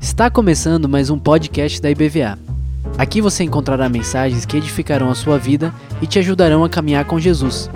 Está 0.00 0.28
começando 0.28 0.88
mais 0.88 1.08
um 1.08 1.16
podcast 1.16 1.80
da 1.80 1.88
IBVA. 1.88 2.36
Aqui 2.98 3.20
você 3.20 3.44
encontrará 3.44 3.88
mensagens 3.88 4.44
que 4.44 4.56
edificarão 4.56 5.08
a 5.08 5.14
sua 5.14 5.38
vida 5.38 5.72
e 6.02 6.06
te 6.08 6.18
ajudarão 6.18 6.64
a 6.64 6.68
caminhar 6.68 7.04
com 7.04 7.20
Jesus. 7.20 7.70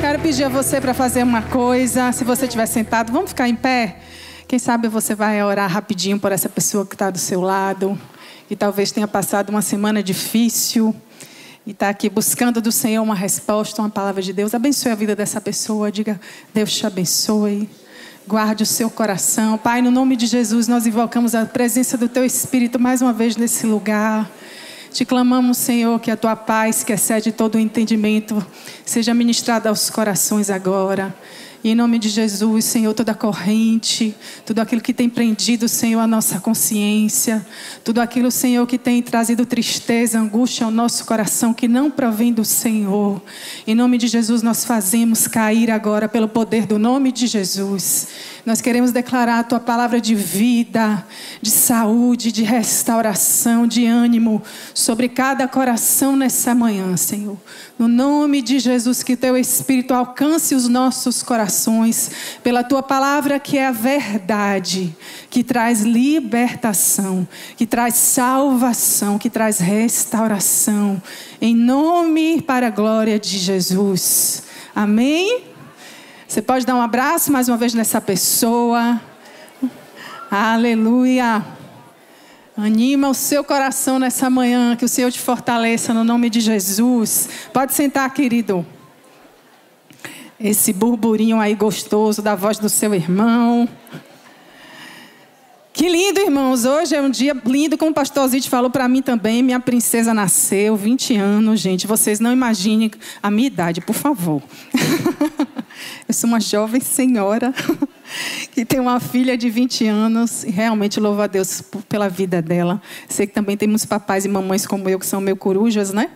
Quero 0.00 0.20
pedir 0.20 0.44
a 0.44 0.48
você 0.48 0.80
para 0.80 0.94
fazer 0.94 1.24
uma 1.24 1.42
coisa. 1.42 2.12
Se 2.12 2.22
você 2.22 2.44
estiver 2.44 2.66
sentado, 2.66 3.12
vamos 3.12 3.30
ficar 3.30 3.48
em 3.48 3.56
pé. 3.56 3.96
Quem 4.50 4.58
sabe 4.58 4.88
você 4.88 5.14
vai 5.14 5.40
orar 5.44 5.70
rapidinho 5.70 6.18
por 6.18 6.32
essa 6.32 6.48
pessoa 6.48 6.84
que 6.84 6.96
está 6.96 7.08
do 7.08 7.18
seu 7.18 7.40
lado 7.40 7.96
e 8.50 8.56
talvez 8.56 8.90
tenha 8.90 9.06
passado 9.06 9.50
uma 9.50 9.62
semana 9.62 10.02
difícil 10.02 10.92
e 11.64 11.70
está 11.70 11.88
aqui 11.88 12.10
buscando 12.10 12.60
do 12.60 12.72
Senhor 12.72 13.00
uma 13.00 13.14
resposta, 13.14 13.80
uma 13.80 13.88
palavra 13.88 14.20
de 14.20 14.32
Deus. 14.32 14.52
Abençoe 14.52 14.90
a 14.90 14.96
vida 14.96 15.14
dessa 15.14 15.40
pessoa. 15.40 15.92
Diga, 15.92 16.20
Deus 16.52 16.72
te 16.72 16.84
abençoe. 16.84 17.70
Guarde 18.26 18.64
o 18.64 18.66
seu 18.66 18.90
coração. 18.90 19.56
Pai, 19.56 19.80
no 19.80 19.90
nome 19.92 20.16
de 20.16 20.26
Jesus, 20.26 20.66
nós 20.66 20.84
invocamos 20.84 21.32
a 21.36 21.46
presença 21.46 21.96
do 21.96 22.08
Teu 22.08 22.24
Espírito 22.24 22.76
mais 22.76 23.00
uma 23.00 23.12
vez 23.12 23.36
nesse 23.36 23.68
lugar. 23.68 24.28
Te 24.90 25.04
clamamos, 25.04 25.58
Senhor, 25.58 26.00
que 26.00 26.10
a 26.10 26.16
tua 26.16 26.34
paz, 26.34 26.82
que 26.82 26.92
excede 26.92 27.30
todo 27.30 27.54
o 27.54 27.58
entendimento, 27.60 28.44
seja 28.84 29.14
ministrada 29.14 29.68
aos 29.68 29.90
corações 29.90 30.50
agora. 30.50 31.14
E 31.62 31.70
em 31.70 31.74
nome 31.74 31.98
de 31.98 32.08
Jesus, 32.08 32.64
Senhor, 32.64 32.94
toda 32.94 33.12
corrente, 33.12 34.14
tudo 34.46 34.60
aquilo 34.60 34.80
que 34.80 34.94
tem 34.94 35.10
prendido, 35.10 35.68
Senhor, 35.68 36.00
a 36.00 36.06
nossa 36.06 36.40
consciência, 36.40 37.46
tudo 37.84 38.00
aquilo, 38.00 38.30
Senhor, 38.30 38.66
que 38.66 38.78
tem 38.78 39.02
trazido 39.02 39.44
tristeza, 39.44 40.18
angústia 40.18 40.64
ao 40.64 40.70
nosso 40.70 41.04
coração, 41.04 41.52
que 41.52 41.68
não 41.68 41.90
provém 41.90 42.32
do 42.32 42.46
Senhor. 42.46 43.20
Em 43.66 43.74
nome 43.74 43.98
de 43.98 44.06
Jesus, 44.06 44.42
nós 44.42 44.64
fazemos 44.64 45.28
cair 45.28 45.70
agora 45.70 46.08
pelo 46.08 46.28
poder 46.28 46.66
do 46.66 46.78
nome 46.78 47.12
de 47.12 47.26
Jesus. 47.26 48.08
Nós 48.44 48.60
queremos 48.60 48.90
declarar 48.90 49.40
a 49.40 49.44
tua 49.44 49.60
palavra 49.60 50.00
de 50.00 50.14
vida, 50.14 51.06
de 51.42 51.50
saúde, 51.50 52.32
de 52.32 52.42
restauração, 52.42 53.66
de 53.66 53.86
ânimo 53.86 54.42
sobre 54.72 55.08
cada 55.08 55.46
coração 55.46 56.16
nessa 56.16 56.54
manhã, 56.54 56.96
Senhor. 56.96 57.36
No 57.78 57.86
nome 57.86 58.40
de 58.40 58.58
Jesus, 58.58 59.02
que 59.02 59.16
teu 59.16 59.36
Espírito 59.36 59.92
alcance 59.92 60.54
os 60.54 60.68
nossos 60.68 61.22
corações 61.22 62.10
pela 62.42 62.64
tua 62.64 62.82
palavra 62.82 63.38
que 63.38 63.58
é 63.58 63.66
a 63.66 63.72
verdade, 63.72 64.96
que 65.28 65.44
traz 65.44 65.82
libertação, 65.82 67.28
que 67.56 67.66
traz 67.66 67.94
salvação, 67.94 69.18
que 69.18 69.28
traz 69.28 69.58
restauração. 69.58 71.02
Em 71.40 71.54
nome 71.54 72.40
para 72.42 72.68
a 72.68 72.70
glória 72.70 73.18
de 73.18 73.38
Jesus. 73.38 74.42
Amém? 74.74 75.49
Você 76.30 76.40
pode 76.40 76.64
dar 76.64 76.76
um 76.76 76.80
abraço 76.80 77.32
mais 77.32 77.48
uma 77.48 77.56
vez 77.56 77.74
nessa 77.74 78.00
pessoa. 78.00 79.00
Aleluia. 80.30 81.44
Anima 82.56 83.08
o 83.08 83.14
seu 83.14 83.42
coração 83.42 83.98
nessa 83.98 84.30
manhã, 84.30 84.76
que 84.76 84.84
o 84.84 84.88
Senhor 84.88 85.10
te 85.10 85.18
fortaleça 85.18 85.92
no 85.92 86.04
nome 86.04 86.30
de 86.30 86.38
Jesus. 86.38 87.28
Pode 87.52 87.74
sentar, 87.74 88.08
querido. 88.14 88.64
Esse 90.38 90.72
burburinho 90.72 91.40
aí 91.40 91.52
gostoso 91.56 92.22
da 92.22 92.36
voz 92.36 92.60
do 92.60 92.68
seu 92.68 92.94
irmão. 92.94 93.68
Que 95.80 95.88
lindo, 95.88 96.20
irmãos. 96.20 96.66
Hoje 96.66 96.94
é 96.94 97.00
um 97.00 97.08
dia 97.08 97.34
lindo, 97.42 97.78
como 97.78 97.90
o 97.90 97.94
pastor 97.94 98.28
Zite 98.28 98.50
falou 98.50 98.68
para 98.68 98.86
mim 98.86 99.00
também. 99.00 99.42
Minha 99.42 99.58
princesa 99.58 100.12
nasceu, 100.12 100.76
20 100.76 101.16
anos, 101.16 101.58
gente. 101.58 101.86
Vocês 101.86 102.20
não 102.20 102.30
imaginem 102.30 102.90
a 103.22 103.30
minha 103.30 103.46
idade, 103.46 103.80
por 103.80 103.94
favor. 103.94 104.42
Eu 106.06 106.12
sou 106.12 106.28
uma 106.28 106.38
jovem 106.38 106.82
senhora 106.82 107.54
que 108.52 108.62
tem 108.62 108.78
uma 108.78 109.00
filha 109.00 109.38
de 109.38 109.48
20 109.48 109.86
anos 109.86 110.44
e 110.44 110.50
realmente 110.50 111.00
louvo 111.00 111.22
a 111.22 111.26
Deus 111.26 111.62
pela 111.88 112.10
vida 112.10 112.42
dela. 112.42 112.82
Sei 113.08 113.26
que 113.26 113.32
também 113.32 113.56
temos 113.56 113.86
papais 113.86 114.26
e 114.26 114.28
mamães 114.28 114.66
como 114.66 114.86
eu 114.86 114.98
que 114.98 115.06
são 115.06 115.18
meio 115.18 115.36
corujas, 115.38 115.94
né? 115.94 116.10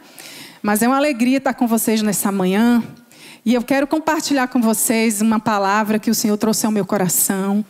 Mas 0.62 0.82
é 0.82 0.86
uma 0.86 0.98
alegria 0.98 1.38
estar 1.38 1.54
com 1.54 1.66
vocês 1.66 2.02
nessa 2.02 2.30
manhã. 2.30 2.84
E 3.46 3.54
eu 3.54 3.62
quero 3.62 3.86
compartilhar 3.86 4.46
com 4.48 4.60
vocês 4.60 5.22
uma 5.22 5.40
palavra 5.40 5.98
que 5.98 6.10
o 6.10 6.14
Senhor 6.14 6.36
trouxe 6.36 6.66
ao 6.66 6.72
meu 6.72 6.84
coração 6.84 7.64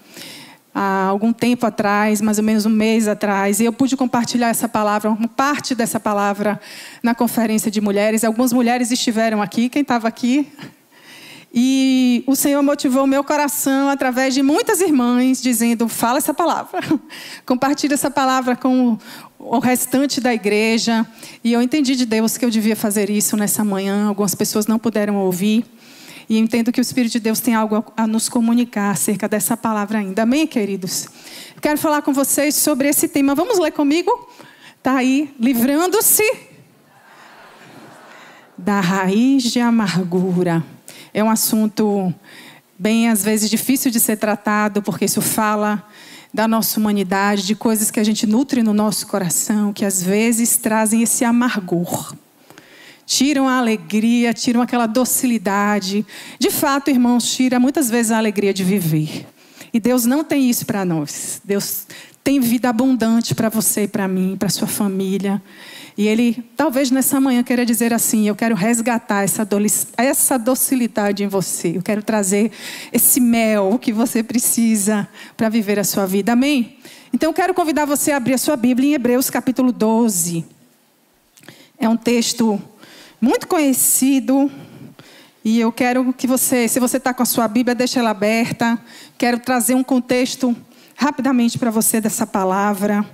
há 0.74 1.04
algum 1.04 1.32
tempo 1.32 1.64
atrás, 1.64 2.20
mais 2.20 2.38
ou 2.38 2.44
menos 2.44 2.66
um 2.66 2.70
mês 2.70 3.06
atrás, 3.06 3.60
e 3.60 3.64
eu 3.64 3.72
pude 3.72 3.96
compartilhar 3.96 4.48
essa 4.48 4.68
palavra, 4.68 5.10
uma 5.10 5.28
parte 5.28 5.74
dessa 5.74 6.00
palavra 6.00 6.60
na 7.02 7.14
conferência 7.14 7.70
de 7.70 7.80
mulheres. 7.80 8.24
Algumas 8.24 8.52
mulheres 8.52 8.90
estiveram 8.90 9.40
aqui, 9.40 9.68
quem 9.68 9.82
estava 9.82 10.08
aqui? 10.08 10.50
E 11.56 12.24
o 12.26 12.34
Senhor 12.34 12.60
motivou 12.64 13.06
meu 13.06 13.22
coração 13.22 13.88
através 13.88 14.34
de 14.34 14.42
muitas 14.42 14.80
irmãs, 14.80 15.40
dizendo: 15.40 15.88
fala 15.88 16.18
essa 16.18 16.34
palavra, 16.34 16.80
compartilha 17.46 17.94
essa 17.94 18.10
palavra 18.10 18.56
com 18.56 18.98
o 19.38 19.60
restante 19.60 20.20
da 20.20 20.34
igreja. 20.34 21.06
E 21.44 21.52
eu 21.52 21.62
entendi 21.62 21.94
de 21.94 22.06
Deus 22.06 22.36
que 22.36 22.44
eu 22.44 22.50
devia 22.50 22.74
fazer 22.74 23.08
isso 23.08 23.36
nessa 23.36 23.62
manhã. 23.62 24.08
Algumas 24.08 24.34
pessoas 24.34 24.66
não 24.66 24.80
puderam 24.80 25.14
ouvir. 25.14 25.64
E 26.28 26.38
entendo 26.38 26.72
que 26.72 26.80
o 26.80 26.82
Espírito 26.82 27.12
de 27.12 27.20
Deus 27.20 27.40
tem 27.40 27.54
algo 27.54 27.84
a 27.96 28.06
nos 28.06 28.28
comunicar 28.28 28.90
acerca 28.90 29.28
dessa 29.28 29.56
palavra 29.56 29.98
ainda. 29.98 30.22
Amém, 30.22 30.46
queridos? 30.46 31.08
Quero 31.60 31.78
falar 31.78 32.02
com 32.02 32.12
vocês 32.12 32.54
sobre 32.54 32.88
esse 32.88 33.08
tema. 33.08 33.34
Vamos 33.34 33.58
ler 33.58 33.72
comigo? 33.72 34.10
Está 34.78 34.96
aí, 34.96 35.34
livrando-se 35.38 36.24
da 38.56 38.80
raiz 38.80 39.42
de 39.44 39.60
amargura. 39.60 40.64
É 41.12 41.22
um 41.22 41.30
assunto 41.30 42.12
bem, 42.78 43.08
às 43.08 43.22
vezes, 43.22 43.48
difícil 43.50 43.90
de 43.90 44.00
ser 44.00 44.16
tratado, 44.16 44.82
porque 44.82 45.04
isso 45.04 45.20
fala 45.20 45.86
da 46.32 46.48
nossa 46.48 46.80
humanidade, 46.80 47.46
de 47.46 47.54
coisas 47.54 47.90
que 47.90 48.00
a 48.00 48.04
gente 48.04 48.26
nutre 48.26 48.62
no 48.62 48.74
nosso 48.74 49.06
coração, 49.06 49.72
que 49.72 49.84
às 49.84 50.02
vezes 50.02 50.56
trazem 50.56 51.02
esse 51.02 51.24
amargor. 51.24 52.14
Tiram 53.06 53.48
a 53.48 53.58
alegria, 53.58 54.32
tiram 54.32 54.62
aquela 54.62 54.86
docilidade. 54.86 56.06
De 56.38 56.50
fato, 56.50 56.90
irmãos, 56.90 57.34
tira 57.34 57.60
muitas 57.60 57.90
vezes 57.90 58.12
a 58.12 58.18
alegria 58.18 58.54
de 58.54 58.64
viver. 58.64 59.26
E 59.72 59.80
Deus 59.80 60.04
não 60.04 60.22
tem 60.22 60.48
isso 60.48 60.64
para 60.64 60.84
nós. 60.84 61.40
Deus 61.44 61.86
tem 62.22 62.40
vida 62.40 62.70
abundante 62.70 63.34
para 63.34 63.50
você 63.50 63.82
e 63.82 63.88
para 63.88 64.08
mim, 64.08 64.36
para 64.38 64.48
sua 64.48 64.66
família. 64.66 65.42
E 65.96 66.08
ele, 66.08 66.42
talvez 66.56 66.90
nessa 66.90 67.20
manhã, 67.20 67.42
queira 67.42 67.66
dizer 67.66 67.92
assim: 67.92 68.26
Eu 68.26 68.34
quero 68.34 68.54
resgatar 68.54 69.22
essa, 69.22 69.46
essa 69.96 70.38
docilidade 70.38 71.22
em 71.22 71.28
você. 71.28 71.76
Eu 71.76 71.82
quero 71.82 72.02
trazer 72.02 72.50
esse 72.92 73.20
mel 73.20 73.78
que 73.78 73.92
você 73.92 74.22
precisa 74.22 75.08
para 75.36 75.48
viver 75.48 75.78
a 75.78 75.84
sua 75.84 76.06
vida. 76.06 76.32
Amém? 76.32 76.78
Então, 77.12 77.30
eu 77.30 77.34
quero 77.34 77.54
convidar 77.54 77.84
você 77.84 78.10
a 78.10 78.16
abrir 78.16 78.34
a 78.34 78.38
sua 78.38 78.56
Bíblia 78.56 78.90
em 78.90 78.94
Hebreus 78.94 79.30
capítulo 79.30 79.70
12. 79.70 80.44
É 81.78 81.88
um 81.88 81.96
texto 81.96 82.60
muito 83.24 83.48
conhecido. 83.48 84.52
E 85.42 85.58
eu 85.58 85.72
quero 85.72 86.12
que 86.12 86.26
você, 86.26 86.68
se 86.68 86.78
você 86.78 86.98
está 86.98 87.14
com 87.14 87.22
a 87.22 87.26
sua 87.26 87.48
Bíblia, 87.48 87.74
deixe 87.74 87.98
ela 87.98 88.10
aberta. 88.10 88.78
Quero 89.16 89.38
trazer 89.38 89.74
um 89.74 89.82
contexto 89.82 90.54
rapidamente 90.94 91.58
para 91.58 91.70
você 91.70 92.02
dessa 92.02 92.26
palavra. 92.26 93.08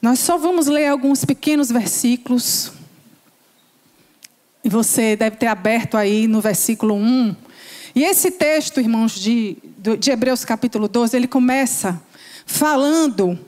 Nós 0.00 0.20
só 0.20 0.38
vamos 0.38 0.68
ler 0.68 0.86
alguns 0.86 1.22
pequenos 1.22 1.70
versículos. 1.70 2.72
E 4.64 4.70
você 4.70 5.14
deve 5.14 5.36
ter 5.36 5.48
aberto 5.48 5.98
aí 5.98 6.26
no 6.26 6.40
versículo 6.40 6.94
1. 6.94 7.36
E 7.94 8.04
esse 8.04 8.30
texto, 8.30 8.80
irmãos, 8.80 9.20
de, 9.20 9.58
de 9.98 10.10
Hebreus 10.10 10.46
capítulo 10.46 10.88
12, 10.88 11.14
ele 11.14 11.28
começa 11.28 12.00
falando 12.46 13.38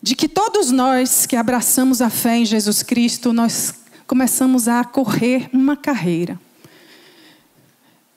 de 0.00 0.14
que 0.14 0.28
todos 0.28 0.70
nós 0.70 1.26
que 1.26 1.36
abraçamos 1.36 2.00
a 2.00 2.08
fé 2.08 2.38
em 2.38 2.46
Jesus 2.46 2.82
Cristo, 2.82 3.30
nós 3.30 3.83
começamos 4.06 4.68
a 4.68 4.84
correr 4.84 5.48
uma 5.52 5.76
carreira. 5.76 6.38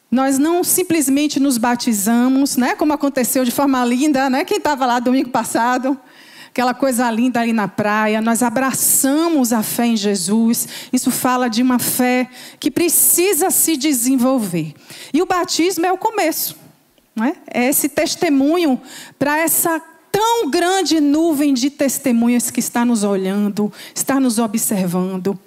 Nós 0.10 0.38
não 0.38 0.64
simplesmente 0.64 1.40
nos 1.40 1.58
batizamos, 1.58 2.56
né, 2.56 2.76
como 2.76 2.94
aconteceu 2.94 3.44
de 3.44 3.52
forma 3.52 3.84
linda, 3.84 4.30
né? 4.30 4.46
Quem 4.46 4.58
estava 4.58 4.86
lá 4.86 5.00
domingo 5.00 5.30
passado, 5.30 6.00
aquela 6.48 6.74
coisa 6.74 7.10
linda 7.12 7.42
ali 7.42 7.52
na 7.52 7.68
praia, 7.68 8.22
nós 8.22 8.42
abraçamos 8.42 9.52
a 9.52 9.62
fé 9.62 9.88
em 9.88 9.98
Jesus. 9.98 10.68
Isso 10.94 11.12
fala 11.12 11.50
de 11.50 11.62
uma 11.62 11.78
fé 11.78 12.30
que 12.58 12.72
precisa 12.72 13.52
se 13.52 13.76
desenvolver. 13.76 14.74
E 15.14 15.22
o 15.22 15.26
batismo 15.26 15.86
é 15.86 15.92
o 15.92 15.98
começo, 15.98 16.56
né? 17.14 17.36
É 17.46 17.68
esse 17.68 17.90
testemunho 17.90 18.82
para 19.20 19.38
essa 19.38 19.82
tão 20.10 20.50
grande 20.50 21.02
nuvem 21.02 21.54
de 21.54 21.70
testemunhas 21.70 22.50
que 22.50 22.62
está 22.62 22.86
nos 22.86 23.04
olhando, 23.04 23.72
está 23.94 24.22
nos 24.22 24.40
observando. 24.40 25.38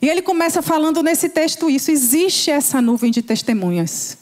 E 0.00 0.08
ele 0.08 0.22
começa 0.22 0.62
falando 0.62 1.02
nesse 1.02 1.28
texto 1.28 1.68
isso: 1.68 1.90
existe 1.90 2.50
essa 2.50 2.80
nuvem 2.80 3.10
de 3.10 3.22
testemunhas. 3.22 4.18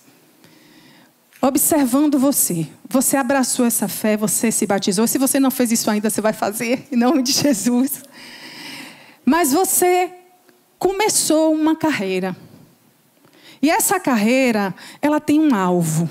observando 1.41 2.19
você. 2.19 2.67
Você 2.89 3.17
abraçou 3.17 3.67
essa 3.67 3.87
fé, 3.89 4.17
você 4.17 4.51
se 4.51 4.67
batizou. 4.67 5.07
Se 5.07 5.19
você 5.19 5.39
não 5.39 5.51
fez 5.51 5.71
isso 5.71 5.91
ainda, 5.91 6.09
você 6.09 6.21
vai 6.21 6.33
fazer, 6.33 6.87
em 6.91 6.97
nome 6.97 7.23
de 7.23 7.33
Jesus. 7.33 8.03
Mas 9.25 9.53
você 9.53 10.11
começou 10.79 11.53
uma 11.53 11.77
carreira. 11.77 12.37
E 13.61 13.71
essa 13.71 13.99
carreira, 13.99 14.75
ela 15.01 15.21
tem 15.21 15.41
um 15.41 15.55
alvo. 15.55 16.09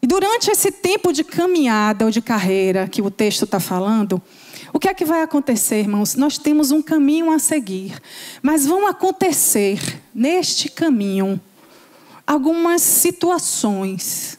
E 0.00 0.06
durante 0.06 0.50
esse 0.50 0.70
tempo 0.70 1.12
de 1.12 1.24
caminhada 1.24 2.04
ou 2.04 2.10
de 2.10 2.22
carreira 2.22 2.86
que 2.88 3.02
o 3.02 3.10
texto 3.10 3.44
está 3.44 3.58
falando, 3.58 4.22
o 4.72 4.78
que 4.78 4.88
é 4.88 4.94
que 4.94 5.04
vai 5.04 5.22
acontecer, 5.22 5.80
irmãos? 5.80 6.14
Nós 6.14 6.38
temos 6.38 6.70
um 6.70 6.82
caminho 6.82 7.30
a 7.32 7.38
seguir, 7.38 8.00
mas 8.42 8.66
vão 8.66 8.86
acontecer 8.86 10.02
neste 10.14 10.68
caminho 10.68 11.40
algumas 12.26 12.82
situações 12.82 14.38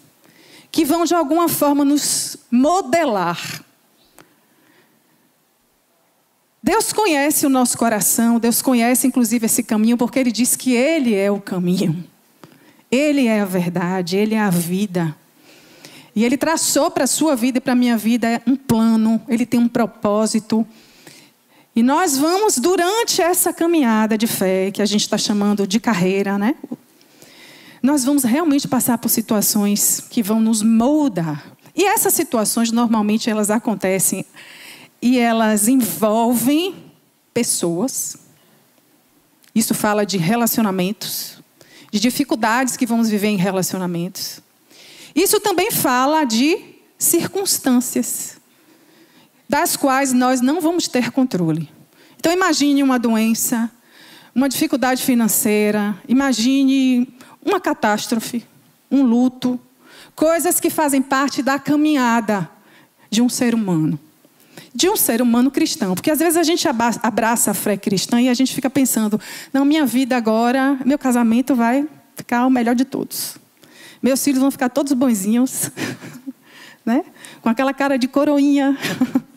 que 0.71 0.85
vão 0.85 1.03
de 1.03 1.15
alguma 1.15 1.49
forma 1.49 1.83
nos 1.83 2.37
modelar. 2.51 3.63
Deus 6.61 6.93
conhece 6.93 7.45
o 7.45 7.49
nosso 7.49 7.77
coração, 7.77 8.37
Deus 8.37 8.61
conhece 8.61 9.07
inclusive 9.07 9.45
esse 9.45 9.63
caminho, 9.63 9.97
porque 9.97 10.19
Ele 10.19 10.31
diz 10.31 10.55
que 10.55 10.73
Ele 10.73 11.15
é 11.15 11.31
o 11.31 11.39
caminho, 11.39 12.03
Ele 12.91 13.27
é 13.27 13.39
a 13.39 13.45
verdade, 13.45 14.17
Ele 14.17 14.35
é 14.35 14.39
a 14.39 14.49
vida. 14.49 15.15
E 16.19 16.25
Ele 16.25 16.35
traçou 16.35 16.91
para 16.91 17.05
a 17.05 17.07
sua 17.07 17.33
vida 17.33 17.59
e 17.59 17.61
para 17.61 17.71
a 17.71 17.75
minha 17.77 17.97
vida 17.97 18.41
um 18.45 18.53
plano, 18.53 19.21
Ele 19.25 19.45
tem 19.45 19.57
um 19.57 19.69
propósito. 19.69 20.67
E 21.73 21.81
nós 21.81 22.17
vamos, 22.17 22.57
durante 22.57 23.21
essa 23.21 23.53
caminhada 23.53 24.17
de 24.17 24.27
fé, 24.27 24.69
que 24.69 24.81
a 24.81 24.85
gente 24.85 24.99
está 24.99 25.17
chamando 25.17 25.65
de 25.65 25.79
carreira, 25.79 26.37
né? 26.37 26.55
Nós 27.81 28.03
vamos 28.03 28.25
realmente 28.25 28.67
passar 28.67 28.97
por 28.97 29.07
situações 29.07 30.01
que 30.09 30.21
vão 30.21 30.41
nos 30.41 30.61
moldar. 30.61 31.53
E 31.73 31.85
essas 31.85 32.15
situações, 32.15 32.69
normalmente, 32.69 33.29
elas 33.29 33.49
acontecem 33.49 34.25
e 35.01 35.17
elas 35.17 35.69
envolvem 35.69 36.91
pessoas. 37.33 38.17
Isso 39.55 39.73
fala 39.73 40.05
de 40.05 40.17
relacionamentos, 40.17 41.41
de 41.93 41.97
dificuldades 41.97 42.75
que 42.75 42.85
vamos 42.85 43.07
viver 43.07 43.29
em 43.29 43.37
relacionamentos. 43.37 44.41
Isso 45.19 45.37
também 45.41 45.69
fala 45.69 46.23
de 46.23 46.57
circunstâncias, 46.97 48.37
das 49.49 49.75
quais 49.75 50.13
nós 50.13 50.39
não 50.39 50.61
vamos 50.61 50.87
ter 50.87 51.11
controle. 51.11 51.69
Então, 52.17 52.31
imagine 52.31 52.81
uma 52.81 52.97
doença, 52.97 53.69
uma 54.33 54.47
dificuldade 54.47 55.03
financeira, 55.03 55.93
imagine 56.07 57.05
uma 57.45 57.59
catástrofe, 57.59 58.45
um 58.89 59.03
luto, 59.03 59.59
coisas 60.15 60.57
que 60.57 60.69
fazem 60.69 61.01
parte 61.01 61.43
da 61.43 61.59
caminhada 61.59 62.49
de 63.09 63.21
um 63.21 63.27
ser 63.27 63.53
humano. 63.53 63.99
De 64.73 64.89
um 64.89 64.95
ser 64.95 65.21
humano 65.21 65.51
cristão. 65.51 65.95
Porque 65.95 66.11
às 66.11 66.19
vezes 66.19 66.37
a 66.37 66.43
gente 66.43 66.65
abraça 66.65 67.51
a 67.51 67.53
fé 67.53 67.75
cristã 67.75 68.21
e 68.21 68.29
a 68.29 68.33
gente 68.33 68.55
fica 68.55 68.69
pensando: 68.69 69.19
não, 69.51 69.65
minha 69.65 69.85
vida 69.85 70.15
agora, 70.15 70.79
meu 70.85 70.97
casamento 70.97 71.55
vai 71.55 71.85
ficar 72.15 72.45
o 72.45 72.49
melhor 72.49 72.73
de 72.73 72.85
todos. 72.85 73.37
Meus 74.01 74.23
filhos 74.23 74.39
vão 74.39 74.51
ficar 74.51 74.69
todos 74.69 74.93
bonzinhos, 74.93 75.71
né? 76.85 77.03
com 77.41 77.49
aquela 77.49 77.73
cara 77.73 77.97
de 77.97 78.07
coroinha. 78.07 78.77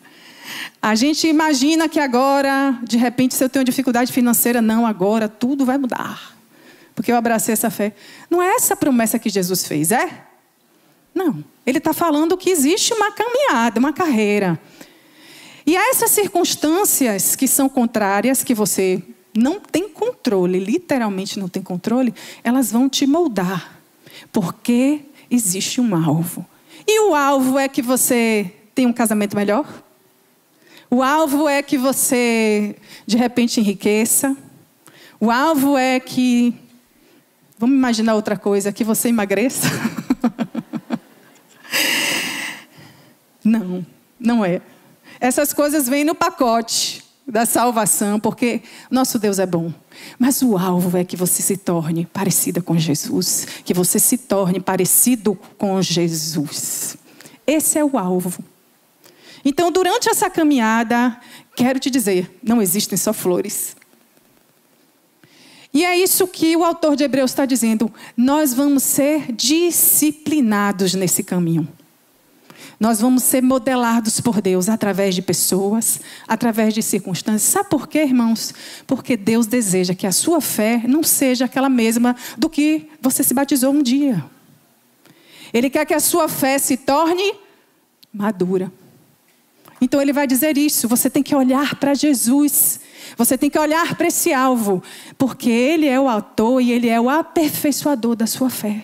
A 0.81 0.95
gente 0.95 1.27
imagina 1.27 1.87
que 1.87 1.99
agora, 1.99 2.77
de 2.83 2.97
repente, 2.97 3.33
se 3.35 3.43
eu 3.43 3.49
tenho 3.49 3.63
dificuldade 3.63 4.11
financeira, 4.11 4.61
não, 4.61 4.85
agora 4.85 5.29
tudo 5.29 5.65
vai 5.65 5.77
mudar. 5.77 6.35
Porque 6.93 7.11
eu 7.11 7.15
abracei 7.15 7.53
essa 7.53 7.69
fé. 7.69 7.95
Não 8.29 8.41
é 8.41 8.55
essa 8.55 8.75
promessa 8.75 9.17
que 9.17 9.29
Jesus 9.29 9.65
fez, 9.65 9.91
é? 9.91 10.25
Não. 11.15 11.43
Ele 11.65 11.77
está 11.77 11.93
falando 11.93 12.35
que 12.35 12.49
existe 12.49 12.93
uma 12.93 13.11
caminhada, 13.11 13.79
uma 13.79 13.93
carreira. 13.93 14.59
E 15.65 15.75
essas 15.75 16.11
circunstâncias 16.11 17.35
que 17.35 17.47
são 17.47 17.69
contrárias, 17.69 18.43
que 18.43 18.53
você 18.53 19.01
não 19.35 19.59
tem 19.59 19.87
controle, 19.87 20.59
literalmente 20.59 21.39
não 21.39 21.47
tem 21.47 21.63
controle, 21.63 22.13
elas 22.43 22.71
vão 22.71 22.89
te 22.89 23.07
moldar. 23.07 23.72
Porque 24.31 25.01
existe 25.29 25.79
um 25.79 25.95
alvo. 25.95 26.45
E 26.87 26.99
o 27.07 27.15
alvo 27.15 27.57
é 27.57 27.67
que 27.67 27.81
você 27.81 28.51
tenha 28.75 28.87
um 28.87 28.93
casamento 28.93 29.35
melhor? 29.35 29.65
O 30.89 31.01
alvo 31.01 31.49
é 31.49 31.63
que 31.63 31.77
você, 31.77 32.75
de 33.05 33.17
repente, 33.17 33.59
enriqueça? 33.59 34.35
O 35.19 35.31
alvo 35.31 35.77
é 35.77 35.99
que. 35.99 36.53
Vamos 37.57 37.75
imaginar 37.75 38.15
outra 38.15 38.37
coisa, 38.37 38.71
que 38.71 38.83
você 38.83 39.09
emagreça? 39.09 39.67
não, 43.43 43.85
não 44.19 44.45
é. 44.45 44.61
Essas 45.19 45.53
coisas 45.53 45.87
vêm 45.87 46.03
no 46.03 46.13
pacote 46.13 47.03
da 47.25 47.45
salvação, 47.45 48.19
porque 48.19 48.61
nosso 48.91 49.17
Deus 49.17 49.39
é 49.39 49.45
bom. 49.45 49.73
Mas 50.17 50.41
o 50.41 50.57
alvo 50.57 50.97
é 50.97 51.03
que 51.03 51.15
você 51.15 51.41
se 51.41 51.57
torne 51.57 52.05
parecida 52.05 52.61
com 52.61 52.77
Jesus, 52.77 53.47
que 53.63 53.73
você 53.73 53.99
se 53.99 54.17
torne 54.17 54.59
parecido 54.59 55.37
com 55.57 55.81
Jesus. 55.81 56.97
Esse 57.45 57.77
é 57.77 57.83
o 57.83 57.97
alvo. 57.97 58.43
Então, 59.45 59.71
durante 59.71 60.09
essa 60.09 60.29
caminhada, 60.29 61.19
quero 61.55 61.79
te 61.79 61.89
dizer, 61.89 62.39
não 62.41 62.61
existem 62.61 62.97
só 62.97 63.11
flores. 63.11 63.75
E 65.73 65.83
é 65.83 65.97
isso 65.97 66.27
que 66.27 66.55
o 66.55 66.63
autor 66.63 66.95
de 66.95 67.03
Hebreus 67.03 67.31
está 67.31 67.45
dizendo. 67.45 67.91
Nós 68.15 68.53
vamos 68.53 68.83
ser 68.83 69.31
disciplinados 69.31 70.93
nesse 70.93 71.23
caminho. 71.23 71.67
Nós 72.79 72.99
vamos 72.99 73.23
ser 73.23 73.41
modelados 73.41 74.19
por 74.19 74.41
Deus 74.41 74.69
através 74.69 75.15
de 75.15 75.21
pessoas, 75.21 75.99
através 76.27 76.73
de 76.73 76.81
circunstâncias. 76.81 77.51
Sabe 77.51 77.69
por 77.69 77.87
quê, 77.87 78.03
irmãos? 78.03 78.53
Porque 78.85 79.15
Deus 79.15 79.47
deseja 79.47 79.93
que 79.95 80.07
a 80.07 80.11
sua 80.11 80.41
fé 80.41 80.83
não 80.87 81.03
seja 81.03 81.45
aquela 81.45 81.69
mesma 81.69 82.15
do 82.37 82.49
que 82.49 82.89
você 83.01 83.23
se 83.23 83.33
batizou 83.33 83.73
um 83.73 83.81
dia. 83.81 84.23
Ele 85.53 85.69
quer 85.69 85.85
que 85.85 85.93
a 85.93 85.99
sua 85.99 86.27
fé 86.27 86.57
se 86.57 86.77
torne 86.77 87.35
madura. 88.11 88.71
Então 89.79 90.01
ele 90.01 90.13
vai 90.13 90.25
dizer 90.25 90.57
isso. 90.57 90.87
Você 90.87 91.09
tem 91.09 91.21
que 91.21 91.35
olhar 91.35 91.75
para 91.75 91.93
Jesus. 91.93 92.79
Você 93.17 93.37
tem 93.37 93.49
que 93.49 93.59
olhar 93.59 93.95
para 93.95 94.07
esse 94.07 94.33
alvo, 94.33 94.81
porque 95.17 95.49
ele 95.49 95.87
é 95.87 95.99
o 95.99 96.09
autor 96.09 96.61
e 96.61 96.71
ele 96.71 96.89
é 96.89 96.99
o 96.99 97.09
aperfeiçoador 97.09 98.15
da 98.15 98.25
sua 98.25 98.49
fé. 98.49 98.83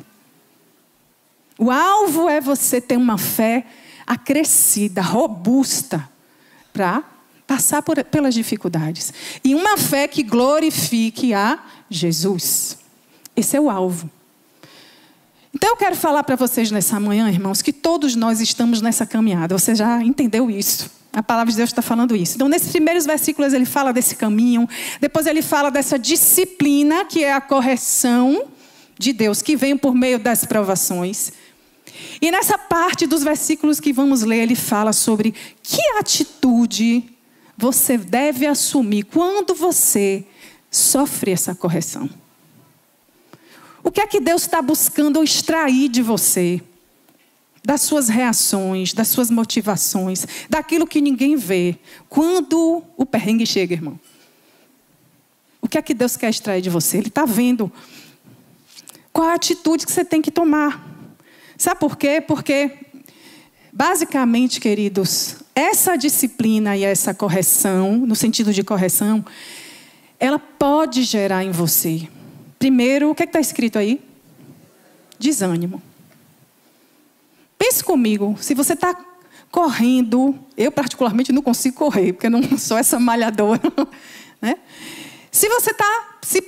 O 1.59 1.69
alvo 1.69 2.29
é 2.29 2.39
você 2.39 2.79
ter 2.79 2.97
uma 2.97 3.17
fé 3.17 3.65
acrescida, 4.07 5.01
robusta, 5.01 6.09
para 6.71 7.03
passar 7.45 7.81
por, 7.81 8.01
pelas 8.05 8.33
dificuldades. 8.33 9.13
E 9.43 9.53
uma 9.53 9.77
fé 9.77 10.07
que 10.07 10.23
glorifique 10.23 11.33
a 11.33 11.59
Jesus. 11.89 12.77
Esse 13.35 13.57
é 13.57 13.61
o 13.61 13.69
alvo. 13.69 14.09
Então 15.53 15.71
eu 15.71 15.75
quero 15.75 15.97
falar 15.97 16.23
para 16.23 16.37
vocês 16.37 16.71
nessa 16.71 16.97
manhã, 16.97 17.29
irmãos, 17.29 17.61
que 17.61 17.73
todos 17.73 18.15
nós 18.15 18.39
estamos 18.39 18.81
nessa 18.81 19.05
caminhada. 19.05 19.57
Você 19.57 19.75
já 19.75 20.01
entendeu 20.01 20.49
isso? 20.49 20.89
A 21.11 21.21
palavra 21.21 21.51
de 21.51 21.57
Deus 21.57 21.71
está 21.71 21.81
falando 21.81 22.15
isso. 22.15 22.35
Então, 22.35 22.47
nesses 22.47 22.71
primeiros 22.71 23.05
versículos, 23.05 23.51
ele 23.51 23.65
fala 23.65 23.91
desse 23.91 24.15
caminho. 24.15 24.69
Depois, 25.01 25.25
ele 25.25 25.41
fala 25.41 25.71
dessa 25.71 25.97
disciplina, 25.97 27.03
que 27.03 27.23
é 27.23 27.33
a 27.33 27.41
correção 27.41 28.45
de 28.97 29.11
Deus, 29.11 29.41
que 29.41 29.55
vem 29.55 29.75
por 29.75 29.95
meio 29.95 30.19
das 30.19 30.45
provações. 30.45 31.33
E 32.21 32.31
nessa 32.31 32.57
parte 32.57 33.07
dos 33.07 33.23
versículos 33.23 33.79
que 33.79 33.93
vamos 33.93 34.21
ler, 34.23 34.43
ele 34.43 34.55
fala 34.55 34.93
sobre 34.93 35.33
que 35.63 35.81
atitude 35.97 37.03
você 37.57 37.97
deve 37.97 38.45
assumir 38.45 39.03
quando 39.03 39.53
você 39.53 40.25
sofre 40.71 41.31
essa 41.31 41.53
correção. 41.53 42.09
O 43.83 43.91
que 43.91 44.01
é 44.01 44.07
que 44.07 44.19
Deus 44.19 44.43
está 44.43 44.61
buscando 44.61 45.23
extrair 45.23 45.89
de 45.89 46.01
você? 46.01 46.61
Das 47.63 47.81
suas 47.81 48.07
reações, 48.07 48.93
das 48.93 49.07
suas 49.09 49.29
motivações, 49.29 50.25
daquilo 50.49 50.87
que 50.87 51.01
ninguém 51.01 51.35
vê. 51.35 51.77
Quando 52.07 52.83
o 52.95 53.05
perrengue 53.05 53.45
chega, 53.45 53.73
irmão. 53.73 53.99
O 55.61 55.67
que 55.67 55.77
é 55.77 55.81
que 55.81 55.93
Deus 55.93 56.15
quer 56.15 56.29
extrair 56.29 56.61
de 56.61 56.69
você? 56.69 56.97
Ele 56.97 57.09
está 57.09 57.25
vendo 57.25 57.71
qual 59.11 59.27
a 59.27 59.33
atitude 59.33 59.85
que 59.85 59.91
você 59.91 60.05
tem 60.05 60.21
que 60.21 60.31
tomar. 60.31 60.98
Sabe 61.59 61.77
por 61.77 61.97
quê? 61.97 62.21
Porque, 62.21 62.71
basicamente, 63.69 64.61
queridos, 64.61 65.35
essa 65.53 65.97
disciplina 65.97 66.77
e 66.77 66.85
essa 66.85 67.13
correção, 67.13 67.97
no 67.97 68.15
sentido 68.15 68.53
de 68.53 68.63
correção, 68.63 69.25
ela 70.17 70.39
pode 70.39 71.03
gerar 71.03 71.43
em 71.43 71.51
você. 71.51 72.07
Primeiro, 72.57 73.09
o 73.09 73.15
que 73.15 73.23
é 73.23 73.25
está 73.25 73.41
escrito 73.41 73.77
aí? 73.77 74.01
Desânimo. 75.19 75.81
Pense 77.57 77.83
comigo, 77.83 78.37
se 78.39 78.55
você 78.55 78.71
está 78.71 78.97
correndo, 79.51 80.39
eu 80.55 80.71
particularmente 80.71 81.33
não 81.33 81.41
consigo 81.41 81.75
correr, 81.75 82.13
porque 82.13 82.27
eu 82.27 82.31
não 82.31 82.57
sou 82.57 82.77
essa 82.77 82.97
malhadora. 82.97 83.61
Né? 84.41 84.55
Se 85.29 85.49
você 85.49 85.71
está 85.71 86.17
se, 86.21 86.41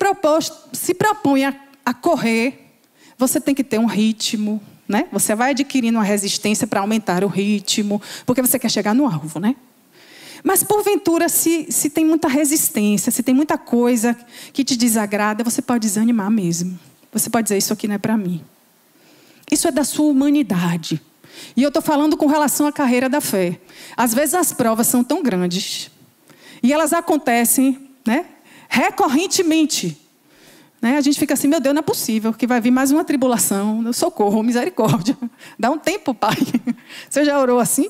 se 0.72 0.94
propõe 0.94 1.44
a, 1.44 1.53
a 1.86 1.94
correr, 1.94 2.77
você 3.18 3.41
tem 3.41 3.53
que 3.53 3.65
ter 3.65 3.77
um 3.77 3.86
ritmo, 3.86 4.62
né? 4.91 5.07
Você 5.12 5.33
vai 5.33 5.51
adquirindo 5.51 5.98
uma 5.98 6.03
resistência 6.03 6.67
para 6.67 6.81
aumentar 6.81 7.24
o 7.24 7.27
ritmo, 7.27 8.01
porque 8.25 8.41
você 8.41 8.60
quer 8.60 8.69
chegar 8.69 8.93
no 8.93 9.05
alvo, 9.05 9.39
né? 9.39 9.55
Mas 10.43 10.63
porventura, 10.63 11.29
se, 11.29 11.71
se 11.71 11.89
tem 11.89 12.05
muita 12.05 12.27
resistência, 12.27 13.12
se 13.12 13.24
tem 13.24 13.33
muita 13.33 13.57
coisa 13.57 14.17
que 14.51 14.63
te 14.63 14.75
desagrada, 14.75 15.43
você 15.43 15.62
pode 15.62 15.88
desanimar 15.88 16.29
mesmo. 16.29 16.79
Você 17.12 17.29
pode 17.29 17.45
dizer: 17.45 17.57
Isso 17.57 17.74
aqui 17.74 17.88
não 17.88 17.95
é 17.95 17.98
para 17.98 18.17
mim. 18.17 18.41
Isso 19.51 19.67
é 19.67 19.71
da 19.71 19.83
sua 19.83 20.05
humanidade. 20.05 21.01
E 21.55 21.63
eu 21.63 21.67
estou 21.67 21.81
falando 21.81 22.17
com 22.17 22.27
relação 22.27 22.65
à 22.67 22.71
carreira 22.71 23.10
da 23.10 23.21
fé. 23.21 23.60
Às 23.95 24.13
vezes 24.13 24.33
as 24.36 24.53
provas 24.53 24.88
são 24.88 25.03
tão 25.03 25.21
grandes 25.21 25.91
e 26.63 26.71
elas 26.71 26.93
acontecem 26.93 27.89
né, 28.05 28.25
recorrentemente. 28.69 29.98
Né? 30.81 30.97
A 30.97 31.01
gente 31.01 31.19
fica 31.19 31.35
assim, 31.35 31.47
meu 31.47 31.59
Deus, 31.59 31.75
não 31.75 31.79
é 31.79 31.83
possível 31.83 32.33
que 32.33 32.47
vai 32.47 32.59
vir 32.59 32.71
mais 32.71 32.91
uma 32.91 33.05
tribulação. 33.05 33.93
Socorro, 33.93 34.41
misericórdia. 34.41 35.15
Dá 35.59 35.69
um 35.69 35.77
tempo, 35.77 36.13
Pai. 36.13 36.35
Você 37.09 37.23
já 37.23 37.39
orou 37.39 37.59
assim? 37.59 37.89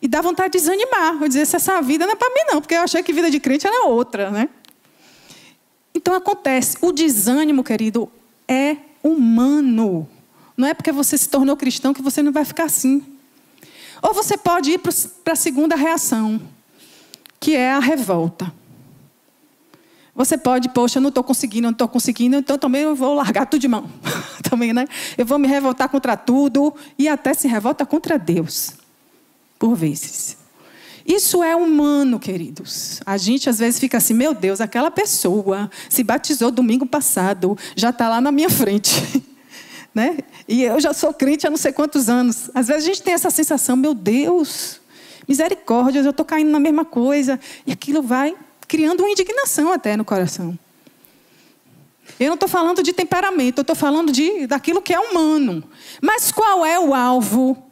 E 0.00 0.08
dá 0.08 0.20
vontade 0.20 0.50
de 0.50 0.58
desanimar. 0.58 1.16
Eu 1.20 1.28
dizer, 1.28 1.42
essa 1.42 1.80
vida 1.80 2.04
não 2.04 2.14
é 2.14 2.16
para 2.16 2.28
mim, 2.30 2.40
não, 2.48 2.60
porque 2.60 2.74
eu 2.74 2.80
achei 2.80 3.00
que 3.04 3.12
vida 3.12 3.30
de 3.30 3.38
crente 3.38 3.68
era 3.68 3.86
outra, 3.86 4.32
né? 4.32 4.48
Então 5.94 6.12
acontece. 6.12 6.76
O 6.80 6.90
desânimo, 6.90 7.62
querido, 7.62 8.10
é 8.48 8.78
humano. 9.00 10.08
Não 10.56 10.66
é 10.66 10.74
porque 10.74 10.90
você 10.90 11.16
se 11.16 11.28
tornou 11.28 11.56
cristão 11.56 11.94
que 11.94 12.02
você 12.02 12.20
não 12.20 12.32
vai 12.32 12.44
ficar 12.44 12.64
assim. 12.64 13.00
Ou 14.02 14.12
você 14.12 14.36
pode 14.36 14.72
ir 14.72 14.78
para 14.78 15.34
a 15.34 15.36
segunda 15.36 15.76
reação, 15.76 16.40
que 17.38 17.54
é 17.54 17.70
a 17.70 17.78
revolta. 17.78 18.52
Você 20.14 20.36
pode, 20.36 20.68
poxa, 20.68 21.00
não 21.00 21.08
estou 21.08 21.24
conseguindo, 21.24 21.62
não 21.62 21.70
estou 21.70 21.88
conseguindo, 21.88 22.36
então 22.36 22.58
também 22.58 22.82
eu 22.82 22.94
vou 22.94 23.14
largar 23.14 23.46
tudo 23.46 23.60
de 23.60 23.68
mão. 23.68 23.88
também, 24.48 24.72
né? 24.72 24.86
Eu 25.16 25.24
vou 25.24 25.38
me 25.38 25.48
revoltar 25.48 25.88
contra 25.88 26.16
tudo 26.16 26.74
e 26.98 27.08
até 27.08 27.32
se 27.32 27.48
revolta 27.48 27.86
contra 27.86 28.18
Deus 28.18 28.74
por 29.58 29.74
vezes. 29.74 30.36
Isso 31.06 31.42
é 31.42 31.56
humano, 31.56 32.20
queridos. 32.20 33.00
A 33.06 33.16
gente 33.16 33.48
às 33.48 33.58
vezes 33.58 33.80
fica 33.80 33.96
assim, 33.96 34.12
meu 34.12 34.34
Deus, 34.34 34.60
aquela 34.60 34.90
pessoa 34.90 35.70
se 35.88 36.04
batizou 36.04 36.50
domingo 36.50 36.86
passado, 36.86 37.56
já 37.74 37.90
está 37.90 38.08
lá 38.08 38.20
na 38.20 38.30
minha 38.30 38.50
frente. 38.50 39.24
né? 39.94 40.18
E 40.46 40.62
eu 40.62 40.78
já 40.78 40.92
sou 40.92 41.12
crente 41.14 41.46
há 41.46 41.50
não 41.50 41.56
sei 41.56 41.72
quantos 41.72 42.08
anos. 42.08 42.50
Às 42.54 42.68
vezes 42.68 42.84
a 42.84 42.86
gente 42.86 43.02
tem 43.02 43.14
essa 43.14 43.30
sensação, 43.30 43.76
meu 43.76 43.94
Deus, 43.94 44.80
misericórdia, 45.26 46.00
eu 46.00 46.10
estou 46.10 46.26
caindo 46.26 46.50
na 46.50 46.60
mesma 46.60 46.84
coisa. 46.84 47.40
E 47.66 47.72
aquilo 47.72 48.02
vai 48.02 48.36
criando 48.72 49.00
uma 49.00 49.10
indignação 49.10 49.70
até 49.70 49.98
no 49.98 50.02
coração. 50.02 50.58
Eu 52.18 52.28
não 52.28 52.34
estou 52.34 52.48
falando 52.48 52.82
de 52.82 52.94
temperamento, 52.94 53.58
eu 53.58 53.60
estou 53.60 53.76
falando 53.76 54.10
de, 54.10 54.46
daquilo 54.46 54.80
que 54.80 54.94
é 54.94 54.98
humano. 54.98 55.62
Mas 56.00 56.32
qual 56.32 56.64
é 56.64 56.80
o 56.80 56.94
alvo 56.94 57.62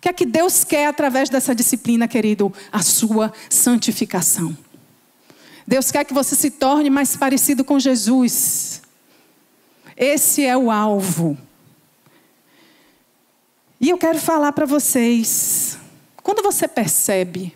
que 0.00 0.08
é 0.08 0.12
que 0.12 0.24
Deus 0.24 0.62
quer 0.62 0.86
através 0.86 1.28
dessa 1.28 1.52
disciplina, 1.56 2.06
querido? 2.06 2.52
A 2.70 2.82
sua 2.82 3.32
santificação. 3.50 4.56
Deus 5.66 5.90
quer 5.90 6.04
que 6.04 6.14
você 6.14 6.36
se 6.36 6.52
torne 6.52 6.88
mais 6.88 7.16
parecido 7.16 7.64
com 7.64 7.80
Jesus. 7.80 8.80
Esse 9.96 10.44
é 10.44 10.56
o 10.56 10.70
alvo. 10.70 11.36
E 13.80 13.90
eu 13.90 13.98
quero 13.98 14.20
falar 14.20 14.52
para 14.52 14.66
vocês: 14.66 15.78
quando 16.22 16.44
você 16.44 16.68
percebe 16.68 17.52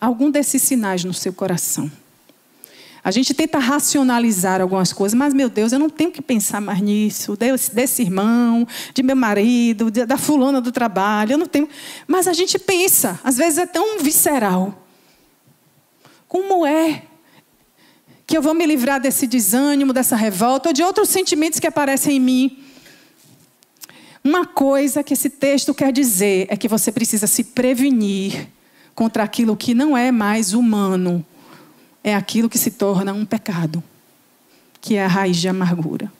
algum 0.00 0.30
desses 0.30 0.62
sinais 0.62 1.04
no 1.04 1.12
seu 1.12 1.32
coração, 1.32 1.90
a 3.02 3.10
gente 3.10 3.32
tenta 3.32 3.58
racionalizar 3.58 4.60
algumas 4.60 4.92
coisas, 4.92 5.16
mas, 5.16 5.32
meu 5.32 5.48
Deus, 5.48 5.72
eu 5.72 5.78
não 5.78 5.88
tenho 5.88 6.12
que 6.12 6.20
pensar 6.20 6.60
mais 6.60 6.80
nisso, 6.80 7.34
desse, 7.34 7.74
desse 7.74 8.02
irmão, 8.02 8.66
de 8.92 9.02
meu 9.02 9.16
marido, 9.16 9.90
de, 9.90 10.04
da 10.04 10.18
fulana 10.18 10.60
do 10.60 10.70
trabalho, 10.70 11.32
eu 11.32 11.38
não 11.38 11.46
tenho. 11.46 11.68
Mas 12.06 12.28
a 12.28 12.34
gente 12.34 12.58
pensa, 12.58 13.18
às 13.24 13.38
vezes 13.38 13.58
é 13.58 13.66
tão 13.66 13.98
visceral. 14.00 14.86
Como 16.28 16.66
é 16.66 17.04
que 18.26 18.36
eu 18.36 18.42
vou 18.42 18.54
me 18.54 18.66
livrar 18.66 19.00
desse 19.00 19.26
desânimo, 19.26 19.94
dessa 19.94 20.14
revolta, 20.14 20.68
ou 20.68 20.72
de 20.72 20.82
outros 20.82 21.08
sentimentos 21.08 21.58
que 21.58 21.66
aparecem 21.66 22.16
em 22.16 22.20
mim? 22.20 22.64
Uma 24.22 24.44
coisa 24.44 25.02
que 25.02 25.14
esse 25.14 25.30
texto 25.30 25.72
quer 25.72 25.90
dizer 25.90 26.46
é 26.50 26.56
que 26.56 26.68
você 26.68 26.92
precisa 26.92 27.26
se 27.26 27.44
prevenir 27.44 28.46
contra 29.00 29.22
aquilo 29.22 29.56
que 29.56 29.72
não 29.72 29.96
é 29.96 30.12
mais 30.12 30.52
humano 30.52 31.24
é 32.04 32.14
aquilo 32.14 32.50
que 32.50 32.58
se 32.58 32.72
torna 32.72 33.14
um 33.14 33.24
pecado, 33.24 33.82
que 34.78 34.94
é 34.94 35.06
a 35.06 35.08
raiz 35.08 35.38
de 35.38 35.48
amargura. 35.48 36.12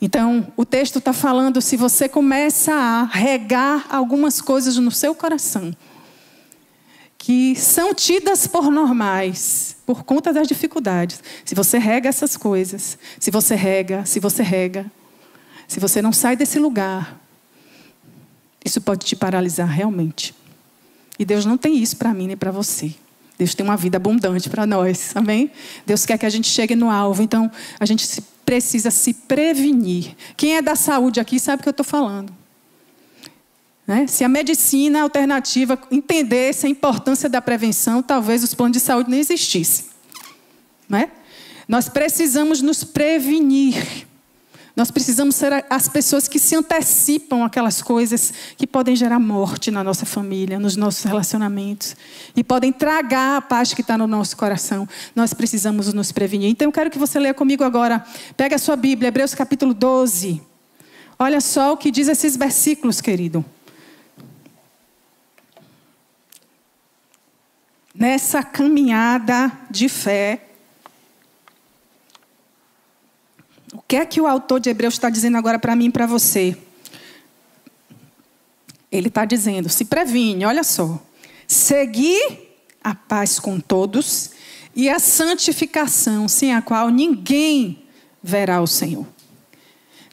Então, 0.00 0.50
o 0.56 0.64
texto 0.64 1.00
está 1.00 1.12
falando: 1.12 1.60
se 1.60 1.76
você 1.76 2.08
começa 2.08 2.72
a 2.72 3.04
regar 3.04 3.84
algumas 3.90 4.40
coisas 4.40 4.78
no 4.78 4.90
seu 4.90 5.14
coração, 5.14 5.76
que 7.18 7.54
são 7.54 7.92
tidas 7.92 8.46
por 8.46 8.70
normais, 8.70 9.76
por 9.84 10.02
conta 10.02 10.32
das 10.32 10.48
dificuldades, 10.48 11.22
se 11.44 11.54
você 11.54 11.76
rega 11.76 12.08
essas 12.08 12.38
coisas, 12.38 12.96
se 13.20 13.30
você 13.30 13.54
rega, 13.54 14.06
se 14.06 14.18
você 14.18 14.42
rega, 14.42 14.90
se 15.66 15.78
você 15.78 16.00
não 16.00 16.14
sai 16.14 16.36
desse 16.36 16.58
lugar, 16.58 17.20
isso 18.64 18.80
pode 18.80 19.04
te 19.04 19.14
paralisar 19.14 19.68
realmente. 19.68 20.37
E 21.18 21.24
Deus 21.24 21.44
não 21.44 21.58
tem 21.58 21.76
isso 21.76 21.96
para 21.96 22.14
mim 22.14 22.28
nem 22.28 22.36
para 22.36 22.50
você. 22.50 22.94
Deus 23.38 23.54
tem 23.54 23.64
uma 23.64 23.76
vida 23.76 23.96
abundante 23.96 24.48
para 24.50 24.66
nós, 24.66 25.12
amém? 25.14 25.50
Deus 25.86 26.04
quer 26.04 26.18
que 26.18 26.26
a 26.26 26.30
gente 26.30 26.48
chegue 26.48 26.74
no 26.74 26.90
alvo, 26.90 27.22
então 27.22 27.50
a 27.78 27.86
gente 27.86 28.20
precisa 28.44 28.90
se 28.90 29.14
prevenir. 29.14 30.16
Quem 30.36 30.56
é 30.56 30.62
da 30.62 30.74
saúde 30.74 31.20
aqui 31.20 31.38
sabe 31.38 31.60
o 31.60 31.62
que 31.62 31.68
eu 31.68 31.72
estou 31.72 31.84
falando. 31.84 32.32
Né? 33.86 34.06
Se 34.06 34.24
a 34.24 34.28
medicina 34.28 35.02
alternativa 35.02 35.78
entendesse 35.90 36.66
a 36.66 36.68
importância 36.68 37.28
da 37.28 37.40
prevenção, 37.40 38.02
talvez 38.02 38.42
os 38.42 38.54
planos 38.54 38.76
de 38.76 38.80
saúde 38.80 39.08
nem 39.08 39.20
existissem. 39.20 39.86
Né? 40.88 41.10
Nós 41.68 41.88
precisamos 41.88 42.60
nos 42.60 42.82
prevenir. 42.82 44.07
Nós 44.78 44.92
precisamos 44.92 45.34
ser 45.34 45.64
as 45.68 45.88
pessoas 45.88 46.28
que 46.28 46.38
se 46.38 46.54
antecipam 46.54 47.44
aquelas 47.44 47.82
coisas 47.82 48.32
que 48.56 48.64
podem 48.64 48.94
gerar 48.94 49.18
morte 49.18 49.72
na 49.72 49.82
nossa 49.82 50.06
família, 50.06 50.56
nos 50.56 50.76
nossos 50.76 51.02
relacionamentos, 51.02 51.96
e 52.36 52.44
podem 52.44 52.72
tragar 52.72 53.38
a 53.38 53.40
paz 53.40 53.74
que 53.74 53.80
está 53.80 53.98
no 53.98 54.06
nosso 54.06 54.36
coração. 54.36 54.88
Nós 55.16 55.34
precisamos 55.34 55.92
nos 55.92 56.12
prevenir. 56.12 56.48
Então 56.48 56.68
eu 56.68 56.72
quero 56.72 56.92
que 56.92 56.98
você 56.98 57.18
leia 57.18 57.34
comigo 57.34 57.64
agora. 57.64 58.06
Pega 58.36 58.54
a 58.54 58.58
sua 58.58 58.76
Bíblia, 58.76 59.08
Hebreus 59.08 59.34
capítulo 59.34 59.74
12. 59.74 60.40
Olha 61.18 61.40
só 61.40 61.72
o 61.72 61.76
que 61.76 61.90
diz 61.90 62.06
esses 62.06 62.36
versículos, 62.36 63.00
querido. 63.00 63.44
Nessa 67.92 68.44
caminhada 68.44 69.50
de 69.68 69.88
fé, 69.88 70.47
O 73.72 73.82
que 73.86 73.96
é 73.96 74.06
que 74.06 74.20
o 74.20 74.26
autor 74.26 74.60
de 74.60 74.70
Hebreus 74.70 74.94
está 74.94 75.10
dizendo 75.10 75.36
agora 75.36 75.58
para 75.58 75.76
mim 75.76 75.86
e 75.86 75.92
para 75.92 76.06
você? 76.06 76.56
Ele 78.90 79.08
está 79.08 79.24
dizendo: 79.24 79.68
se 79.68 79.84
previne, 79.84 80.44
olha 80.44 80.64
só. 80.64 81.00
Seguir 81.46 82.56
a 82.82 82.94
paz 82.94 83.38
com 83.38 83.58
todos 83.60 84.30
e 84.74 84.88
a 84.88 84.98
santificação, 84.98 86.28
sem 86.28 86.54
a 86.54 86.62
qual 86.62 86.88
ninguém 86.88 87.82
verá 88.22 88.60
o 88.60 88.66
Senhor. 88.66 89.06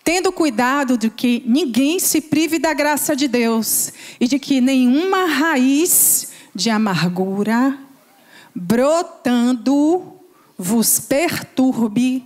Tendo 0.04 0.32
cuidado 0.32 0.98
de 0.98 1.10
que 1.10 1.42
ninguém 1.46 2.00
se 2.00 2.22
prive 2.22 2.60
da 2.60 2.74
graça 2.74 3.16
de 3.16 3.28
Deus 3.28 3.92
e 4.20 4.28
de 4.28 4.38
que 4.38 4.62
nenhuma 4.62 5.26
raiz 5.26 6.30
de 6.54 6.70
amargura 6.70 7.78
brotando 8.54 10.14
vos 10.58 11.00
perturbe 11.00 12.26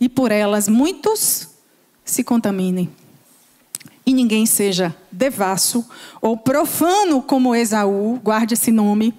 e 0.00 0.08
por 0.08 0.30
elas 0.30 0.68
muitos 0.68 1.48
se 2.04 2.24
contaminem. 2.24 2.88
E 4.06 4.14
ninguém 4.14 4.46
seja 4.46 4.94
devasso 5.12 5.84
ou 6.20 6.36
profano 6.36 7.20
como 7.20 7.54
Esaú, 7.54 8.18
guarde 8.22 8.54
esse 8.54 8.72
nome, 8.72 9.12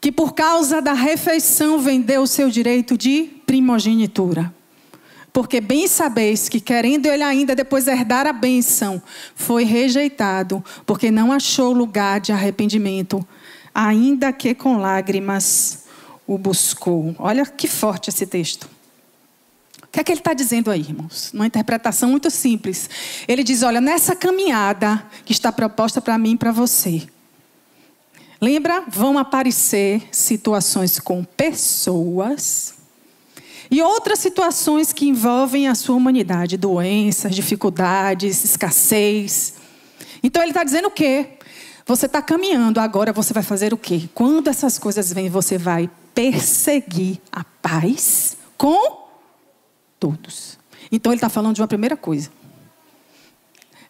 que 0.00 0.12
por 0.12 0.32
causa 0.34 0.80
da 0.80 0.92
refeição 0.92 1.78
vendeu 1.78 2.22
o 2.22 2.26
seu 2.26 2.50
direito 2.50 2.96
de 2.96 3.30
primogenitura. 3.46 4.54
Porque 5.32 5.60
bem 5.60 5.88
sabeis 5.88 6.48
que, 6.48 6.60
querendo 6.60 7.06
ele 7.06 7.24
ainda 7.24 7.56
depois 7.56 7.88
herdar 7.88 8.24
a 8.24 8.32
bênção, 8.32 9.02
foi 9.34 9.64
rejeitado, 9.64 10.64
porque 10.86 11.10
não 11.10 11.32
achou 11.32 11.72
lugar 11.72 12.20
de 12.20 12.30
arrependimento, 12.30 13.26
ainda 13.74 14.32
que 14.32 14.54
com 14.54 14.76
lágrimas 14.76 15.84
o 16.24 16.38
buscou. 16.38 17.16
Olha 17.18 17.44
que 17.44 17.66
forte 17.66 18.10
esse 18.10 18.26
texto 18.26 18.68
que 19.94 20.00
é 20.00 20.04
que 20.04 20.10
ele 20.10 20.18
está 20.18 20.34
dizendo 20.34 20.72
aí, 20.72 20.80
irmãos? 20.80 21.30
Uma 21.32 21.46
interpretação 21.46 22.10
muito 22.10 22.28
simples. 22.28 22.90
Ele 23.28 23.44
diz: 23.44 23.62
olha, 23.62 23.80
nessa 23.80 24.16
caminhada 24.16 25.06
que 25.24 25.32
está 25.32 25.52
proposta 25.52 26.00
para 26.00 26.18
mim 26.18 26.32
e 26.32 26.36
para 26.36 26.50
você, 26.50 27.06
lembra? 28.40 28.82
Vão 28.88 29.16
aparecer 29.16 30.02
situações 30.10 30.98
com 30.98 31.22
pessoas 31.22 32.74
E 33.70 33.80
outras 33.80 34.18
situações 34.18 34.92
que 34.92 35.06
envolvem 35.06 35.68
a 35.68 35.74
sua 35.74 35.94
humanidade, 35.94 36.56
doenças, 36.56 37.34
dificuldades, 37.34 38.44
escassez. 38.44 39.54
Então 40.22 40.42
ele 40.42 40.50
está 40.50 40.64
dizendo 40.64 40.88
o 40.88 40.90
quê? 40.90 41.38
Você 41.86 42.06
está 42.06 42.20
caminhando, 42.20 42.80
agora 42.80 43.12
você 43.12 43.32
vai 43.32 43.42
fazer 43.42 43.72
o 43.72 43.76
quê? 43.76 44.08
Quando 44.12 44.48
essas 44.48 44.78
coisas 44.78 45.12
vêm, 45.12 45.28
você 45.30 45.56
vai 45.56 45.88
perseguir 46.14 47.20
a 47.30 47.44
paz 47.44 48.36
com 48.56 49.03
todos. 50.04 50.58
Então 50.92 51.10
ele 51.10 51.16
está 51.16 51.30
falando 51.30 51.54
de 51.54 51.62
uma 51.62 51.66
primeira 51.66 51.96
coisa. 51.96 52.28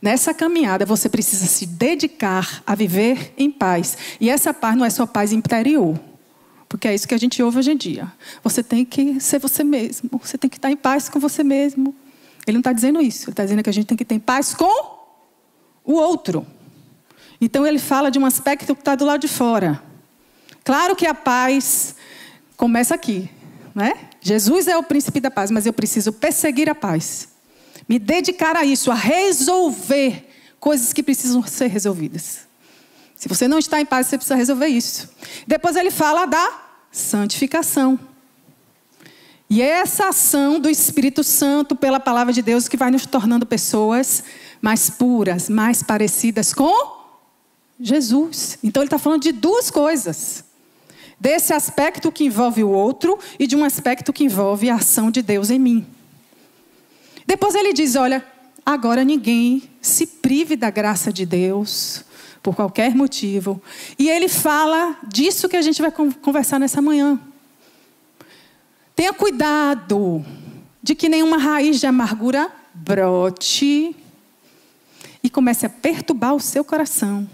Nessa 0.01 0.33
caminhada, 0.33 0.87
você 0.87 1.09
precisa 1.09 1.45
se 1.47 1.67
dedicar 1.67 2.63
a 2.65 2.77
viver 2.77 3.35
em 3.37 3.51
paz. 3.51 3.99
E 4.21 4.31
essa 4.31 4.55
paz 4.55 4.77
não 4.77 4.85
é 4.85 4.91
só 4.91 5.07
paz 5.07 5.33
interior. 5.33 5.99
Porque 6.69 6.87
é 6.87 6.95
isso 6.95 7.09
que 7.09 7.15
a 7.15 7.19
gente 7.19 7.43
ouve 7.43 7.59
hoje 7.59 7.73
em 7.73 7.77
dia. 7.77 8.13
Você 8.45 8.63
tem 8.63 8.85
que 8.85 9.19
ser 9.19 9.41
você 9.41 9.65
mesmo. 9.65 10.09
Você 10.23 10.39
tem 10.39 10.49
que 10.49 10.57
estar 10.57 10.71
em 10.71 10.77
paz 10.77 11.09
com 11.09 11.19
você 11.19 11.43
mesmo. 11.43 11.93
Ele 12.47 12.55
não 12.55 12.61
está 12.61 12.73
dizendo 12.73 13.01
isso. 13.01 13.25
Ele 13.25 13.33
está 13.33 13.43
dizendo 13.43 13.63
que 13.63 13.71
a 13.71 13.73
gente 13.73 13.87
tem 13.87 13.97
que 13.97 14.05
ter 14.05 14.21
paz 14.21 14.55
com 14.55 14.99
o 15.85 15.95
outro. 15.95 16.47
Então 17.41 17.67
ele 17.67 17.81
fala 17.81 18.09
de 18.09 18.19
um 18.19 18.27
aspecto 18.27 18.73
que 18.73 18.81
está 18.83 18.95
do 18.95 19.05
lado 19.05 19.21
de 19.21 19.29
fora. 19.29 19.83
Claro 20.63 20.95
que 20.95 21.07
a 21.07 21.15
paz 21.15 21.97
começa 22.57 22.95
aqui. 22.95 23.29
Né? 23.75 23.95
Jesus 24.25 24.67
é 24.67 24.77
o 24.77 24.83
príncipe 24.83 25.21
da 25.21 25.31
paz, 25.31 25.53
mas 25.53 25.67
eu 25.67 25.73
preciso 25.73 26.13
perseguir 26.13 26.69
a 26.69 26.75
paz 26.75 27.29
me 27.89 27.99
dedicar 27.99 28.57
a 28.57 28.65
isso, 28.65 28.91
a 28.91 28.95
resolver 28.95 30.31
coisas 30.59 30.93
que 30.93 31.03
precisam 31.03 31.43
ser 31.47 31.67
resolvidas. 31.67 32.41
Se 33.17 33.29
você 33.29 33.47
não 33.47 33.59
está 33.59 33.81
em 33.81 33.87
paz, 33.87 34.07
você 34.07 34.17
precisa 34.17 34.35
resolver 34.35 34.67
isso. 34.67 35.09
Depois 35.47 35.77
ele 35.77 35.91
fala 35.91 36.27
da 36.27 36.63
santificação. 36.91 37.99
E 39.49 39.61
é 39.63 39.69
essa 39.69 40.09
ação 40.09 40.59
do 40.59 40.69
Espírito 40.69 41.23
Santo 41.23 41.77
pela 41.77 42.01
palavra 42.01 42.33
de 42.33 42.43
Deus 42.43 42.69
que 42.69 42.77
vai 42.77 42.91
nos 42.91 43.07
tornando 43.07 43.47
pessoas 43.47 44.25
mais 44.61 44.89
puras, 44.89 45.49
mais 45.49 45.83
parecidas 45.83 46.53
com 46.53 47.05
Jesus. 47.79 48.59
Então 48.65 48.83
ele 48.83 48.87
está 48.87 48.99
falando 48.99 49.23
de 49.23 49.33
duas 49.33 49.71
coisas. 49.71 50.45
Desse 51.25 51.55
aspecto 51.55 52.13
que 52.13 52.23
envolve 52.23 52.63
o 52.63 52.69
outro 52.69 53.19
e 53.39 53.47
de 53.47 53.57
um 53.57 53.65
aspecto 53.65 54.13
que 54.13 54.25
envolve 54.25 54.69
a 54.69 54.75
ação 54.75 55.11
de 55.11 55.23
Deus 55.23 55.49
em 55.49 55.59
mim. 55.59 55.87
Depois 57.27 57.55
ele 57.55 57.73
diz: 57.73 57.97
Olha, 57.97 58.23
agora 58.65 59.03
ninguém 59.03 59.63
se 59.81 60.07
prive 60.07 60.55
da 60.55 60.69
graça 60.69 61.11
de 61.11 61.25
Deus 61.25 62.05
por 62.43 62.55
qualquer 62.55 62.95
motivo. 62.95 63.59
E 63.99 64.11
ele 64.11 64.29
fala 64.29 64.99
disso 65.09 65.49
que 65.49 65.57
a 65.57 65.63
gente 65.63 65.81
vai 65.81 65.91
conversar 65.91 66.61
nessa 66.61 66.83
manhã. 66.83 67.19
Tenha 68.95 69.15
cuidado 69.15 70.23
de 70.83 70.95
que 70.95 71.09
nenhuma 71.09 71.39
raiz 71.39 71.81
de 71.81 71.87
amargura 71.87 72.53
brote 72.75 73.97
e 75.23 75.31
comece 75.31 75.65
a 75.65 75.71
perturbar 75.71 76.35
o 76.35 76.41
seu 76.41 76.63
coração 76.63 77.27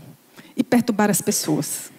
e 0.56 0.62
perturbar 0.62 1.10
as 1.10 1.20
pessoas. 1.20 1.90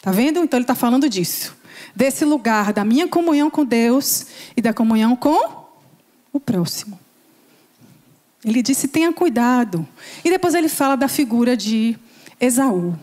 Tá 0.00 0.10
vendo? 0.10 0.40
Então 0.40 0.58
ele 0.58 0.64
está 0.64 0.74
falando 0.74 1.08
disso. 1.08 1.56
Desse 1.94 2.24
lugar 2.24 2.72
da 2.72 2.84
minha 2.84 3.08
comunhão 3.08 3.50
com 3.50 3.64
Deus 3.64 4.26
e 4.56 4.62
da 4.62 4.72
comunhão 4.72 5.16
com 5.16 5.66
o 6.32 6.38
próximo. 6.38 6.98
Ele 8.44 8.62
disse: 8.62 8.88
tenha 8.88 9.12
cuidado. 9.12 9.86
E 10.24 10.30
depois 10.30 10.54
ele 10.54 10.68
fala 10.68 10.96
da 10.96 11.08
figura 11.08 11.56
de 11.56 11.98
Esaú. 12.40 12.96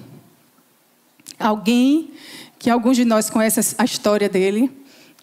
Alguém 1.37 2.11
que 2.57 2.69
alguns 2.69 2.95
de 2.95 3.05
nós 3.05 3.29
conhecem 3.29 3.75
a 3.77 3.83
história 3.83 4.29
dele, 4.29 4.71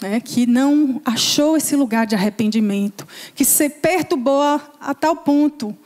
né, 0.01 0.21
que 0.21 0.47
não 0.47 1.01
achou 1.05 1.57
esse 1.57 1.75
lugar 1.75 2.07
de 2.07 2.15
arrependimento, 2.15 3.07
que 3.35 3.45
se 3.45 3.69
perturbou 3.69 4.43
a, 4.43 4.61
a 4.81 4.95
tal 4.95 5.17
ponto 5.17 5.77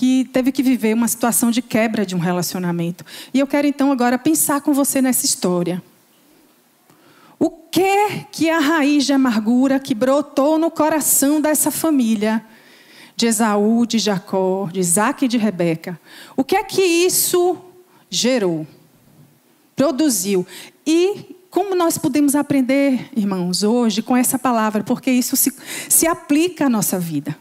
que 0.00 0.24
teve 0.32 0.50
que 0.50 0.62
viver 0.62 0.94
uma 0.94 1.06
situação 1.06 1.50
de 1.50 1.60
quebra 1.60 2.06
de 2.06 2.16
um 2.16 2.18
relacionamento. 2.18 3.04
E 3.34 3.38
eu 3.38 3.46
quero 3.46 3.66
então 3.66 3.92
agora 3.92 4.16
pensar 4.16 4.62
com 4.62 4.72
você 4.72 5.02
nessa 5.02 5.26
história. 5.26 5.82
O 7.38 7.50
que 7.50 8.24
que 8.32 8.48
a 8.48 8.58
raiz 8.58 9.04
de 9.04 9.12
amargura 9.12 9.78
que 9.78 9.94
brotou 9.94 10.58
no 10.58 10.70
coração 10.70 11.38
dessa 11.38 11.70
família 11.70 12.42
de 13.14 13.26
Esaú, 13.26 13.84
de 13.84 13.98
Jacó, 13.98 14.70
de 14.72 14.80
Isaac 14.80 15.26
e 15.26 15.28
de 15.28 15.36
Rebeca? 15.36 16.00
O 16.34 16.42
que 16.42 16.56
é 16.56 16.64
que 16.64 16.80
isso 16.80 17.58
gerou? 18.08 18.66
Produziu. 19.76 20.46
E 20.86 21.36
como 21.50 21.74
nós 21.74 21.98
podemos 21.98 22.34
aprender, 22.34 23.10
irmãos, 23.14 23.62
hoje 23.62 24.00
com 24.00 24.16
essa 24.16 24.38
palavra, 24.38 24.82
porque 24.82 25.10
isso 25.10 25.36
se, 25.36 25.52
se 25.90 26.06
aplica 26.06 26.64
à 26.64 26.70
nossa 26.70 26.98
vida. 26.98 27.36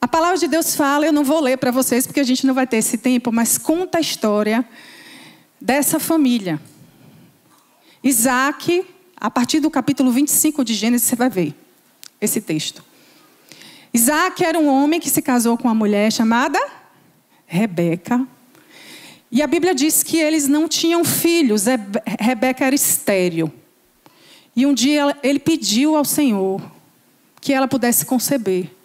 A 0.00 0.06
palavra 0.06 0.38
de 0.38 0.46
Deus 0.46 0.76
fala, 0.76 1.06
eu 1.06 1.12
não 1.12 1.24
vou 1.24 1.40
ler 1.40 1.58
para 1.58 1.70
vocês 1.70 2.06
porque 2.06 2.20
a 2.20 2.24
gente 2.24 2.46
não 2.46 2.54
vai 2.54 2.66
ter 2.66 2.76
esse 2.76 2.98
tempo, 2.98 3.32
mas 3.32 3.58
conta 3.58 3.98
a 3.98 4.00
história 4.00 4.64
dessa 5.60 5.98
família. 5.98 6.60
Isaac, 8.02 8.86
a 9.16 9.28
partir 9.28 9.58
do 9.58 9.68
capítulo 9.68 10.12
25 10.12 10.64
de 10.64 10.74
Gênesis, 10.74 11.08
você 11.08 11.16
vai 11.16 11.28
ver 11.28 11.54
esse 12.20 12.40
texto. 12.40 12.84
Isaac 13.92 14.44
era 14.44 14.58
um 14.58 14.68
homem 14.68 15.00
que 15.00 15.10
se 15.10 15.20
casou 15.20 15.58
com 15.58 15.66
uma 15.66 15.74
mulher 15.74 16.12
chamada 16.12 16.60
Rebeca. 17.44 18.24
E 19.32 19.42
a 19.42 19.46
Bíblia 19.46 19.74
diz 19.74 20.04
que 20.04 20.16
eles 20.18 20.46
não 20.46 20.68
tinham 20.68 21.04
filhos, 21.04 21.64
Rebeca 22.20 22.64
era 22.64 22.74
estéril. 22.74 23.52
E 24.54 24.64
um 24.64 24.72
dia 24.72 25.16
ele 25.22 25.38
pediu 25.38 25.96
ao 25.96 26.04
Senhor 26.04 26.62
que 27.40 27.52
ela 27.52 27.66
pudesse 27.66 28.06
conceber. 28.06 28.77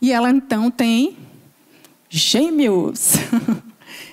E 0.00 0.12
ela 0.12 0.30
então 0.30 0.70
tem 0.70 1.16
gêmeos. 2.08 3.14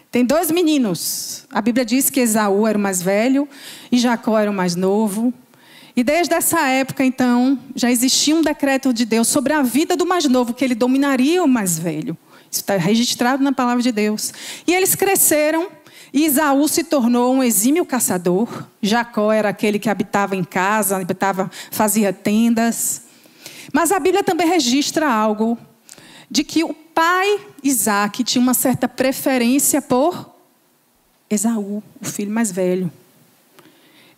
Tem 0.10 0.24
dois 0.24 0.50
meninos. 0.50 1.46
A 1.52 1.62
Bíblia 1.62 1.86
diz 1.86 2.10
que 2.10 2.22
Esaú 2.22 2.66
era 2.66 2.78
o 2.78 2.82
mais 2.82 3.02
velho 3.02 3.48
e 3.92 3.98
Jacó 3.98 4.40
era 4.40 4.50
o 4.50 4.54
mais 4.54 4.74
novo. 4.74 5.34
E 5.96 6.04
desde 6.04 6.34
essa 6.34 6.62
época, 6.68 7.04
então, 7.04 7.60
já 7.76 7.92
existia 7.92 8.36
um 8.36 8.42
decreto 8.42 8.94
de 8.94 9.04
Deus 9.04 9.28
sobre 9.28 9.52
a 9.52 9.62
vida 9.62 9.98
do 9.98 10.06
mais 10.06 10.26
novo, 10.26 10.54
que 10.54 10.64
ele 10.64 10.76
dominaria 10.76 11.44
o 11.44 11.48
mais 11.48 11.78
velho. 11.78 12.18
Isso 12.50 12.62
está 12.62 12.78
registrado 12.78 13.44
na 13.44 13.52
palavra 13.52 13.84
de 13.84 13.92
Deus. 13.92 14.32
E 14.66 14.74
eles 14.74 14.96
cresceram, 14.96 15.68
e 16.14 16.26
Esaú 16.26 16.68
se 16.68 16.84
tornou 16.84 17.34
um 17.34 17.44
exímio 17.44 17.86
caçador. 17.86 18.68
Jacó 18.82 19.32
era 19.32 19.50
aquele 19.50 19.78
que 19.80 19.90
habitava 19.90 20.36
em 20.36 20.44
casa, 20.44 20.98
habitava, 20.98 21.52
fazia 21.72 22.14
tendas. 22.14 23.02
Mas 23.74 23.92
a 23.92 24.00
Bíblia 24.00 24.24
também 24.24 24.48
registra 24.48 25.12
algo 25.12 25.58
de 26.30 26.44
que 26.44 26.64
o 26.64 26.74
pai 26.74 27.40
Isaac 27.64 28.24
tinha 28.24 28.42
uma 28.42 28.54
certa 28.54 28.88
preferência 28.88 29.82
por 29.82 30.34
Esaú, 31.30 31.84
o 32.02 32.06
filho 32.06 32.32
mais 32.32 32.52
velho. 32.52 32.92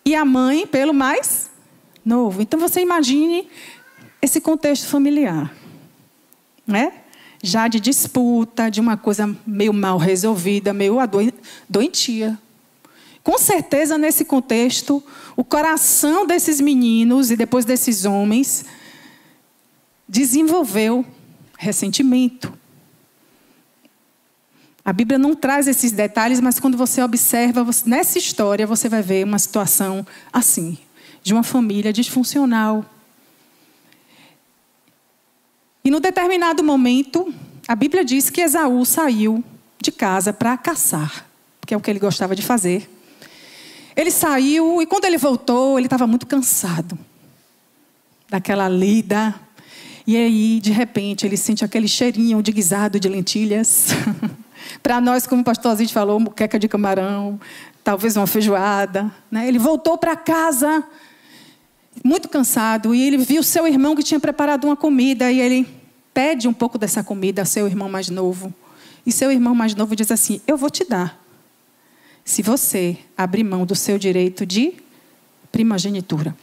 E 0.04 0.14
a 0.14 0.24
mãe 0.24 0.66
pelo 0.66 0.94
mais 0.94 1.50
novo. 2.04 2.40
Então 2.40 2.58
você 2.58 2.80
imagine 2.80 3.48
esse 4.22 4.40
contexto 4.40 4.86
familiar. 4.86 5.52
Né? 6.66 6.92
Já 7.42 7.68
de 7.68 7.80
disputa, 7.80 8.70
de 8.70 8.80
uma 8.80 8.96
coisa 8.96 9.36
meio 9.46 9.72
mal 9.72 9.98
resolvida, 9.98 10.72
meio 10.72 10.96
doentia. 11.68 12.38
Com 13.22 13.36
certeza, 13.38 13.98
nesse 13.98 14.24
contexto, 14.24 15.02
o 15.36 15.44
coração 15.44 16.26
desses 16.26 16.60
meninos 16.60 17.30
e 17.30 17.36
depois 17.36 17.64
desses 17.64 18.04
homens 18.04 18.64
desenvolveu 20.08 21.04
ressentimento. 21.60 22.50
A 24.82 24.94
Bíblia 24.94 25.18
não 25.18 25.36
traz 25.36 25.68
esses 25.68 25.92
detalhes, 25.92 26.40
mas 26.40 26.58
quando 26.58 26.76
você 26.76 27.02
observa 27.02 27.64
nessa 27.84 28.18
história, 28.18 28.66
você 28.66 28.88
vai 28.88 29.02
ver 29.02 29.24
uma 29.24 29.38
situação 29.38 30.06
assim, 30.32 30.78
de 31.22 31.34
uma 31.34 31.42
família 31.42 31.92
disfuncional. 31.92 32.82
E 35.84 35.90
no 35.90 36.00
determinado 36.00 36.64
momento, 36.64 37.32
a 37.68 37.76
Bíblia 37.76 38.02
diz 38.02 38.30
que 38.30 38.40
Esaú 38.40 38.86
saiu 38.86 39.44
de 39.78 39.92
casa 39.92 40.32
para 40.32 40.56
caçar, 40.56 41.26
que 41.66 41.74
é 41.74 41.76
o 41.76 41.80
que 41.80 41.90
ele 41.90 42.00
gostava 42.00 42.34
de 42.34 42.42
fazer. 42.42 42.88
Ele 43.94 44.10
saiu 44.10 44.80
e 44.80 44.86
quando 44.86 45.04
ele 45.04 45.18
voltou, 45.18 45.78
ele 45.78 45.86
estava 45.86 46.06
muito 46.06 46.26
cansado 46.26 46.98
daquela 48.30 48.66
lida 48.66 49.38
e 50.06 50.16
aí, 50.16 50.60
de 50.60 50.72
repente, 50.72 51.26
ele 51.26 51.36
sente 51.36 51.64
aquele 51.64 51.88
cheirinho 51.88 52.42
de 52.42 52.52
guisado 52.52 52.98
de 52.98 53.08
lentilhas. 53.08 53.88
Para 54.82 55.00
nós, 55.00 55.26
como 55.26 55.42
o 55.42 55.44
pastor 55.44 55.76
falou, 55.88 56.20
muqueca 56.20 56.58
de 56.58 56.68
camarão, 56.68 57.40
talvez 57.82 58.16
uma 58.16 58.26
feijoada. 58.26 59.10
Né? 59.30 59.48
Ele 59.48 59.58
voltou 59.58 59.98
para 59.98 60.16
casa 60.16 60.84
muito 62.04 62.28
cansado 62.28 62.94
e 62.94 63.02
ele 63.02 63.18
viu 63.18 63.42
seu 63.42 63.66
irmão 63.66 63.96
que 63.96 64.02
tinha 64.02 64.20
preparado 64.20 64.64
uma 64.64 64.76
comida 64.76 65.30
e 65.30 65.40
ele 65.40 65.66
pede 66.14 66.48
um 66.48 66.52
pouco 66.52 66.78
dessa 66.78 67.02
comida 67.02 67.42
a 67.42 67.44
seu 67.44 67.66
irmão 67.66 67.88
mais 67.88 68.08
novo. 68.08 68.54
E 69.04 69.12
seu 69.12 69.32
irmão 69.32 69.54
mais 69.54 69.74
novo 69.74 69.96
diz 69.96 70.10
assim: 70.10 70.40
Eu 70.46 70.56
vou 70.56 70.70
te 70.70 70.84
dar, 70.84 71.18
se 72.24 72.42
você 72.42 72.98
abrir 73.16 73.44
mão 73.44 73.66
do 73.66 73.74
seu 73.74 73.98
direito 73.98 74.46
de 74.46 74.74
primogenitura. 75.50 76.34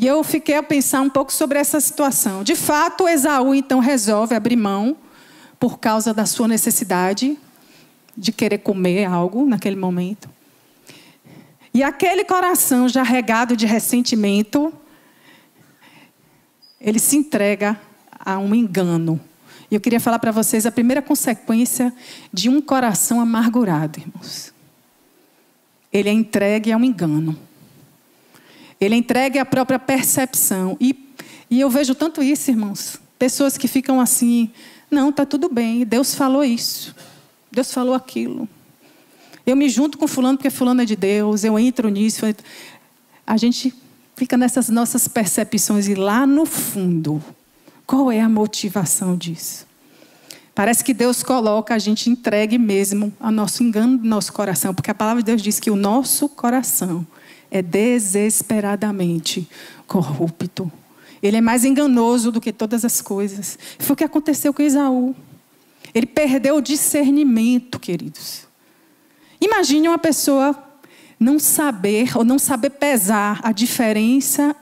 E 0.00 0.06
eu 0.06 0.22
fiquei 0.22 0.54
a 0.54 0.62
pensar 0.62 1.00
um 1.00 1.10
pouco 1.10 1.32
sobre 1.32 1.58
essa 1.58 1.80
situação. 1.80 2.44
De 2.44 2.54
fato, 2.54 3.08
Esaú 3.08 3.52
então 3.52 3.80
resolve 3.80 4.32
abrir 4.32 4.54
mão 4.54 4.96
por 5.58 5.80
causa 5.80 6.14
da 6.14 6.24
sua 6.24 6.46
necessidade 6.46 7.36
de 8.16 8.30
querer 8.30 8.58
comer 8.58 9.06
algo 9.06 9.44
naquele 9.44 9.74
momento. 9.74 10.30
E 11.74 11.82
aquele 11.82 12.24
coração 12.24 12.88
já 12.88 13.02
regado 13.02 13.56
de 13.56 13.66
ressentimento, 13.66 14.72
ele 16.80 17.00
se 17.00 17.16
entrega 17.16 17.76
a 18.20 18.38
um 18.38 18.54
engano. 18.54 19.20
E 19.68 19.74
eu 19.74 19.80
queria 19.80 19.98
falar 19.98 20.20
para 20.20 20.30
vocês 20.30 20.64
a 20.64 20.70
primeira 20.70 21.02
consequência 21.02 21.92
de 22.32 22.48
um 22.48 22.60
coração 22.60 23.20
amargurado, 23.20 23.98
irmãos. 23.98 24.54
Ele 25.92 26.08
é 26.08 26.12
entregue 26.12 26.70
a 26.70 26.76
um 26.76 26.84
engano. 26.84 27.47
Ele 28.80 28.94
é 28.94 28.98
entregue 28.98 29.44
própria 29.44 29.78
percepção. 29.78 30.76
E, 30.80 31.12
e 31.50 31.60
eu 31.60 31.68
vejo 31.68 31.94
tanto 31.94 32.22
isso, 32.22 32.50
irmãos. 32.50 32.98
Pessoas 33.18 33.58
que 33.58 33.66
ficam 33.66 34.00
assim, 34.00 34.50
não, 34.90 35.10
está 35.10 35.26
tudo 35.26 35.48
bem, 35.48 35.84
Deus 35.84 36.14
falou 36.14 36.44
isso. 36.44 36.94
Deus 37.50 37.72
falou 37.72 37.94
aquilo. 37.94 38.48
Eu 39.44 39.56
me 39.56 39.68
junto 39.68 39.98
com 39.98 40.06
fulano 40.06 40.36
porque 40.36 40.50
fulano 40.50 40.82
é 40.82 40.84
de 40.84 40.94
Deus, 40.94 41.42
eu 41.42 41.58
entro 41.58 41.88
nisso. 41.88 42.24
A 43.26 43.36
gente 43.36 43.74
fica 44.14 44.36
nessas 44.36 44.68
nossas 44.68 45.08
percepções 45.08 45.88
e 45.88 45.94
lá 45.94 46.26
no 46.26 46.44
fundo, 46.44 47.22
qual 47.86 48.12
é 48.12 48.20
a 48.20 48.28
motivação 48.28 49.16
disso? 49.16 49.66
Parece 50.54 50.84
que 50.84 50.92
Deus 50.92 51.22
coloca 51.22 51.74
a 51.74 51.78
gente 51.78 52.10
entregue 52.10 52.58
mesmo 52.58 53.12
ao 53.20 53.30
nosso 53.30 53.62
engano 53.62 53.96
do 53.96 54.06
nosso 54.06 54.32
coração, 54.32 54.74
porque 54.74 54.90
a 54.90 54.94
palavra 54.94 55.22
de 55.22 55.26
Deus 55.26 55.40
diz 55.40 55.60
que 55.60 55.70
o 55.70 55.76
nosso 55.76 56.28
coração 56.28 57.06
é 57.50 57.62
desesperadamente 57.62 59.48
corrupto. 59.86 60.70
Ele 61.22 61.36
é 61.36 61.40
mais 61.40 61.64
enganoso 61.64 62.30
do 62.30 62.40
que 62.40 62.52
todas 62.52 62.84
as 62.84 63.00
coisas. 63.00 63.58
Foi 63.78 63.94
o 63.94 63.96
que 63.96 64.04
aconteceu 64.04 64.52
com 64.52 64.62
Esaú. 64.62 65.14
Ele 65.94 66.06
perdeu 66.06 66.56
o 66.56 66.60
discernimento, 66.60 67.80
queridos. 67.80 68.46
Imagine 69.40 69.88
uma 69.88 69.98
pessoa 69.98 70.56
não 71.18 71.38
saber 71.38 72.16
ou 72.16 72.24
não 72.24 72.38
saber 72.38 72.70
pesar 72.70 73.40
a 73.42 73.50
diferença 73.50 74.54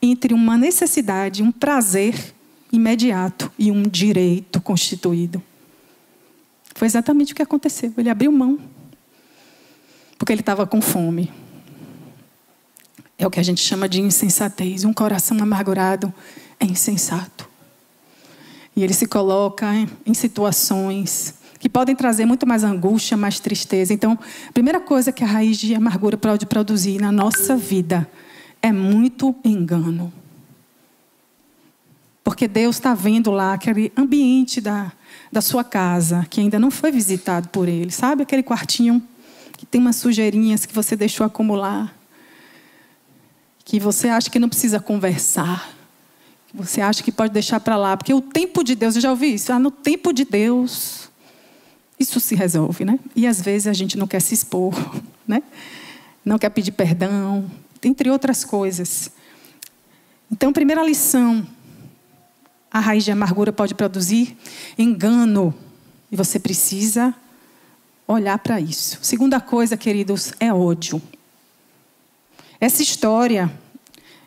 entre 0.00 0.34
uma 0.34 0.56
necessidade, 0.56 1.42
um 1.42 1.50
prazer 1.50 2.34
imediato 2.70 3.50
e 3.58 3.70
um 3.70 3.82
direito 3.82 4.60
constituído. 4.60 5.42
Foi 6.74 6.86
exatamente 6.86 7.32
o 7.32 7.36
que 7.36 7.42
aconteceu. 7.42 7.92
Ele 7.96 8.10
abriu 8.10 8.30
mão. 8.30 8.58
Porque 10.18 10.32
ele 10.32 10.40
estava 10.40 10.66
com 10.66 10.80
fome. 10.80 11.32
É 13.18 13.26
o 13.26 13.30
que 13.30 13.40
a 13.40 13.42
gente 13.42 13.60
chama 13.60 13.88
de 13.88 14.00
insensatez. 14.00 14.84
Um 14.84 14.92
coração 14.92 15.36
amargurado 15.40 16.12
é 16.58 16.64
insensato. 16.64 17.48
E 18.76 18.82
ele 18.82 18.92
se 18.92 19.06
coloca 19.06 19.66
em 20.04 20.14
situações 20.14 21.34
que 21.60 21.68
podem 21.68 21.94
trazer 21.96 22.26
muito 22.26 22.46
mais 22.46 22.62
angústia, 22.64 23.16
mais 23.16 23.40
tristeza. 23.40 23.94
Então, 23.94 24.18
a 24.48 24.52
primeira 24.52 24.80
coisa 24.80 25.12
que 25.12 25.24
a 25.24 25.26
raiz 25.26 25.56
de 25.56 25.74
amargura 25.74 26.16
pode 26.16 26.44
produzir 26.44 27.00
na 27.00 27.10
nossa 27.10 27.56
vida 27.56 28.06
é 28.60 28.72
muito 28.72 29.34
engano. 29.44 30.12
Porque 32.22 32.48
Deus 32.48 32.76
está 32.76 32.94
vendo 32.94 33.30
lá 33.30 33.54
aquele 33.54 33.92
ambiente 33.96 34.60
da, 34.60 34.92
da 35.30 35.40
sua 35.40 35.62
casa 35.62 36.26
que 36.28 36.40
ainda 36.40 36.58
não 36.58 36.70
foi 36.70 36.90
visitado 36.90 37.48
por 37.48 37.68
Ele. 37.68 37.90
Sabe 37.90 38.22
aquele 38.22 38.42
quartinho 38.42 39.02
que 39.56 39.64
tem 39.64 39.80
umas 39.80 39.96
sujeirinhas 39.96 40.66
que 40.66 40.74
você 40.74 40.96
deixou 40.96 41.24
acumular? 41.24 41.94
Que 43.64 43.80
você 43.80 44.08
acha 44.08 44.30
que 44.30 44.38
não 44.38 44.48
precisa 44.48 44.78
conversar? 44.78 45.74
Você 46.52 46.80
acha 46.80 47.02
que 47.02 47.10
pode 47.10 47.32
deixar 47.32 47.58
para 47.60 47.76
lá, 47.76 47.96
porque 47.96 48.14
o 48.14 48.20
tempo 48.20 48.62
de 48.62 48.74
Deus, 48.74 48.94
eu 48.94 49.00
já 49.00 49.10
ouvi 49.10 49.34
isso, 49.34 49.52
ah, 49.52 49.58
no 49.58 49.70
tempo 49.70 50.12
de 50.12 50.24
Deus, 50.24 51.10
isso 51.98 52.20
se 52.20 52.34
resolve, 52.34 52.84
né? 52.84 52.98
E 53.16 53.26
às 53.26 53.40
vezes 53.40 53.66
a 53.66 53.72
gente 53.72 53.98
não 53.98 54.06
quer 54.06 54.20
se 54.20 54.34
expor, 54.34 54.74
né? 55.26 55.42
Não 56.24 56.38
quer 56.38 56.50
pedir 56.50 56.72
perdão, 56.72 57.50
entre 57.82 58.08
outras 58.08 58.44
coisas. 58.44 59.10
Então, 60.30 60.52
primeira 60.52 60.84
lição, 60.84 61.46
a 62.70 62.80
raiz 62.80 63.04
de 63.04 63.10
amargura 63.10 63.52
pode 63.52 63.74
produzir 63.74 64.36
engano, 64.78 65.54
e 66.10 66.16
você 66.16 66.38
precisa 66.38 67.12
olhar 68.06 68.38
para 68.38 68.60
isso. 68.60 68.98
Segunda 69.02 69.40
coisa, 69.40 69.76
queridos, 69.76 70.32
é 70.38 70.52
ódio. 70.52 71.02
Essa 72.60 72.82
história 72.82 73.50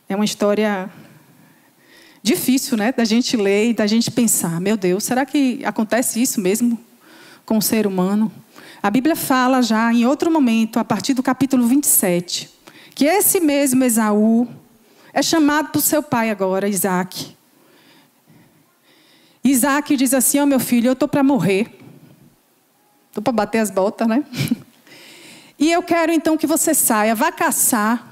é 0.10 0.16
uma 0.16 0.26
história 0.26 0.90
difícil, 2.22 2.78
né, 2.78 2.92
da 2.92 3.06
gente 3.06 3.38
ler 3.38 3.70
e 3.70 3.74
da 3.74 3.88
gente 3.88 4.12
pensar, 4.12 4.60
meu 4.60 4.76
Deus, 4.76 5.04
será 5.04 5.26
que 5.26 5.64
acontece 5.64 6.22
isso 6.22 6.42
mesmo 6.42 6.78
com 7.46 7.58
o 7.58 7.62
ser 7.62 7.88
humano? 7.88 8.32
A 8.84 8.90
Bíblia 8.90 9.16
fala 9.16 9.62
já 9.62 9.92
em 9.94 10.06
outro 10.06 10.30
momento, 10.30 10.78
a 10.78 10.84
partir 10.84 11.14
do 11.14 11.24
capítulo 11.24 11.66
27, 11.68 12.50
que 12.94 13.06
esse 13.06 13.40
mesmo 13.40 13.84
Esaú 13.84 14.48
é 15.14 15.22
chamado 15.22 15.70
por 15.70 15.82
seu 15.82 16.04
pai 16.04 16.30
agora, 16.30 16.68
Isaac. 16.68 17.36
Isaac 19.44 19.96
diz 19.96 20.14
assim: 20.14 20.40
Ó 20.40 20.44
oh, 20.44 20.46
meu 20.46 20.60
filho, 20.60 20.90
eu 20.90 20.94
estou 20.94 21.08
para 21.08 21.24
morrer. 21.24 21.72
Estou 23.08 23.24
para 23.24 23.34
bater 23.34 23.60
as 23.60 23.72
botas, 23.72 24.08
né? 24.08 24.24
E 25.60 25.72
eu 25.72 25.82
quero 25.82 26.12
então 26.12 26.38
que 26.38 26.46
você 26.46 26.72
saia, 26.76 27.16
vá 27.16 27.32
caçar 27.32 28.07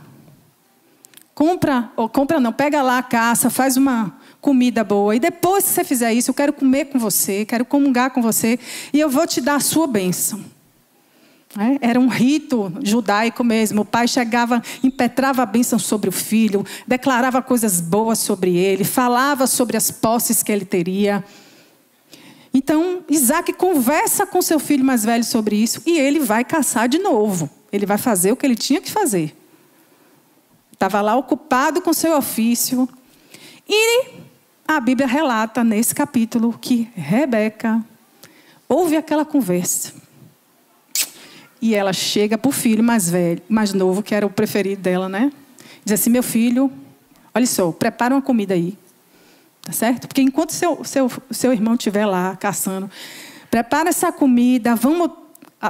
Compra, 1.35 1.91
ou 1.97 2.07
compra 2.07 2.39
não, 2.39 2.53
pega 2.53 2.81
lá 2.81 2.97
a 2.97 3.03
caça, 3.03 3.49
faz 3.49 3.75
uma 3.75 4.17
comida 4.39 4.85
boa. 4.85 5.13
E 5.13 5.19
depois 5.19 5.65
que 5.65 5.71
você 5.71 5.83
fizer 5.83 6.13
isso, 6.13 6.31
eu 6.31 6.33
quero 6.33 6.53
comer 6.53 6.85
com 6.85 6.97
você, 6.97 7.43
quero 7.43 7.65
comungar 7.65 8.11
com 8.11 8.21
você, 8.21 8.57
e 8.93 9.01
eu 9.01 9.09
vou 9.09 9.27
te 9.27 9.41
dar 9.41 9.55
a 9.55 9.59
sua 9.59 9.85
bênção. 9.85 10.39
É, 11.57 11.89
era 11.89 11.99
um 11.99 12.07
rito 12.07 12.71
judaico 12.81 13.43
mesmo. 13.43 13.81
O 13.81 13.85
pai 13.85 14.07
chegava, 14.07 14.63
impetrava 14.81 15.43
a 15.43 15.45
bênção 15.45 15.77
sobre 15.77 16.07
o 16.07 16.11
filho, 16.11 16.65
declarava 16.87 17.41
coisas 17.41 17.81
boas 17.81 18.19
sobre 18.19 18.55
ele, 18.55 18.85
falava 18.85 19.45
sobre 19.45 19.75
as 19.75 19.91
posses 19.91 20.41
que 20.41 20.53
ele 20.53 20.65
teria. 20.65 21.21
Então, 22.53 23.03
Isaac 23.09 23.51
conversa 23.51 24.25
com 24.25 24.41
seu 24.41 24.57
filho 24.59 24.85
mais 24.85 25.03
velho 25.03 25.25
sobre 25.25 25.57
isso 25.57 25.81
e 25.85 25.99
ele 25.99 26.19
vai 26.19 26.45
caçar 26.45 26.87
de 26.87 26.97
novo. 26.97 27.49
Ele 27.71 27.85
vai 27.85 27.97
fazer 27.97 28.31
o 28.31 28.37
que 28.37 28.45
ele 28.45 28.55
tinha 28.55 28.79
que 28.79 28.89
fazer. 28.89 29.35
Estava 30.75 31.01
lá 31.01 31.15
ocupado 31.15 31.81
com 31.81 31.93
seu 31.93 32.17
ofício. 32.17 32.87
E 33.67 34.09
a 34.67 34.79
Bíblia 34.79 35.07
relata 35.07 35.63
nesse 35.63 35.95
capítulo 35.95 36.57
que 36.59 36.89
Rebeca 36.93 37.81
ouve 38.67 38.97
aquela 38.97 39.23
conversa. 39.23 39.93
E 41.61 41.73
ela 41.73 41.93
chega 41.93 42.37
para 42.37 42.49
o 42.49 42.51
filho 42.51 42.83
mais 42.83 43.09
velho, 43.09 43.41
mais 43.47 43.73
novo, 43.73 44.03
que 44.03 44.13
era 44.13 44.25
o 44.25 44.29
preferido 44.29 44.81
dela, 44.81 45.07
né? 45.07 45.31
Diz 45.83 45.99
assim: 45.99 46.09
Meu 46.09 46.21
filho, 46.21 46.69
olha 47.33 47.47
só, 47.47 47.71
prepara 47.71 48.13
uma 48.13 48.21
comida 48.21 48.53
aí. 48.53 48.77
Tá 49.61 49.71
certo? 49.71 50.09
Porque 50.09 50.21
enquanto 50.21 50.51
seu, 50.51 50.83
seu, 50.83 51.09
seu 51.31 51.53
irmão 51.53 51.75
estiver 51.75 52.05
lá 52.05 52.35
caçando, 52.35 52.91
prepara 53.49 53.89
essa 53.89 54.11
comida, 54.11 54.75
vamos 54.75 55.09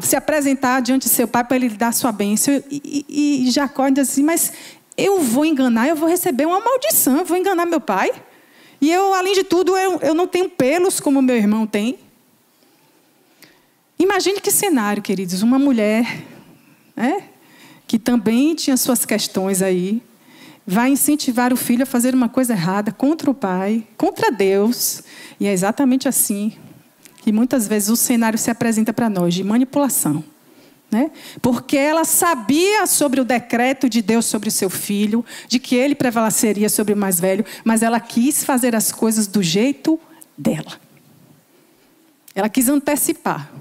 se 0.01 0.15
apresentar 0.15 0.81
diante 0.81 1.03
de 1.03 1.09
seu 1.09 1.27
pai 1.27 1.43
para 1.43 1.55
ele 1.55 1.69
dar 1.69 1.93
sua 1.93 2.11
bênção. 2.11 2.53
E, 2.69 3.05
e, 3.07 3.47
e 3.47 3.51
Jacó 3.51 3.87
diz 3.89 4.09
assim: 4.09 4.23
Mas 4.23 4.51
eu 4.97 5.21
vou 5.21 5.45
enganar, 5.45 5.87
eu 5.87 5.95
vou 5.95 6.07
receber 6.07 6.45
uma 6.45 6.59
maldição, 6.59 7.17
eu 7.17 7.25
vou 7.25 7.37
enganar 7.37 7.65
meu 7.65 7.81
pai. 7.81 8.11
E 8.79 8.91
eu, 8.91 9.13
além 9.13 9.33
de 9.33 9.43
tudo, 9.43 9.75
eu, 9.77 9.99
eu 10.01 10.13
não 10.13 10.27
tenho 10.27 10.49
pelos 10.49 10.99
como 10.99 11.21
meu 11.21 11.35
irmão 11.35 11.65
tem. 11.65 11.97
Imagine 13.97 14.39
que 14.39 14.51
cenário, 14.51 15.01
queridos. 15.01 15.41
Uma 15.41 15.57
mulher 15.57 16.23
né, 16.95 17.23
que 17.87 17.97
também 17.97 18.55
tinha 18.55 18.77
suas 18.77 19.05
questões 19.05 19.61
aí, 19.61 20.01
vai 20.65 20.89
incentivar 20.89 21.53
o 21.53 21.57
filho 21.57 21.83
a 21.83 21.85
fazer 21.85 22.13
uma 22.13 22.29
coisa 22.29 22.53
errada 22.53 22.91
contra 22.91 23.29
o 23.29 23.33
pai, 23.33 23.85
contra 23.97 24.31
Deus. 24.31 25.03
E 25.39 25.47
é 25.47 25.53
exatamente 25.53 26.07
assim 26.07 26.53
que 27.21 27.31
muitas 27.31 27.67
vezes 27.67 27.89
o 27.89 27.95
cenário 27.95 28.37
se 28.37 28.51
apresenta 28.51 28.93
para 28.93 29.09
nós 29.09 29.33
de 29.33 29.43
manipulação. 29.43 30.23
Né? 30.95 31.11
Porque 31.41 31.75
ela 31.75 32.05
sabia 32.05 32.87
sobre 32.87 33.19
o 33.19 33.25
decreto 33.25 33.89
de 33.89 34.01
Deus 34.01 34.23
sobre 34.23 34.47
o 34.47 34.51
seu 34.51 34.69
filho, 34.69 35.25
de 35.45 35.59
que 35.59 35.75
ele 35.75 35.93
prevaleceria 35.93 36.69
sobre 36.69 36.93
o 36.93 36.97
mais 36.97 37.19
velho, 37.19 37.43
mas 37.65 37.83
ela 37.83 37.99
quis 37.99 38.45
fazer 38.45 38.73
as 38.73 38.93
coisas 38.93 39.27
do 39.27 39.43
jeito 39.43 39.99
dela. 40.37 40.79
Ela 42.33 42.47
quis 42.47 42.69
antecipar. 42.69 43.51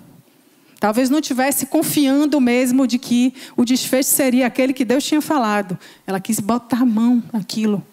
Talvez 0.79 1.11
não 1.11 1.21
tivesse 1.21 1.67
confiando 1.67 2.41
mesmo 2.41 2.87
de 2.87 3.01
que 3.01 3.35
o 3.57 3.65
desfecho 3.65 4.11
seria 4.11 4.47
aquele 4.47 4.73
que 4.73 4.85
Deus 4.85 5.03
tinha 5.03 5.21
falado. 5.21 5.77
Ela 6.07 6.21
quis 6.21 6.39
botar 6.39 6.83
a 6.83 6.87
mão 6.87 7.21
naquilo. 7.33 7.85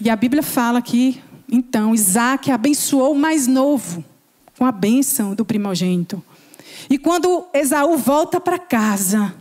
E 0.00 0.08
a 0.08 0.16
Bíblia 0.16 0.42
fala 0.42 0.80
que, 0.80 1.20
então, 1.52 1.94
Isaac 1.94 2.50
abençoou 2.50 3.12
o 3.12 3.18
mais 3.18 3.46
novo 3.46 4.02
com 4.56 4.64
a 4.64 4.72
bênção 4.72 5.34
do 5.34 5.44
primogênito. 5.44 6.24
E 6.88 6.98
quando 6.98 7.46
Esaú 7.52 7.96
volta 7.96 8.40
para 8.40 8.58
casa, 8.58 9.34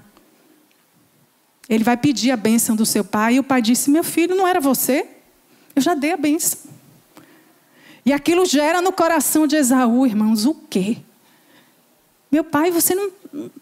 Ele 1.68 1.84
vai 1.84 1.98
pedir 1.98 2.32
a 2.32 2.38
bênção 2.38 2.76
do 2.76 2.86
seu 2.86 3.04
pai, 3.04 3.36
e 3.36 3.40
o 3.40 3.44
pai 3.44 3.62
disse: 3.62 3.90
Meu 3.90 4.04
filho, 4.04 4.36
não 4.36 4.48
era 4.48 4.60
você? 4.60 5.08
Eu 5.76 5.82
já 5.82 5.94
dei 5.94 6.14
a 6.14 6.18
bênção. 6.18 6.60
E 8.06 8.14
aquilo 8.14 8.46
gera 8.46 8.82
no 8.82 8.92
coração 8.92 9.48
de 9.48 9.56
Esaú, 9.56 10.06
irmãos, 10.06 10.46
o 10.46 10.54
quê? 10.54 10.98
Meu 12.32 12.44
pai, 12.44 12.70
você 12.70 12.94
não, 12.94 13.12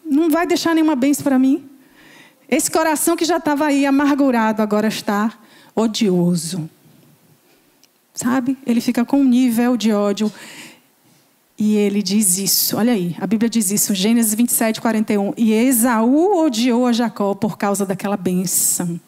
não 0.04 0.30
vai 0.30 0.46
deixar 0.46 0.74
nenhuma 0.74 0.94
bênção 0.94 1.24
para 1.24 1.38
mim? 1.38 1.68
Esse 2.48 2.70
coração 2.70 3.16
que 3.16 3.24
já 3.24 3.38
estava 3.38 3.66
aí 3.66 3.86
amargurado, 3.86 4.60
agora 4.60 4.88
está 4.88 5.32
odioso. 5.74 6.68
Sabe? 8.12 8.56
Ele 8.66 8.80
fica 8.80 9.04
com 9.04 9.20
um 9.20 9.24
nível 9.24 9.76
de 9.76 9.92
ódio. 9.92 10.32
E 11.56 11.76
ele 11.76 12.02
diz 12.02 12.36
isso, 12.38 12.76
olha 12.76 12.92
aí, 12.92 13.14
a 13.20 13.26
Bíblia 13.26 13.48
diz 13.48 13.70
isso, 13.70 13.94
Gênesis 13.94 14.34
27, 14.34 14.80
41. 14.80 15.34
E 15.36 15.52
Esaú 15.52 16.44
odiou 16.44 16.86
a 16.86 16.92
Jacó 16.92 17.34
por 17.34 17.56
causa 17.56 17.86
daquela 17.86 18.16
bênção 18.16 19.00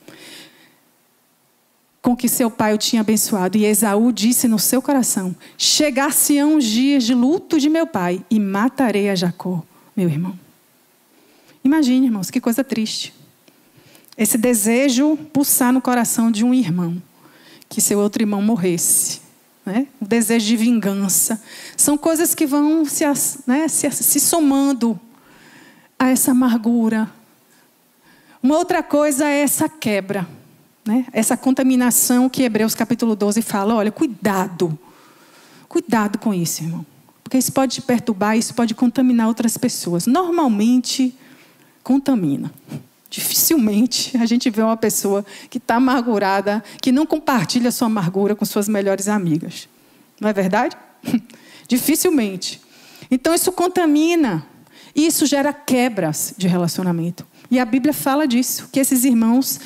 com 2.06 2.14
que 2.14 2.28
seu 2.28 2.48
pai 2.48 2.72
o 2.72 2.78
tinha 2.78 3.00
abençoado. 3.00 3.59
E 3.59 3.64
Esaú 3.64 4.12
disse 4.12 4.46
no 4.46 4.61
seu 4.61 4.80
coração: 4.80 5.35
Chegar-se-ão 5.59 6.56
os 6.56 6.64
dias 6.64 7.02
de 7.02 7.12
luto 7.12 7.59
de 7.59 7.68
meu 7.68 7.85
pai 7.85 8.24
e 8.30 8.38
matarei 8.38 9.11
a 9.11 9.16
Jacó, 9.16 9.64
meu 9.96 10.09
irmão. 10.09 10.38
Imagine, 11.64 12.06
irmãos, 12.06 12.30
que 12.30 12.40
coisa 12.40 12.62
triste. 12.62 13.12
Esse 14.16 14.38
desejo 14.38 15.16
pulsar 15.32 15.72
no 15.72 15.82
coração 15.82 16.30
de 16.30 16.44
um 16.44 16.54
irmão, 16.54 17.02
que 17.68 17.80
seu 17.80 17.98
outro 17.98 18.22
irmão 18.22 18.40
morresse. 18.40 19.25
Né? 19.66 19.88
O 20.00 20.07
desejo 20.07 20.46
de 20.46 20.57
vingança. 20.57 21.42
São 21.76 21.98
coisas 21.98 22.35
que 22.35 22.46
vão 22.46 22.85
se, 22.87 23.05
né, 23.46 23.68
se, 23.68 23.90
se 23.90 24.20
somando 24.20 24.98
a 25.98 26.09
essa 26.09 26.31
amargura. 26.31 27.11
Uma 28.42 28.57
outra 28.57 28.83
coisa 28.83 29.26
é 29.26 29.40
essa 29.40 29.68
quebra 29.68 30.26
né? 30.87 31.05
Essa 31.12 31.37
contaminação 31.37 32.29
que 32.29 32.44
Hebreus 32.44 32.74
capítulo 32.74 33.16
12 33.16 33.42
fala: 33.42 33.74
olha, 33.74 33.90
cuidado. 33.90 34.79
Cuidado 35.68 36.18
com 36.18 36.33
isso, 36.33 36.62
irmão. 36.62 36.87
Porque 37.22 37.37
isso 37.37 37.52
pode 37.52 37.74
te 37.74 37.83
perturbar, 37.83 38.38
isso 38.38 38.55
pode 38.55 38.72
contaminar 38.72 39.26
outras 39.26 39.59
pessoas. 39.59 40.07
Normalmente, 40.07 41.12
contamina. 41.83 42.52
Dificilmente 43.09 44.16
a 44.16 44.27
gente 44.27 44.51
vê 44.51 44.62
uma 44.62 44.77
pessoa 44.77 45.25
que 45.49 45.59
está 45.59 45.77
amargurada, 45.77 46.62
que 46.81 46.90
não 46.90 47.07
compartilha 47.07 47.71
sua 47.71 47.87
amargura 47.87 48.35
com 48.35 48.45
suas 48.45 48.69
melhores 48.69 49.09
amigas. 49.09 49.69
Não 50.21 50.29
é 50.29 50.33
verdade? 50.33 50.77
Dificilmente. 51.69 52.61
Então 53.11 53.35
isso 53.35 53.53
contamina. 53.53 54.47
Isso 54.95 55.27
gera 55.27 55.53
quebras 55.53 56.35
de 56.37 56.49
relacionamento. 56.49 57.27
E 57.51 57.59
a 57.59 57.64
Bíblia 57.64 57.92
fala 57.92 58.27
disso, 58.27 58.69
que 58.73 58.81
esses 58.81 59.05
irmãos 59.05 59.61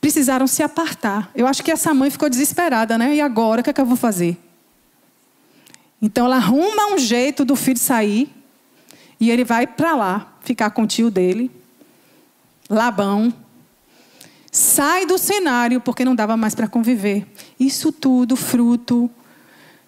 precisaram 0.00 0.46
se 0.46 0.62
apartar. 0.62 1.30
Eu 1.34 1.46
acho 1.46 1.62
que 1.62 1.70
essa 1.70 1.92
mãe 1.92 2.10
ficou 2.10 2.28
desesperada, 2.28 2.96
né? 2.96 3.14
E 3.16 3.20
agora, 3.20 3.60
o 3.60 3.64
que, 3.64 3.70
é 3.70 3.72
que 3.72 3.80
eu 3.80 3.86
vou 3.86 3.96
fazer? 3.96 4.38
Então 6.00 6.26
ela 6.26 6.36
arruma 6.36 6.94
um 6.94 6.98
jeito 6.98 7.44
do 7.44 7.56
filho 7.56 7.78
sair 7.78 8.30
e 9.18 9.30
ele 9.30 9.44
vai 9.44 9.66
para 9.66 9.96
lá, 9.96 10.36
ficar 10.42 10.70
com 10.70 10.82
o 10.82 10.86
tio 10.86 11.10
dele, 11.10 11.50
Labão. 12.68 13.32
Sai 14.50 15.06
do 15.06 15.18
cenário 15.18 15.80
porque 15.80 16.04
não 16.04 16.14
dava 16.14 16.36
mais 16.36 16.54
para 16.54 16.68
conviver. 16.68 17.26
Isso 17.58 17.92
tudo 17.92 18.36
fruto 18.36 19.10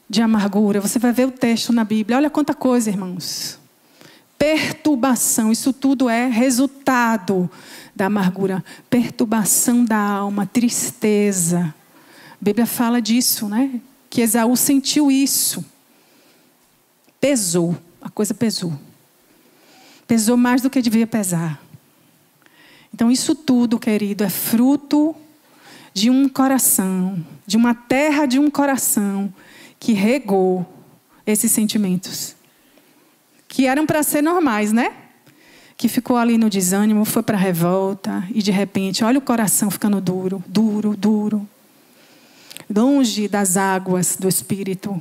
de 0.09 0.23
amargura. 0.23 0.81
Você 0.81 0.99
vai 0.99 1.12
ver 1.12 1.27
o 1.27 1.31
texto 1.31 1.73
na 1.73 1.85
Bíblia. 1.85 2.17
Olha 2.17 2.31
quanta 2.31 2.55
coisa, 2.55 2.91
irmãos. 2.91 3.59
Perturbação, 4.38 5.51
isso 5.51 5.73
tudo 5.73 6.09
é 6.09 6.29
resultado 6.29 7.51
da 7.95 8.07
amargura, 8.07 8.64
perturbação 8.88 9.85
da 9.85 9.99
alma, 9.99 10.47
tristeza. 10.47 11.75
A 12.41 12.45
Bíblia 12.45 12.64
fala 12.64 13.03
disso, 13.03 13.49
né? 13.49 13.81
Que 14.09 14.21
Esaú 14.21 14.57
sentiu 14.57 15.11
isso. 15.11 15.64
Pesou, 17.21 17.77
a 18.01 18.09
coisa 18.09 18.33
pesou. 18.33 18.73
Pesou 20.07 20.37
mais 20.37 20.62
do 20.62 20.71
que 20.71 20.81
devia 20.81 21.07
pesar. 21.07 21.61
Então, 22.99 23.13
isso 23.13 23.33
tudo, 23.33 23.79
querido, 23.79 24.25
é 24.25 24.29
fruto 24.29 25.15
de 25.95 26.11
um 26.11 26.29
coração, 26.29 27.25
de 27.47 27.57
uma 27.57 27.73
terra 27.73 28.27
de 28.27 28.41
um 28.41 28.51
coração 28.51 29.33
que 29.79 29.93
regou 29.93 30.67
esses 31.25 31.53
sentimentos. 31.53 32.35
Que 33.47 33.69
eram 33.69 33.87
para 33.87 34.03
ser 34.03 34.21
normais, 34.21 34.73
né? 34.73 34.93
que 35.77 35.87
ficou 35.87 36.17
ali 36.17 36.37
no 36.37 36.51
desânimo, 36.51 37.05
foi 37.05 37.23
para 37.23 37.37
a 37.37 37.41
revolta 37.41 38.27
e 38.35 38.43
de 38.43 38.51
repente, 38.51 39.05
olha 39.05 39.21
o 39.21 39.23
coração 39.23 39.71
ficando 39.71 40.01
duro, 40.01 40.43
duro, 40.49 40.97
duro. 40.97 41.49
Longe 42.69 43.29
das 43.29 43.57
águas 43.57 44.17
do 44.19 44.29
espírito. 44.29 45.01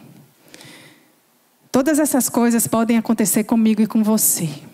Todas 1.71 1.97
essas 1.97 2.29
coisas 2.29 2.67
podem 2.67 2.95
acontecer 2.95 3.43
comigo 3.43 3.81
e 3.81 3.87
com 3.87 4.03
você. 4.03 4.66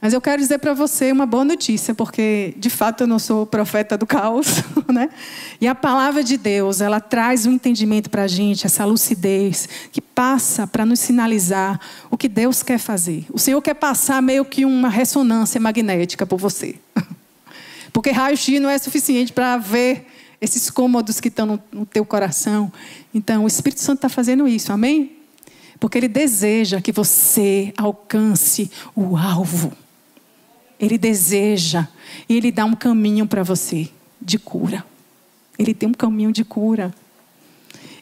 Mas 0.00 0.12
eu 0.12 0.20
quero 0.20 0.40
dizer 0.40 0.58
para 0.58 0.74
você 0.74 1.10
uma 1.10 1.24
boa 1.24 1.44
notícia, 1.44 1.94
porque 1.94 2.54
de 2.58 2.68
fato 2.68 3.02
eu 3.02 3.06
não 3.06 3.18
sou 3.18 3.46
profeta 3.46 3.96
do 3.96 4.06
caos, 4.06 4.62
né? 4.92 5.08
E 5.60 5.66
a 5.66 5.74
palavra 5.74 6.22
de 6.22 6.36
Deus, 6.36 6.80
ela 6.80 7.00
traz 7.00 7.46
um 7.46 7.52
entendimento 7.52 8.10
para 8.10 8.24
a 8.24 8.26
gente, 8.26 8.66
essa 8.66 8.84
lucidez, 8.84 9.68
que 9.90 10.00
passa 10.00 10.66
para 10.66 10.84
nos 10.84 11.00
sinalizar 11.00 11.80
o 12.10 12.16
que 12.16 12.28
Deus 12.28 12.62
quer 12.62 12.78
fazer. 12.78 13.24
O 13.32 13.38
Senhor 13.38 13.60
quer 13.62 13.74
passar 13.74 14.20
meio 14.20 14.44
que 14.44 14.64
uma 14.64 14.88
ressonância 14.88 15.60
magnética 15.60 16.26
por 16.26 16.38
você. 16.38 16.76
Porque 17.92 18.10
raio-x 18.10 18.60
não 18.60 18.68
é 18.68 18.76
suficiente 18.76 19.32
para 19.32 19.56
ver 19.56 20.06
esses 20.38 20.70
cômodos 20.70 21.18
que 21.18 21.28
estão 21.28 21.46
no, 21.46 21.62
no 21.72 21.86
teu 21.86 22.04
coração. 22.04 22.70
Então, 23.14 23.44
o 23.44 23.46
Espírito 23.46 23.80
Santo 23.80 23.98
está 23.98 24.10
fazendo 24.10 24.46
isso, 24.46 24.70
amém? 24.70 25.16
Porque 25.80 25.96
ele 25.96 26.08
deseja 26.08 26.82
que 26.82 26.92
você 26.92 27.72
alcance 27.78 28.70
o 28.94 29.16
alvo. 29.16 29.72
Ele 30.78 30.98
deseja 30.98 31.88
e 32.28 32.36
ele 32.36 32.52
dá 32.52 32.64
um 32.64 32.74
caminho 32.74 33.26
para 33.26 33.42
você 33.42 33.88
de 34.20 34.38
cura. 34.38 34.84
Ele 35.58 35.72
tem 35.72 35.88
um 35.88 35.94
caminho 35.94 36.32
de 36.32 36.44
cura. 36.44 36.94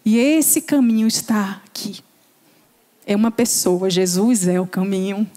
E 0.05 0.19
esse 0.19 0.61
caminho 0.61 1.07
está 1.07 1.63
aqui. 1.65 2.01
É 3.07 3.15
uma 3.15 3.31
pessoa, 3.31 3.89
Jesus 3.89 4.49
é 4.49 4.61
o 4.61 4.67
caminho. 4.67 5.29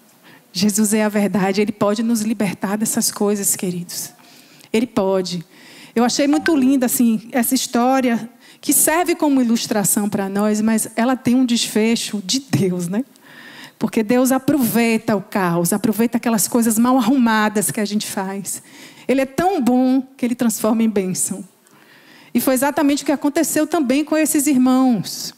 Jesus 0.52 0.94
é 0.94 1.04
a 1.04 1.10
verdade, 1.10 1.62
ele 1.62 1.72
pode 1.72 2.02
nos 2.02 2.22
libertar 2.22 2.78
dessas 2.78 3.12
coisas, 3.12 3.56
queridos. 3.56 4.12
Ele 4.74 4.88
pode. 4.88 5.46
Eu 5.96 6.04
achei 6.04 6.28
muito 6.28 6.56
linda 6.56 6.88
assim 6.88 7.30
essa 7.32 7.54
história 7.54 8.30
que 8.60 8.74
serve 8.74 9.16
como 9.16 9.42
ilustração 9.42 10.10
para 10.10 10.28
nós, 10.28 10.62
mas 10.62 10.90
ela 10.96 11.16
tem 11.16 11.36
um 11.36 11.46
desfecho 11.46 12.22
de 12.26 12.40
Deus, 12.40 12.88
né? 12.88 13.06
Porque 13.80 14.02
Deus 14.02 14.32
aproveita 14.32 15.16
o 15.16 15.22
caos, 15.22 15.72
aproveita 15.72 16.18
aquelas 16.18 16.48
coisas 16.48 16.80
mal 16.80 16.98
arrumadas 16.98 17.70
que 17.70 17.80
a 17.80 17.86
gente 17.86 18.08
faz. 18.08 18.62
Ele 19.08 19.22
é 19.22 19.26
tão 19.26 19.62
bom 19.62 20.02
que 20.02 20.26
ele 20.26 20.36
transforma 20.36 20.82
em 20.84 20.90
bênção. 20.90 21.48
E 22.34 22.42
foi 22.42 22.54
exatamente 22.54 23.04
o 23.04 23.06
que 23.06 23.12
aconteceu 23.12 23.68
também 23.68 24.04
com 24.04 24.18
esses 24.18 24.48
irmãos. 24.48 25.34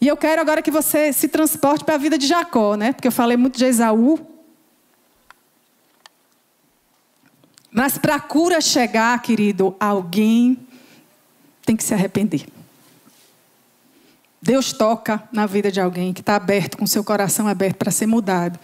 E 0.00 0.06
eu 0.06 0.16
quero 0.16 0.40
agora 0.40 0.62
que 0.62 0.70
você 0.70 1.12
se 1.12 1.28
transporte 1.28 1.84
para 1.84 1.96
a 1.96 1.98
vida 1.98 2.16
de 2.16 2.26
Jacó, 2.26 2.76
né? 2.76 2.92
Porque 2.92 3.08
eu 3.08 3.12
falei 3.12 3.36
muito 3.36 3.58
de 3.58 3.64
Esaú. 3.64 4.18
Mas 7.70 7.98
para 7.98 8.14
a 8.14 8.20
cura 8.20 8.60
chegar, 8.60 9.20
querido, 9.20 9.74
alguém 9.80 10.58
tem 11.64 11.76
que 11.76 11.82
se 11.82 11.92
arrepender. 11.92 12.46
Deus 14.40 14.72
toca 14.72 15.22
na 15.32 15.46
vida 15.46 15.70
de 15.70 15.80
alguém 15.80 16.12
que 16.12 16.20
está 16.20 16.36
aberto, 16.36 16.78
com 16.78 16.86
seu 16.86 17.02
coração 17.02 17.48
aberto 17.48 17.76
para 17.76 17.90
ser 17.90 18.06
mudado. 18.06 18.58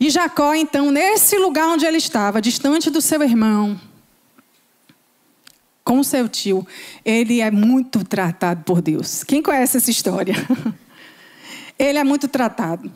E 0.00 0.10
Jacó, 0.10 0.54
então, 0.54 0.90
nesse 0.90 1.38
lugar 1.38 1.68
onde 1.68 1.86
ele 1.86 1.98
estava, 1.98 2.40
distante 2.40 2.90
do 2.90 3.00
seu 3.00 3.22
irmão, 3.22 3.78
com 5.84 6.02
seu 6.02 6.28
tio, 6.28 6.66
ele 7.04 7.40
é 7.40 7.50
muito 7.50 8.04
tratado 8.04 8.64
por 8.64 8.80
Deus. 8.80 9.22
Quem 9.24 9.42
conhece 9.42 9.76
essa 9.76 9.90
história? 9.90 10.34
Ele 11.78 11.98
é 11.98 12.04
muito 12.04 12.28
tratado. 12.28 12.92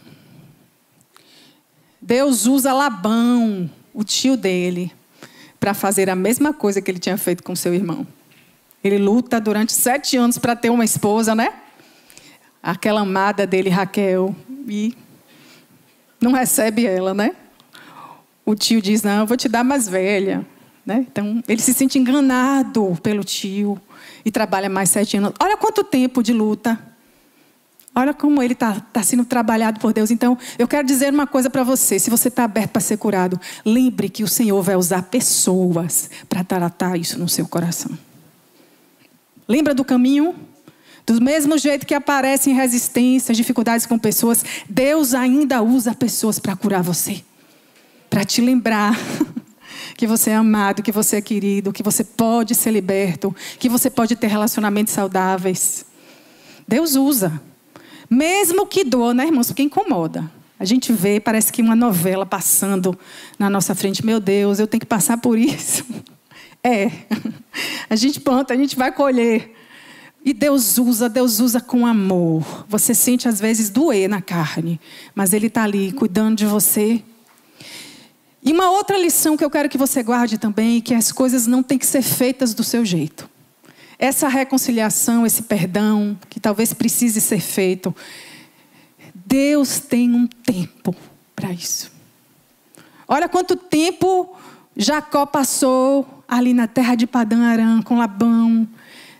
Deus 2.00 2.46
usa 2.46 2.72
Labão, 2.72 3.68
o 3.92 4.04
tio 4.04 4.36
dele, 4.36 4.92
para 5.58 5.74
fazer 5.74 6.08
a 6.08 6.14
mesma 6.14 6.52
coisa 6.52 6.80
que 6.80 6.88
ele 6.88 7.00
tinha 7.00 7.18
feito 7.18 7.42
com 7.42 7.56
seu 7.56 7.74
irmão. 7.74 8.06
Ele 8.84 8.98
luta 8.98 9.40
durante 9.40 9.72
sete 9.72 10.16
anos 10.16 10.38
para 10.38 10.54
ter 10.54 10.70
uma 10.70 10.84
esposa, 10.84 11.34
né? 11.34 11.52
Aquela 12.66 13.02
amada 13.02 13.46
dele, 13.46 13.70
Raquel, 13.70 14.34
e 14.68 14.92
não 16.20 16.32
recebe 16.32 16.84
ela, 16.84 17.14
né? 17.14 17.30
O 18.44 18.54
tio 18.54 18.82
diz: 18.82 19.02
Não, 19.02 19.20
eu 19.20 19.26
vou 19.26 19.36
te 19.36 19.48
dar 19.48 19.62
mais 19.62 19.88
velha. 19.88 20.44
Né? 20.84 21.04
Então, 21.10 21.42
ele 21.48 21.60
se 21.60 21.74
sente 21.74 21.98
enganado 21.98 22.96
pelo 23.02 23.24
tio 23.24 23.80
e 24.24 24.30
trabalha 24.30 24.68
mais 24.68 24.90
sete 24.90 25.16
anos. 25.16 25.32
Olha 25.40 25.56
quanto 25.56 25.82
tempo 25.82 26.22
de 26.22 26.32
luta. 26.32 26.78
Olha 27.92 28.12
como 28.12 28.42
ele 28.42 28.52
está 28.52 28.78
tá 28.78 29.02
sendo 29.02 29.24
trabalhado 29.24 29.80
por 29.80 29.92
Deus. 29.92 30.10
Então, 30.10 30.38
eu 30.58 30.68
quero 30.68 30.86
dizer 30.86 31.12
uma 31.12 31.26
coisa 31.26 31.48
para 31.48 31.64
você. 31.64 31.98
Se 31.98 32.10
você 32.10 32.28
está 32.28 32.44
aberto 32.44 32.70
para 32.70 32.80
ser 32.80 32.98
curado, 32.98 33.40
lembre 33.64 34.08
que 34.08 34.22
o 34.22 34.28
Senhor 34.28 34.62
vai 34.62 34.76
usar 34.76 35.02
pessoas 35.04 36.10
para 36.28 36.44
tratar 36.44 36.96
isso 36.96 37.18
no 37.18 37.28
seu 37.28 37.48
coração. 37.48 37.98
Lembra 39.48 39.74
do 39.74 39.84
caminho? 39.84 40.36
Do 41.06 41.22
mesmo 41.22 41.56
jeito 41.56 41.86
que 41.86 41.94
aparecem 41.94 42.52
resistências, 42.52 43.36
dificuldades 43.36 43.86
com 43.86 43.96
pessoas, 43.96 44.44
Deus 44.68 45.14
ainda 45.14 45.62
usa 45.62 45.94
pessoas 45.94 46.40
para 46.40 46.56
curar 46.56 46.82
você. 46.82 47.22
Para 48.10 48.24
te 48.24 48.40
lembrar 48.40 48.98
que 49.96 50.04
você 50.04 50.30
é 50.30 50.34
amado, 50.34 50.82
que 50.82 50.90
você 50.90 51.16
é 51.16 51.20
querido, 51.20 51.72
que 51.72 51.82
você 51.82 52.02
pode 52.02 52.56
ser 52.56 52.72
liberto, 52.72 53.34
que 53.56 53.68
você 53.68 53.88
pode 53.88 54.16
ter 54.16 54.26
relacionamentos 54.26 54.92
saudáveis. 54.92 55.86
Deus 56.66 56.96
usa. 56.96 57.40
Mesmo 58.10 58.66
que 58.66 58.82
doa, 58.82 59.14
né, 59.14 59.26
irmãos? 59.26 59.46
Porque 59.46 59.62
incomoda. 59.62 60.28
A 60.58 60.64
gente 60.64 60.92
vê, 60.92 61.20
parece 61.20 61.52
que 61.52 61.62
uma 61.62 61.76
novela 61.76 62.26
passando 62.26 62.98
na 63.38 63.48
nossa 63.48 63.76
frente. 63.76 64.04
Meu 64.04 64.18
Deus, 64.18 64.58
eu 64.58 64.66
tenho 64.66 64.80
que 64.80 64.86
passar 64.86 65.18
por 65.18 65.38
isso. 65.38 65.84
É. 66.64 66.90
A 67.88 67.94
gente 67.94 68.18
planta, 68.18 68.52
a 68.52 68.56
gente 68.56 68.74
vai 68.74 68.90
colher. 68.90 69.54
E 70.26 70.34
Deus 70.34 70.76
usa, 70.76 71.08
Deus 71.08 71.40
usa 71.40 71.60
com 71.60 71.86
amor. 71.86 72.66
Você 72.68 72.94
sente 72.94 73.26
às 73.26 73.40
vezes 73.40 73.70
doer 73.70 74.10
na 74.10 74.20
carne, 74.20 74.78
mas 75.14 75.32
Ele 75.32 75.46
está 75.46 75.62
ali 75.62 75.90
cuidando 75.92 76.36
de 76.36 76.44
você, 76.44 77.02
e 78.46 78.52
uma 78.52 78.70
outra 78.70 78.96
lição 78.96 79.36
que 79.36 79.44
eu 79.44 79.50
quero 79.50 79.68
que 79.68 79.76
você 79.76 80.04
guarde 80.04 80.38
também, 80.38 80.80
que 80.80 80.94
as 80.94 81.10
coisas 81.10 81.48
não 81.48 81.64
têm 81.64 81.76
que 81.76 81.84
ser 81.84 82.00
feitas 82.00 82.54
do 82.54 82.62
seu 82.62 82.84
jeito. 82.84 83.28
Essa 83.98 84.28
reconciliação, 84.28 85.26
esse 85.26 85.42
perdão, 85.42 86.16
que 86.30 86.38
talvez 86.38 86.72
precise 86.72 87.20
ser 87.20 87.40
feito, 87.40 87.92
Deus 89.12 89.80
tem 89.80 90.14
um 90.14 90.28
tempo 90.28 90.94
para 91.34 91.50
isso. 91.50 91.90
Olha 93.08 93.28
quanto 93.28 93.56
tempo 93.56 94.36
Jacó 94.76 95.26
passou 95.26 96.22
ali 96.28 96.54
na 96.54 96.68
terra 96.68 96.94
de 96.94 97.04
Padã 97.04 97.46
Aram 97.46 97.82
com 97.82 97.98
Labão, 97.98 98.68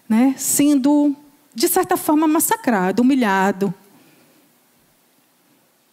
né, 0.09 0.35
sendo 0.39 1.15
de 1.55 1.69
certa 1.69 1.97
forma 1.97 2.29
massacrado, 2.29 3.03
humilhado, 3.03 3.75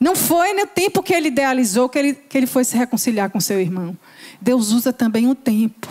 não 0.04 0.17
foi 0.17 0.54
no 0.54 0.67
tempo 0.67 1.02
que 1.02 1.13
ele 1.13 1.30
idealizou 1.30 1.88
que 1.88 1.97
ele, 1.97 2.13
que 2.13 2.38
ele 2.38 2.45
foi 2.45 2.65
se 2.65 2.76
reconciliar 2.76 3.30
com 3.30 3.39
seu 3.39 3.62
irmão. 3.62 3.97
Deus 4.41 4.73
usa 4.73 4.91
também 4.91 5.30
o 5.30 5.34
tempo 5.34 5.88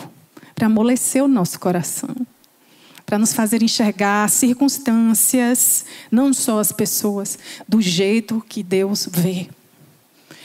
para 0.55 0.67
amolecer 0.67 1.25
o 1.25 1.29
nosso 1.29 1.59
coração, 1.59 2.15
para 3.07 3.17
nos 3.17 3.33
fazer 3.33 3.63
enxergar 3.63 4.29
circunstâncias, 4.29 5.87
não 6.11 6.35
só 6.35 6.61
as 6.61 6.73
pessoas, 6.73 7.39
do 7.67 7.81
jeito 7.81 8.45
que 8.47 8.63
Deus 8.63 9.09
vê. 9.11 9.49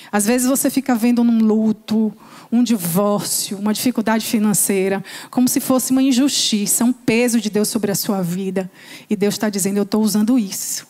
Às 0.10 0.26
vezes 0.26 0.48
você 0.48 0.70
fica 0.70 0.96
vendo 0.96 1.22
num 1.22 1.40
luto, 1.40 2.14
um 2.52 2.64
divórcio, 2.64 3.58
uma 3.58 3.74
dificuldade 3.74 4.26
financeira, 4.26 5.04
como 5.30 5.48
se 5.48 5.60
fosse 5.60 5.92
uma 5.92 6.02
injustiça, 6.02 6.86
um 6.86 6.94
peso 6.94 7.42
de 7.42 7.50
Deus 7.50 7.68
sobre 7.68 7.92
a 7.92 7.96
sua 7.96 8.22
vida. 8.22 8.70
E 9.10 9.16
Deus 9.16 9.36
está 9.36 9.50
dizendo: 9.50 9.78
Eu 9.78 9.84
estou 9.84 10.02
usando 10.02 10.38
isso 10.38 10.88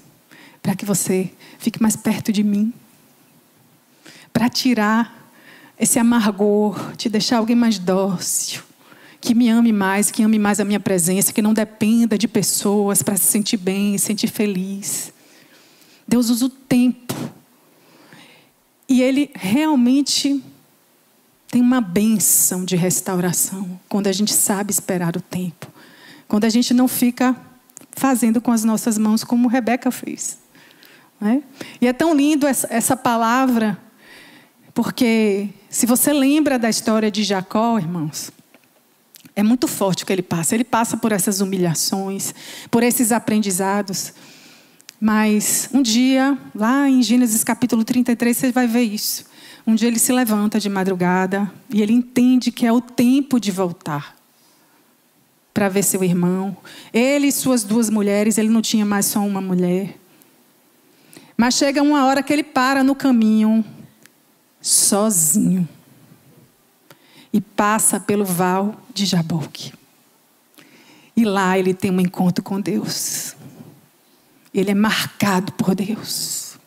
para 0.61 0.75
que 0.75 0.83
você 0.83 1.31
fique 1.57 1.81
mais 1.81 1.95
perto 1.95 2.31
de 2.31 2.43
mim. 2.43 2.73
Para 4.33 4.49
tirar 4.49 5.31
esse 5.79 5.97
amargor, 5.97 6.95
te 6.95 7.07
deixar 7.07 7.37
alguém 7.37 7.55
mais 7.55 7.79
dócil, 7.79 8.61
que 9.21 9.33
me 9.33 9.49
ame 9.49 9.71
mais, 9.71 10.11
que 10.11 10.23
ame 10.23 10.37
mais 10.37 10.59
a 10.59 10.65
minha 10.65 10.79
presença, 10.79 11.31
que 11.31 11.41
não 11.41 11.53
dependa 11.53 12.17
de 12.17 12.27
pessoas 12.27 13.01
para 13.01 13.15
se 13.15 13.25
sentir 13.25 13.57
bem, 13.57 13.97
se 13.97 14.05
sentir 14.05 14.27
feliz. 14.27 15.13
Deus 16.07 16.29
usa 16.29 16.45
o 16.45 16.49
tempo. 16.49 17.15
E 18.89 19.01
Ele 19.01 19.29
realmente 19.33 20.43
tem 21.49 21.61
uma 21.61 21.79
benção 21.81 22.65
de 22.65 22.75
restauração 22.75 23.79
quando 23.87 24.07
a 24.07 24.11
gente 24.11 24.33
sabe 24.33 24.71
esperar 24.71 25.15
o 25.15 25.21
tempo. 25.21 25.67
Quando 26.27 26.43
a 26.43 26.49
gente 26.49 26.73
não 26.73 26.87
fica 26.87 27.35
fazendo 27.93 28.41
com 28.41 28.51
as 28.51 28.63
nossas 28.63 28.97
mãos 28.97 29.23
como 29.23 29.47
Rebeca 29.47 29.89
fez. 29.89 30.37
Né? 31.19 31.41
E 31.81 31.87
é 31.87 31.93
tão 31.93 32.13
lindo 32.13 32.45
essa, 32.45 32.67
essa 32.69 32.95
palavra, 32.95 33.77
porque 34.73 35.49
se 35.69 35.85
você 35.85 36.13
lembra 36.13 36.59
da 36.59 36.69
história 36.69 37.09
de 37.09 37.23
Jacó, 37.23 37.79
irmãos, 37.79 38.31
é 39.35 39.41
muito 39.41 39.67
forte 39.67 40.03
o 40.03 40.05
que 40.05 40.13
ele 40.13 40.21
passa. 40.21 40.55
Ele 40.55 40.63
passa 40.63 40.97
por 40.97 41.11
essas 41.11 41.41
humilhações, 41.41 42.33
por 42.69 42.83
esses 42.83 43.11
aprendizados. 43.11 44.13
Mas 44.99 45.69
um 45.71 45.81
dia, 45.81 46.37
lá 46.55 46.89
em 46.89 47.03
Gênesis 47.03 47.43
capítulo 47.43 47.83
33, 47.83 48.35
você 48.35 48.51
vai 48.51 48.65
ver 48.65 48.81
isso. 48.81 49.25
Um 49.65 49.75
dia 49.75 49.87
ele 49.87 49.99
se 49.99 50.11
levanta 50.11 50.59
de 50.59 50.69
madrugada 50.69 51.51
e 51.69 51.81
ele 51.81 51.93
entende 51.93 52.51
que 52.51 52.65
é 52.65 52.71
o 52.71 52.81
tempo 52.81 53.39
de 53.39 53.51
voltar 53.51 54.15
para 55.53 55.69
ver 55.69 55.83
seu 55.83 56.03
irmão. 56.03 56.55
Ele 56.93 57.27
e 57.27 57.31
suas 57.31 57.63
duas 57.63 57.89
mulheres, 57.89 58.37
ele 58.37 58.49
não 58.49 58.61
tinha 58.61 58.85
mais 58.85 59.05
só 59.05 59.19
uma 59.19 59.41
mulher. 59.41 59.97
Mas 61.35 61.53
chega 61.53 61.83
uma 61.83 62.05
hora 62.05 62.23
que 62.23 62.33
ele 62.33 62.43
para 62.43 62.83
no 62.83 62.95
caminho, 62.95 63.63
sozinho, 64.59 65.67
e 67.31 67.39
passa 67.39 67.99
pelo 67.99 68.25
val 68.25 68.81
de 68.93 69.05
Jaboque. 69.05 69.73
E 71.15 71.23
lá 71.23 71.57
ele 71.57 71.73
tem 71.73 71.91
um 71.91 71.99
encontro 71.99 72.43
com 72.43 72.59
Deus. 72.59 73.36
Ele 74.59 74.71
é 74.71 74.75
marcado 74.75 75.51
por 75.53 75.75
Deus. 75.75 76.57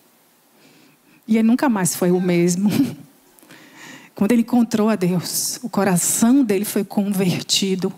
E 1.26 1.36
ele 1.36 1.46
nunca 1.46 1.68
mais 1.68 1.94
foi 1.94 2.10
o 2.10 2.20
mesmo. 2.20 2.70
Quando 4.14 4.32
ele 4.32 4.42
encontrou 4.42 4.88
a 4.88 4.96
Deus, 4.96 5.58
o 5.62 5.68
coração 5.68 6.44
dele 6.44 6.64
foi 6.64 6.84
convertido. 6.84 7.92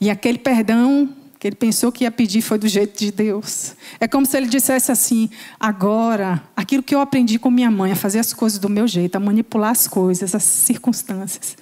E 0.00 0.10
aquele 0.10 0.38
perdão 0.38 1.14
que 1.38 1.46
ele 1.46 1.56
pensou 1.56 1.92
que 1.92 2.04
ia 2.04 2.10
pedir 2.10 2.42
foi 2.42 2.58
do 2.58 2.66
jeito 2.66 2.98
de 2.98 3.12
Deus. 3.12 3.74
É 4.00 4.08
como 4.08 4.26
se 4.26 4.36
ele 4.36 4.46
dissesse 4.46 4.90
assim: 4.90 5.30
agora, 5.58 6.42
aquilo 6.56 6.82
que 6.82 6.94
eu 6.94 7.00
aprendi 7.00 7.38
com 7.38 7.50
minha 7.50 7.70
mãe, 7.70 7.92
a 7.92 7.96
fazer 7.96 8.18
as 8.18 8.32
coisas 8.32 8.58
do 8.58 8.68
meu 8.68 8.88
jeito, 8.88 9.16
a 9.16 9.20
manipular 9.20 9.70
as 9.70 9.86
coisas, 9.86 10.34
as 10.34 10.42
circunstâncias. 10.42 11.56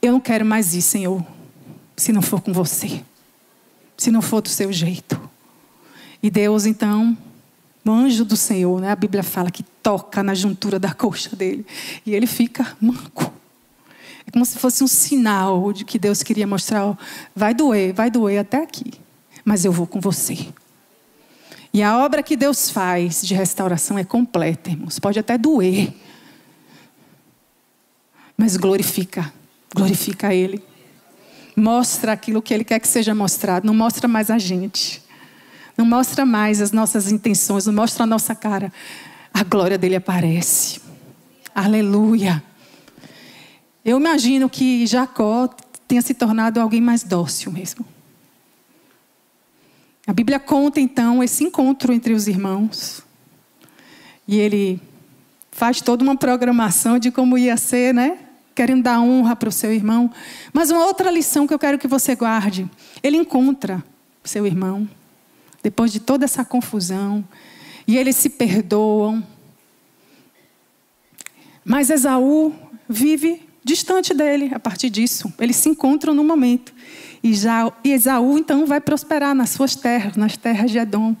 Eu 0.00 0.12
não 0.12 0.20
quero 0.20 0.44
mais 0.44 0.74
isso, 0.74 0.90
Senhor, 0.90 1.24
se 1.96 2.12
não 2.12 2.20
for 2.20 2.42
com 2.42 2.52
você, 2.52 3.02
se 3.96 4.10
não 4.10 4.20
for 4.20 4.42
do 4.42 4.48
seu 4.48 4.70
jeito. 4.70 5.33
E 6.24 6.30
Deus, 6.30 6.64
então, 6.64 7.14
o 7.84 7.90
anjo 7.90 8.24
do 8.24 8.34
Senhor, 8.34 8.80
né, 8.80 8.90
a 8.90 8.96
Bíblia 8.96 9.22
fala 9.22 9.50
que 9.50 9.62
toca 9.62 10.22
na 10.22 10.34
juntura 10.34 10.78
da 10.78 10.90
coxa 10.94 11.36
dele, 11.36 11.66
e 12.06 12.14
ele 12.14 12.26
fica 12.26 12.74
manco. 12.80 13.30
É 14.26 14.30
como 14.30 14.42
se 14.46 14.58
fosse 14.58 14.82
um 14.82 14.86
sinal 14.86 15.70
de 15.70 15.84
que 15.84 15.98
Deus 15.98 16.22
queria 16.22 16.46
mostrar: 16.46 16.86
ó, 16.86 16.96
vai 17.36 17.52
doer, 17.52 17.92
vai 17.92 18.10
doer 18.10 18.40
até 18.40 18.62
aqui, 18.62 18.94
mas 19.44 19.66
eu 19.66 19.70
vou 19.70 19.86
com 19.86 20.00
você. 20.00 20.48
E 21.74 21.82
a 21.82 21.98
obra 21.98 22.22
que 22.22 22.38
Deus 22.38 22.70
faz 22.70 23.20
de 23.20 23.34
restauração 23.34 23.98
é 23.98 24.04
completa, 24.04 24.70
irmãos. 24.70 24.98
Pode 24.98 25.18
até 25.18 25.36
doer, 25.36 25.92
mas 28.34 28.56
glorifica, 28.56 29.30
glorifica 29.76 30.32
Ele. 30.32 30.64
Mostra 31.54 32.12
aquilo 32.12 32.40
que 32.40 32.54
Ele 32.54 32.64
quer 32.64 32.80
que 32.80 32.88
seja 32.88 33.14
mostrado, 33.14 33.66
não 33.66 33.74
mostra 33.74 34.08
mais 34.08 34.30
a 34.30 34.38
gente, 34.38 35.03
não 35.76 35.84
mostra 35.84 36.24
mais 36.24 36.60
as 36.60 36.72
nossas 36.72 37.10
intenções, 37.10 37.66
não 37.66 37.72
mostra 37.72 38.04
a 38.04 38.06
nossa 38.06 38.34
cara. 38.34 38.72
A 39.32 39.42
glória 39.42 39.76
dele 39.76 39.96
aparece. 39.96 40.80
Aleluia. 41.54 42.42
Eu 43.84 43.98
imagino 43.98 44.48
que 44.48 44.86
Jacó 44.86 45.48
tenha 45.86 46.00
se 46.00 46.14
tornado 46.14 46.60
alguém 46.60 46.80
mais 46.80 47.02
dócil 47.02 47.52
mesmo. 47.52 47.84
A 50.06 50.12
Bíblia 50.12 50.38
conta 50.38 50.80
então 50.80 51.22
esse 51.22 51.44
encontro 51.44 51.92
entre 51.92 52.12
os 52.12 52.28
irmãos. 52.28 53.02
E 54.28 54.38
ele 54.38 54.80
faz 55.50 55.80
toda 55.80 56.02
uma 56.02 56.16
programação 56.16 56.98
de 56.98 57.10
como 57.10 57.38
ia 57.38 57.56
ser, 57.56 57.94
né? 57.94 58.18
Querendo 58.54 58.82
dar 58.82 59.00
honra 59.00 59.34
para 59.34 59.48
o 59.48 59.52
seu 59.52 59.72
irmão. 59.72 60.10
Mas 60.52 60.70
uma 60.70 60.84
outra 60.84 61.10
lição 61.10 61.46
que 61.46 61.54
eu 61.54 61.58
quero 61.58 61.78
que 61.78 61.88
você 61.88 62.14
guarde: 62.14 62.68
ele 63.02 63.16
encontra 63.16 63.82
seu 64.22 64.46
irmão, 64.46 64.88
depois 65.64 65.90
de 65.90 65.98
toda 65.98 66.26
essa 66.26 66.44
confusão, 66.44 67.26
e 67.86 67.96
eles 67.96 68.16
se 68.16 68.28
perdoam. 68.28 69.26
Mas 71.64 71.88
Esaú 71.88 72.54
vive 72.86 73.48
distante 73.64 74.12
dele 74.12 74.50
a 74.54 74.60
partir 74.60 74.90
disso. 74.90 75.32
Eles 75.38 75.56
se 75.56 75.70
encontram 75.70 76.12
no 76.12 76.22
momento. 76.22 76.74
E, 77.22 77.32
já, 77.32 77.72
e 77.82 77.92
Esaú, 77.92 78.36
então, 78.36 78.66
vai 78.66 78.78
prosperar 78.78 79.34
nas 79.34 79.50
suas 79.50 79.74
terras, 79.74 80.16
nas 80.16 80.36
terras 80.36 80.70
de 80.70 80.76
Edom. 80.76 81.16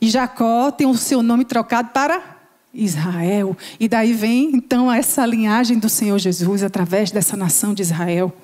E 0.00 0.10
Jacó 0.10 0.72
tem 0.72 0.88
o 0.88 0.96
seu 0.96 1.22
nome 1.22 1.44
trocado 1.44 1.90
para 1.90 2.38
Israel. 2.74 3.56
E 3.78 3.86
daí 3.88 4.12
vem, 4.12 4.50
então, 4.56 4.92
essa 4.92 5.24
linhagem 5.24 5.78
do 5.78 5.88
Senhor 5.88 6.18
Jesus 6.18 6.64
através 6.64 7.12
dessa 7.12 7.36
nação 7.36 7.72
de 7.72 7.82
Israel. 7.82 8.36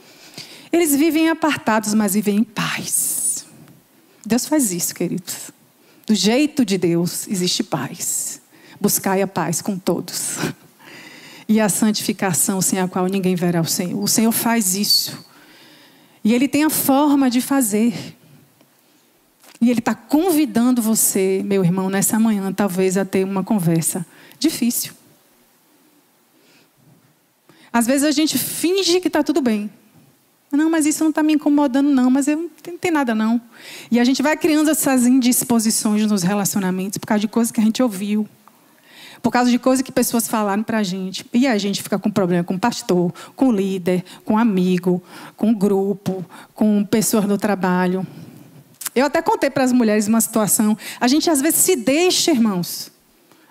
Eles 0.72 0.94
vivem 0.94 1.28
apartados, 1.28 1.92
mas 1.92 2.14
vivem 2.14 2.36
em 2.38 2.44
paz. 2.44 3.21
Deus 4.24 4.46
faz 4.46 4.72
isso, 4.72 4.94
queridos. 4.94 5.50
do 6.06 6.14
jeito 6.14 6.64
de 6.64 6.76
Deus, 6.78 7.26
existe 7.28 7.62
paz. 7.62 8.40
Buscai 8.80 9.22
a 9.22 9.26
paz 9.26 9.62
com 9.62 9.78
todos. 9.78 10.38
E 11.48 11.60
a 11.60 11.68
santificação 11.68 12.60
sem 12.62 12.80
a 12.80 12.88
qual 12.88 13.06
ninguém 13.06 13.34
verá 13.34 13.60
o 13.60 13.66
Senhor. 13.66 14.02
O 14.02 14.08
Senhor 14.08 14.32
faz 14.32 14.74
isso. 14.74 15.24
E 16.24 16.32
Ele 16.32 16.48
tem 16.48 16.64
a 16.64 16.70
forma 16.70 17.28
de 17.28 17.40
fazer. 17.40 18.16
E 19.60 19.70
Ele 19.70 19.80
está 19.80 19.94
convidando 19.94 20.80
você, 20.80 21.42
meu 21.44 21.64
irmão, 21.64 21.90
nessa 21.90 22.18
manhã, 22.18 22.52
talvez 22.52 22.96
a 22.96 23.04
ter 23.04 23.24
uma 23.24 23.44
conversa 23.44 24.04
difícil. 24.38 24.92
Às 27.72 27.86
vezes 27.86 28.04
a 28.04 28.10
gente 28.10 28.36
finge 28.38 29.00
que 29.00 29.08
está 29.08 29.22
tudo 29.22 29.40
bem. 29.40 29.70
Não, 30.52 30.68
mas 30.68 30.84
isso 30.84 31.02
não 31.02 31.08
está 31.08 31.22
me 31.22 31.32
incomodando, 31.32 31.88
não, 31.88 32.10
mas 32.10 32.28
eu 32.28 32.36
não 32.36 32.78
tem 32.78 32.90
nada, 32.90 33.14
não. 33.14 33.40
E 33.90 33.98
a 33.98 34.04
gente 34.04 34.22
vai 34.22 34.36
criando 34.36 34.70
essas 34.70 35.06
indisposições 35.06 36.06
nos 36.06 36.22
relacionamentos 36.22 36.98
por 36.98 37.06
causa 37.06 37.20
de 37.20 37.28
coisas 37.28 37.50
que 37.50 37.58
a 37.58 37.64
gente 37.64 37.82
ouviu. 37.82 38.28
Por 39.22 39.30
causa 39.30 39.50
de 39.50 39.58
coisas 39.58 39.82
que 39.82 39.90
pessoas 39.90 40.28
falaram 40.28 40.62
para 40.62 40.78
a 40.78 40.82
gente. 40.82 41.24
E 41.32 41.46
a 41.46 41.56
gente 41.56 41.82
fica 41.82 41.98
com 41.98 42.10
problema 42.10 42.44
com 42.44 42.58
pastor, 42.58 43.14
com 43.34 43.50
líder, 43.50 44.04
com 44.26 44.36
amigo, 44.36 45.02
com 45.36 45.54
grupo, 45.54 46.22
com 46.54 46.84
pessoas 46.84 47.24
do 47.24 47.38
trabalho. 47.38 48.06
Eu 48.94 49.06
até 49.06 49.22
contei 49.22 49.48
para 49.48 49.64
as 49.64 49.72
mulheres 49.72 50.06
uma 50.06 50.20
situação. 50.20 50.76
A 51.00 51.08
gente 51.08 51.30
às 51.30 51.40
vezes 51.40 51.60
se 51.60 51.76
deixa, 51.76 52.30
irmãos, 52.30 52.92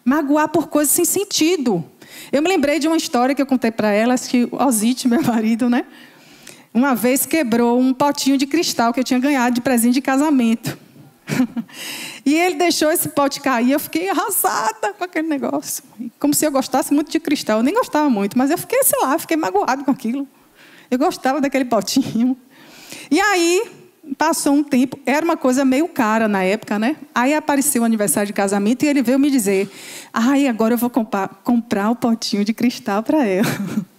magoar 0.06 0.50
por 0.50 0.68
coisas 0.68 0.94
sem 0.94 1.06
sentido. 1.06 1.84
Eu 2.32 2.44
me 2.44 2.48
lembrei 2.48 2.78
de 2.78 2.88
uma 2.88 2.98
história 2.98 3.34
que 3.34 3.42
eu 3.42 3.46
contei 3.48 3.72
para 3.72 3.92
elas 3.92 4.28
que 4.28 4.48
o 4.52 4.64
Ozite, 4.64 5.08
meu 5.08 5.24
marido, 5.26 5.68
né? 5.68 5.86
Uma 6.74 6.96
vez 6.96 7.26
quebrou 7.26 7.80
um 7.80 7.94
potinho 7.94 8.38
de 8.38 8.46
cristal 8.46 8.94
que 8.94 9.00
eu 9.00 9.04
tinha 9.04 9.20
ganhado 9.20 9.56
de 9.56 9.62
presente 9.62 9.96
de 9.96 10.02
casamento. 10.02 10.78
e 12.26 12.34
ele 12.34 12.56
deixou 12.56 12.92
esse 12.92 13.10
pote 13.10 13.42
cair, 13.42 13.72
eu 13.72 13.80
fiquei 13.80 14.10
arrasada 14.10 14.94
com 14.94 15.04
aquele 15.04 15.28
negócio. 15.28 15.84
Como 16.20 16.34
se 16.34 16.46
eu 16.46 16.52
gostasse 16.52 16.94
muito 16.94 17.12
de 17.12 17.20
cristal. 17.20 17.60
Eu 17.60 17.64
nem 17.64 17.74
gostava 17.74 18.10
muito, 18.10 18.38
mas 18.38 18.52
eu 18.52 18.58
fiquei, 18.58 18.84
sei 18.84 19.00
lá, 19.02 19.18
fiquei 19.18 19.38
magoado 19.38 19.84
com 19.84 19.92
aquilo. 19.92 20.28
Eu 20.90 20.98
gostava 20.98 21.40
daquele 21.40 21.66
potinho. 21.66 22.38
E 23.10 23.20
aí, 23.20 23.64
passou 24.18 24.54
um 24.54 24.64
tempo, 24.64 25.00
era 25.06 25.24
uma 25.24 25.38
coisa 25.38 25.64
meio 25.64 25.88
cara 25.88 26.28
na 26.28 26.44
época, 26.44 26.78
né? 26.78 26.98
Aí 27.14 27.34
apareceu 27.34 27.82
o 27.82 27.86
aniversário 27.86 28.28
de 28.28 28.34
casamento 28.34 28.84
e 28.84 28.88
ele 28.88 29.02
veio 29.02 29.20
me 29.20 29.30
dizer: 29.30 29.70
ai, 30.14 30.48
agora 30.48 30.74
eu 30.74 30.78
vou 30.78 30.90
comprar, 30.90 31.28
comprar 31.44 31.90
o 31.90 31.96
potinho 31.96 32.44
de 32.44 32.54
cristal 32.54 33.04
para 33.04 33.26
ela. 33.26 33.48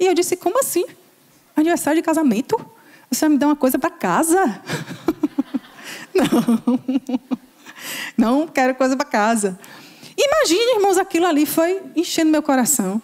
E 0.00 0.06
eu 0.06 0.14
disse: 0.14 0.36
como 0.36 0.60
assim? 0.60 0.84
Aniversário 1.60 2.00
de 2.00 2.04
casamento? 2.04 2.56
Você 3.10 3.20
vai 3.20 3.30
me 3.30 3.38
dar 3.38 3.46
uma 3.46 3.56
coisa 3.56 3.78
para 3.78 3.90
casa? 3.90 4.62
não. 6.14 6.80
Não 8.16 8.48
quero 8.48 8.74
coisa 8.74 8.96
para 8.96 9.06
casa. 9.06 9.58
Imagine, 10.16 10.76
irmãos, 10.76 10.98
aquilo 10.98 11.26
ali 11.26 11.46
foi 11.46 11.80
enchendo 11.94 12.30
meu 12.30 12.42
coração. 12.42 13.00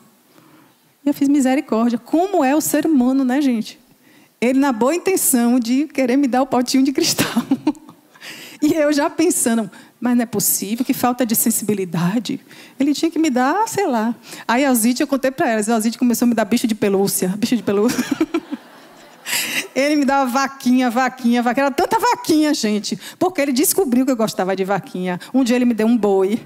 E 1.04 1.08
eu 1.08 1.14
fiz 1.14 1.28
misericórdia. 1.28 1.98
Como 1.98 2.44
é 2.44 2.54
o 2.56 2.60
ser 2.60 2.86
humano, 2.86 3.24
né, 3.24 3.40
gente? 3.40 3.78
Ele, 4.40 4.58
na 4.58 4.72
boa 4.72 4.94
intenção 4.94 5.60
de 5.60 5.86
querer 5.86 6.16
me 6.16 6.26
dar 6.26 6.42
o 6.42 6.46
potinho 6.46 6.82
de 6.82 6.92
cristal. 6.92 7.42
e 8.60 8.74
eu 8.74 8.92
já 8.92 9.08
pensando, 9.08 9.70
mas 10.04 10.14
não 10.14 10.22
é 10.22 10.26
possível, 10.26 10.84
que 10.84 10.92
falta 10.92 11.24
de 11.24 11.34
sensibilidade. 11.34 12.38
Ele 12.78 12.92
tinha 12.92 13.10
que 13.10 13.18
me 13.18 13.30
dar, 13.30 13.66
sei 13.66 13.86
lá. 13.86 14.14
Aí 14.46 14.62
a 14.62 14.74
Zite, 14.74 15.00
eu 15.00 15.06
contei 15.06 15.30
para 15.30 15.48
elas, 15.48 15.66
a 15.70 15.80
Zite 15.80 15.96
começou 15.96 16.26
a 16.26 16.28
me 16.28 16.34
dar 16.34 16.44
bicho 16.44 16.66
de 16.66 16.74
pelúcia. 16.74 17.28
Bicho 17.38 17.56
de 17.56 17.62
pelúcia. 17.62 18.04
Ele 19.74 19.96
me 19.96 20.04
dava 20.04 20.30
vaquinha, 20.30 20.90
vaquinha, 20.90 21.42
vaquinha. 21.42 21.64
Era 21.64 21.74
tanta 21.74 21.98
vaquinha, 21.98 22.52
gente. 22.52 22.98
Porque 23.18 23.40
ele 23.40 23.52
descobriu 23.52 24.04
que 24.04 24.12
eu 24.12 24.16
gostava 24.16 24.54
de 24.54 24.62
vaquinha. 24.62 25.18
Um 25.32 25.42
dia 25.42 25.56
ele 25.56 25.64
me 25.64 25.72
deu 25.72 25.86
um 25.86 25.96
boi. 25.96 26.38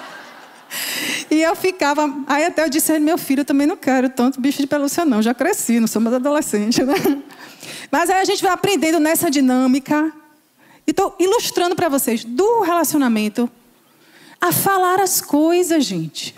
e 1.30 1.42
eu 1.42 1.56
ficava. 1.56 2.14
Aí 2.26 2.44
até 2.44 2.62
eu 2.62 2.68
disse: 2.68 2.96
meu 3.00 3.16
filho, 3.16 3.40
eu 3.40 3.44
também 3.44 3.66
não 3.66 3.76
quero 3.76 4.10
tanto 4.10 4.38
bicho 4.40 4.60
de 4.60 4.66
pelúcia, 4.66 5.04
não. 5.04 5.22
Já 5.22 5.32
cresci, 5.32 5.80
não 5.80 5.88
sou 5.88 6.00
mais 6.02 6.14
adolescente, 6.14 6.84
né? 6.84 6.94
Mas 7.90 8.10
aí 8.10 8.20
a 8.20 8.24
gente 8.24 8.42
vai 8.42 8.52
aprendendo 8.52 9.00
nessa 9.00 9.30
dinâmica. 9.30 10.12
E 10.86 10.92
estou 10.92 11.16
ilustrando 11.18 11.74
para 11.74 11.88
vocês 11.88 12.24
do 12.24 12.60
relacionamento 12.60 13.50
a 14.40 14.52
falar 14.52 15.00
as 15.00 15.20
coisas, 15.20 15.84
gente. 15.84 16.34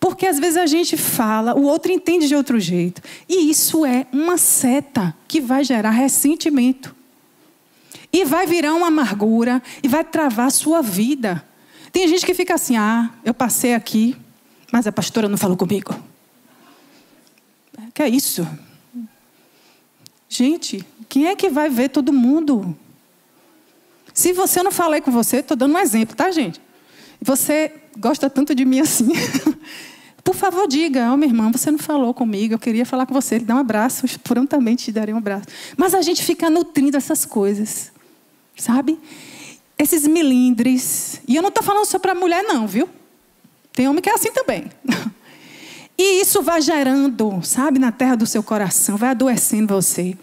Porque 0.00 0.26
às 0.26 0.38
vezes 0.38 0.56
a 0.56 0.66
gente 0.66 0.96
fala, 0.96 1.54
o 1.54 1.62
outro 1.62 1.92
entende 1.92 2.28
de 2.28 2.34
outro 2.34 2.58
jeito. 2.58 3.02
E 3.28 3.50
isso 3.50 3.84
é 3.84 4.06
uma 4.12 4.38
seta 4.38 5.14
que 5.26 5.40
vai 5.40 5.64
gerar 5.64 5.90
ressentimento. 5.90 6.94
E 8.12 8.24
vai 8.24 8.46
virar 8.46 8.74
uma 8.74 8.86
amargura 8.86 9.62
e 9.82 9.88
vai 9.88 10.04
travar 10.04 10.46
a 10.46 10.50
sua 10.50 10.80
vida. 10.80 11.44
Tem 11.92 12.06
gente 12.08 12.24
que 12.24 12.34
fica 12.34 12.54
assim: 12.54 12.76
ah, 12.76 13.10
eu 13.24 13.34
passei 13.34 13.74
aqui, 13.74 14.16
mas 14.72 14.86
a 14.86 14.92
pastora 14.92 15.28
não 15.28 15.36
falou 15.36 15.56
comigo. 15.56 15.94
Que 17.92 18.02
é 18.02 18.08
isso? 18.08 18.48
Gente, 20.28 20.84
quem 21.08 21.26
é 21.26 21.36
que 21.36 21.50
vai 21.50 21.68
ver 21.68 21.88
todo 21.88 22.12
mundo? 22.12 22.76
Se 24.18 24.32
você 24.32 24.64
não 24.64 24.72
falei 24.72 25.00
com 25.00 25.12
você, 25.12 25.36
estou 25.36 25.56
dando 25.56 25.76
um 25.76 25.78
exemplo, 25.78 26.16
tá, 26.16 26.28
gente? 26.32 26.60
Você 27.22 27.72
gosta 27.96 28.28
tanto 28.28 28.52
de 28.52 28.64
mim 28.64 28.80
assim. 28.80 29.12
Por 30.24 30.34
favor, 30.34 30.66
diga, 30.66 31.12
oh, 31.12 31.16
minha 31.16 31.30
irmã, 31.30 31.52
você 31.52 31.70
não 31.70 31.78
falou 31.78 32.12
comigo, 32.12 32.52
eu 32.52 32.58
queria 32.58 32.84
falar 32.84 33.06
com 33.06 33.14
você. 33.14 33.36
Ele 33.36 33.44
dá 33.44 33.54
um 33.54 33.58
abraço, 33.58 34.04
prontamente 34.24 34.86
te 34.86 34.90
darei 34.90 35.14
um 35.14 35.18
abraço. 35.18 35.46
Mas 35.76 35.94
a 35.94 36.02
gente 36.02 36.24
fica 36.24 36.50
nutrindo 36.50 36.96
essas 36.96 37.24
coisas, 37.24 37.92
sabe? 38.56 38.98
Esses 39.78 40.04
milindres. 40.04 41.20
E 41.28 41.36
eu 41.36 41.40
não 41.40 41.50
estou 41.50 41.62
falando 41.62 41.86
só 41.86 42.00
para 42.00 42.12
mulher, 42.12 42.42
não, 42.42 42.66
viu? 42.66 42.88
Tem 43.72 43.86
homem 43.86 44.02
que 44.02 44.10
é 44.10 44.14
assim 44.14 44.32
também. 44.32 44.64
E 46.00 46.20
isso 46.20 46.42
vai 46.42 46.60
gerando, 46.60 47.40
sabe, 47.42 47.80
na 47.80 47.90
terra 47.90 48.14
do 48.14 48.24
seu 48.24 48.40
coração, 48.40 48.96
vai 48.96 49.10
adoecendo 49.10 49.74
você. 49.74 50.16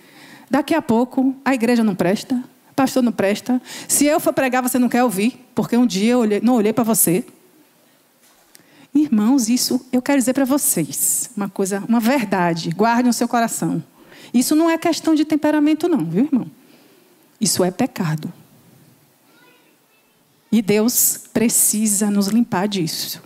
Daqui 0.50 0.74
a 0.74 0.82
pouco, 0.82 1.36
a 1.44 1.54
igreja 1.54 1.84
não 1.84 1.94
presta, 1.94 2.42
pastor 2.76 3.02
não 3.02 3.12
presta. 3.12 3.62
Se 3.88 4.06
eu 4.06 4.20
for 4.20 4.34
pregar, 4.34 4.62
você 4.62 4.78
não 4.78 4.90
quer 4.90 5.04
ouvir, 5.04 5.46
porque 5.56 5.78
um 5.78 5.86
dia 5.86 6.14
eu 6.14 6.20
olhei, 6.20 6.42
não 6.42 6.56
olhei 6.56 6.74
para 6.74 6.84
você. 6.84 7.24
Irmãos, 8.94 9.50
isso 9.50 9.86
eu 9.92 10.02
quero 10.02 10.20
dizer 10.20 10.34
para 10.34 10.46
vocês, 10.46 11.30
uma 11.36 11.50
coisa, 11.50 11.84
uma 11.88 12.00
verdade, 12.00 12.70
guarde 12.70 13.04
no 13.04 13.14
seu 13.14 13.28
coração. 13.28 13.84
Isso 14.34 14.56
não 14.56 14.70
é 14.70 14.78
questão 14.78 15.14
de 15.16 15.26
temperamento 15.26 15.88
não, 15.88 16.06
viu, 16.06 16.26
irmão? 16.26 16.50
Isso 17.40 17.64
é 17.64 17.72
pecado. 17.72 18.32
E 20.52 20.62
Deus 20.62 21.20
precisa 21.34 22.10
nos 22.10 22.28
limpar 22.28 22.68
disso. 22.68 23.22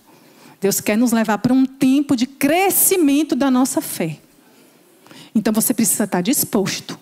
Deus 0.59 0.81
quer 0.81 0.97
nos 0.97 1.11
levar 1.11 1.37
para 1.37 1.53
um 1.53 1.65
tempo 1.65 2.15
de 2.15 2.25
crescimento 2.25 3.35
da 3.35 3.49
nossa 3.51 3.79
fé. 3.79 4.19
Então 5.33 5.53
você 5.53 5.73
precisa 5.73 6.05
estar 6.05 6.21
disposto, 6.21 6.99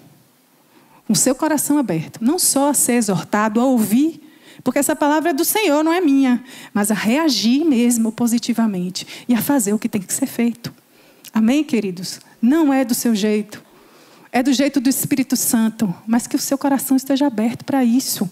com 1.08 1.16
seu 1.16 1.34
coração 1.34 1.78
aberto, 1.78 2.20
não 2.22 2.38
só 2.38 2.70
a 2.70 2.74
ser 2.74 2.93
exortado, 2.93 3.60
a 3.60 3.66
ouvir 3.66 4.22
porque 4.68 4.80
essa 4.80 4.95
palavra 4.97 5.30
é 5.30 5.34
do 5.34 5.45
Senhor, 5.45 5.82
não 5.82 5.93
é 5.93 6.01
minha. 6.01 6.43
Mas 6.74 6.91
a 6.91 6.93
reagir 6.93 7.64
mesmo 7.64 8.12
positivamente 8.12 9.08
e 9.26 9.34
a 9.34 9.41
fazer 9.41 9.72
o 9.72 9.80
que 9.80 9.88
tem 9.88 10.01
que 10.01 10.12
ser 10.12 10.26
feito. 10.26 10.74
Amém, 11.34 11.64
queridos? 11.64 12.20
Não 12.41 12.74
é 12.74 12.84
do 12.84 12.93
seu 12.93 13.16
jeito. 13.16 13.64
É 14.32 14.43
do 14.43 14.51
jeito 14.51 14.82
do 14.82 14.89
Espírito 14.89 15.38
Santo. 15.38 15.95
Mas 16.05 16.28
que 16.28 16.36
o 16.36 16.39
seu 16.39 16.58
coração 16.58 16.97
esteja 16.97 17.28
aberto 17.28 17.64
para 17.64 17.84
isso. 17.84 18.30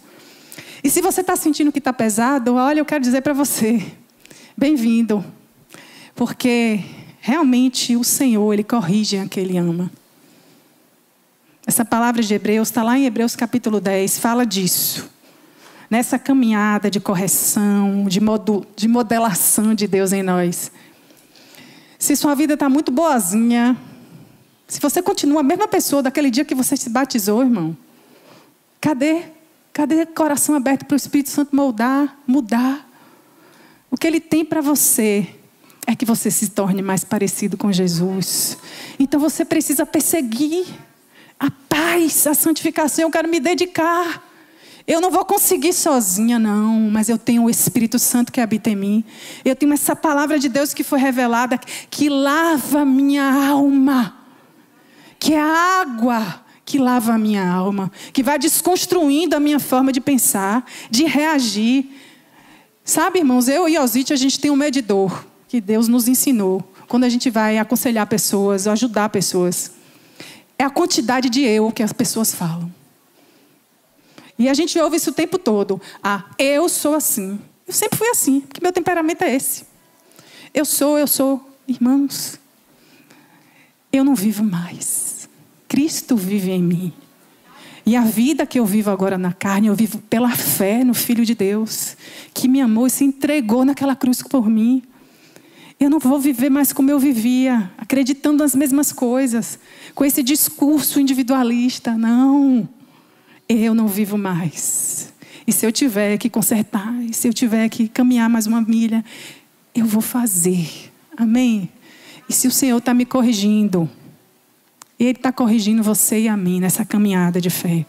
E 0.84 0.90
se 0.90 1.02
você 1.02 1.22
está 1.22 1.38
sentindo 1.38 1.72
que 1.72 1.80
está 1.80 1.94
pesado, 1.94 2.56
olha, 2.56 2.80
eu 2.80 2.86
quero 2.86 3.02
dizer 3.02 3.22
para 3.22 3.34
você: 3.34 3.82
bem-vindo. 4.58 5.24
Porque 6.14 6.82
realmente 7.22 7.96
o 7.96 8.04
Senhor, 8.04 8.52
Ele 8.52 8.64
corrige 8.66 9.18
a 9.18 9.28
quem 9.28 9.44
Ele 9.44 9.58
ama. 9.58 9.90
Essa 11.68 11.84
palavra 11.84 12.22
de 12.22 12.34
Hebreus 12.34 12.68
está 12.68 12.84
lá 12.84 12.98
em 12.98 13.06
Hebreus 13.06 13.36
capítulo 13.36 13.82
10, 13.82 14.20
fala 14.20 14.46
disso 14.46 15.16
nessa 15.90 16.18
caminhada 16.18 16.90
de 16.90 17.00
correção, 17.00 18.06
de, 18.06 18.20
de 18.76 18.88
modelação 18.88 19.74
de 19.74 19.88
Deus 19.88 20.12
em 20.12 20.24
nós. 20.24 20.72
Se 21.98 22.16
sua 22.16 22.36
vida 22.36 22.56
está 22.56 22.68
muito 22.68 22.92
boazinha, 22.92 23.78
se 24.68 24.80
você 24.80 25.02
continua 25.02 25.42
a 25.42 25.44
mesma 25.44 25.68
pessoa 25.68 26.02
daquele 26.02 26.30
dia 26.30 26.46
que 26.46 26.56
você 26.56 26.76
se 26.76 26.90
batizou, 26.90 27.42
irmão, 27.42 27.78
cadê? 28.82 29.24
Cadê 29.72 30.06
coração 30.06 30.56
aberto 30.56 30.86
para 30.86 30.96
o 30.96 30.98
Espírito 30.98 31.30
Santo 31.30 31.56
moldar, 31.56 32.18
mudar? 32.26 32.90
O 33.92 33.98
que 33.98 34.08
ele 34.08 34.20
tem 34.20 34.44
para 34.44 34.62
você 34.62 35.28
é 35.86 35.96
que 35.96 36.06
você 36.06 36.32
se 36.32 36.50
torne 36.50 36.82
mais 36.82 37.04
parecido 37.04 37.58
com 37.58 37.72
Jesus. 37.72 38.58
Então 38.98 39.20
você 39.20 39.46
precisa 39.46 39.86
perseguir 39.86 40.66
a 41.40 41.50
paz, 41.50 42.28
a 42.28 42.34
santificação. 42.34 43.06
Eu 43.06 43.12
quero 43.12 43.28
me 43.28 43.40
dedicar. 43.40 44.24
Eu 44.88 45.02
não 45.02 45.10
vou 45.10 45.26
conseguir 45.26 45.74
sozinha, 45.74 46.38
não, 46.38 46.92
mas 46.92 47.10
eu 47.10 47.18
tenho 47.18 47.44
o 47.44 47.50
Espírito 47.50 47.98
Santo 47.98 48.32
que 48.32 48.40
habita 48.40 48.70
em 48.70 48.76
mim. 48.76 49.04
Eu 49.44 49.56
tenho 49.56 49.74
essa 49.74 49.96
palavra 49.96 50.38
de 50.38 50.48
Deus 50.48 50.74
que 50.74 50.84
foi 50.84 51.00
revelada, 51.00 51.58
que 51.90 52.08
lava 52.08 52.86
minha 52.86 53.24
alma, 53.50 54.16
que 55.18 55.34
é 55.34 55.40
a 55.40 55.82
água 55.82 56.46
que 56.66 56.80
lava 56.80 57.14
a 57.14 57.18
minha 57.18 57.48
alma, 57.48 57.92
que 58.12 58.24
vai 58.24 58.40
desconstruindo 58.40 59.36
a 59.36 59.40
minha 59.40 59.60
forma 59.60 59.92
de 59.92 60.02
pensar, 60.02 60.66
de 60.90 61.06
reagir. 61.06 61.86
Sabe, 62.84 63.20
irmãos, 63.20 63.48
eu 63.48 63.70
e 63.70 63.78
Osite, 63.78 64.12
a 64.12 64.16
gente 64.16 64.40
tem 64.40 64.50
um 64.50 64.56
medidor 64.56 65.26
que 65.48 65.62
Deus 65.62 65.88
nos 65.88 66.08
ensinou 66.08 66.64
quando 66.88 67.04
a 67.04 67.10
gente 67.10 67.30
vai 67.30 67.60
aconselhar 67.60 68.08
pessoas, 68.08 68.68
ajudar 68.68 69.10
pessoas. 69.10 69.72
É 70.58 70.64
a 70.64 70.70
quantidade 70.70 71.30
de 71.30 71.42
eu 71.42 71.72
que 71.72 71.84
as 71.84 71.94
pessoas 71.94 72.34
falam. 72.34 72.74
E 74.38 74.50
a 74.50 74.54
gente 74.54 74.78
ouve 74.80 74.98
isso 74.98 75.12
o 75.12 75.14
tempo 75.14 75.38
todo. 75.38 75.82
Ah, 76.04 76.26
eu 76.38 76.68
sou 76.68 76.94
assim. 76.94 77.40
Eu 77.68 77.74
sempre 77.74 77.98
fui 77.98 78.08
assim, 78.10 78.42
porque 78.42 78.62
meu 78.62 78.72
temperamento 78.72 79.24
é 79.24 79.34
esse. 79.34 79.66
Eu 80.54 80.66
sou, 80.66 80.98
eu 80.98 81.08
sou. 81.08 81.50
Irmãos, 81.68 82.40
eu 83.92 84.04
não 84.04 84.14
vivo 84.14 84.44
mais. 84.44 85.28
Cristo 85.68 86.16
vive 86.16 86.52
em 86.52 86.62
mim. 86.62 86.94
E 87.86 87.96
a 87.96 88.02
vida 88.02 88.46
que 88.46 88.60
eu 88.60 88.66
vivo 88.66 88.90
agora 88.90 89.18
na 89.18 89.32
carne, 89.32 89.68
eu 89.68 89.76
vivo 89.76 90.00
pela 90.10 90.32
fé 90.32 90.84
no 90.84 90.94
Filho 90.94 91.24
de 91.24 91.36
Deus, 91.36 91.96
que 92.34 92.48
me 92.48 92.60
amou 92.60 92.88
e 92.88 92.90
se 92.90 93.04
entregou 93.04 93.64
naquela 93.64 93.96
cruz 93.96 94.24
por 94.24 94.50
mim. 94.50 94.82
Eu 95.80 95.90
não 95.90 96.00
vou 96.00 96.20
viver 96.20 96.50
mais 96.50 96.72
como 96.72 96.90
eu 96.90 96.98
vivia, 96.98 97.70
acreditando 97.78 98.42
nas 98.42 98.56
mesmas 98.56 98.94
coisas, 98.94 99.60
com 99.94 100.06
esse 100.06 100.24
discurso 100.24 101.00
individualista. 101.02 101.98
Não, 101.98 102.68
eu 103.48 103.76
não 103.76 103.88
vivo 103.88 104.18
mais. 104.18 105.14
E 105.46 105.52
se 105.52 105.66
eu 105.66 105.72
tiver 105.72 106.18
que 106.18 106.30
consertar, 106.30 106.96
e 107.04 107.14
se 107.14 107.28
eu 107.28 107.34
tiver 107.34 107.68
que 107.68 107.90
caminhar 107.90 108.30
mais 108.30 108.48
uma 108.48 108.62
milha, 108.62 109.04
eu 109.74 109.86
vou 109.86 110.02
fazer. 110.02 110.92
Amém? 111.16 111.70
E 112.30 112.34
se 112.34 112.48
o 112.48 112.52
Senhor 112.52 112.78
está 112.78 112.94
me 112.94 113.06
corrigindo, 113.06 113.90
Ele 114.98 115.12
está 115.12 115.32
corrigindo 115.32 115.84
você 115.84 116.22
e 116.22 116.28
a 116.30 116.38
mim 116.38 116.62
nessa 116.62 116.86
caminhada 116.86 117.42
de 117.42 117.50
fé. 117.50 117.86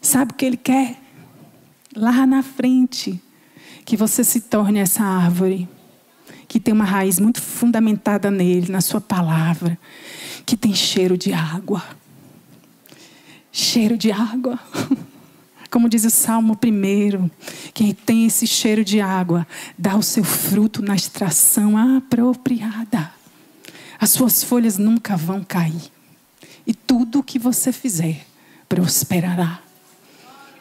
Sabe 0.00 0.32
o 0.32 0.34
que 0.34 0.44
Ele 0.44 0.56
quer? 0.56 0.98
Lá 1.94 2.26
na 2.26 2.42
frente, 2.42 3.20
que 3.84 3.96
você 3.96 4.24
se 4.24 4.40
torne 4.40 4.78
essa 4.78 5.04
árvore 5.04 5.68
que 6.48 6.58
tem 6.58 6.72
uma 6.72 6.84
raiz 6.84 7.20
muito 7.20 7.42
fundamentada 7.42 8.30
nele, 8.30 8.72
na 8.72 8.80
sua 8.80 9.02
palavra, 9.02 9.78
que 10.46 10.56
tem 10.56 10.74
cheiro 10.74 11.16
de 11.16 11.32
água. 11.34 11.84
Cheiro 13.52 13.98
de 13.98 14.10
água. 14.10 14.58
Como 15.70 15.90
diz 15.90 16.06
o 16.06 16.10
Salmo 16.10 16.56
primeiro, 16.56 17.30
quem 17.74 17.92
tem 17.92 18.24
esse 18.24 18.46
cheiro 18.46 18.82
de 18.82 18.98
água, 19.02 19.46
dá 19.76 19.94
o 19.96 20.02
seu 20.02 20.24
fruto 20.24 20.80
na 20.80 20.96
extração 20.96 21.76
apropriada. 21.76 23.12
As 24.00 24.10
suas 24.10 24.42
folhas 24.42 24.78
nunca 24.78 25.14
vão 25.14 25.44
cair. 25.44 25.92
E 26.66 26.72
tudo 26.72 27.18
o 27.18 27.22
que 27.22 27.38
você 27.38 27.70
fizer 27.70 28.24
prosperará. 28.66 29.60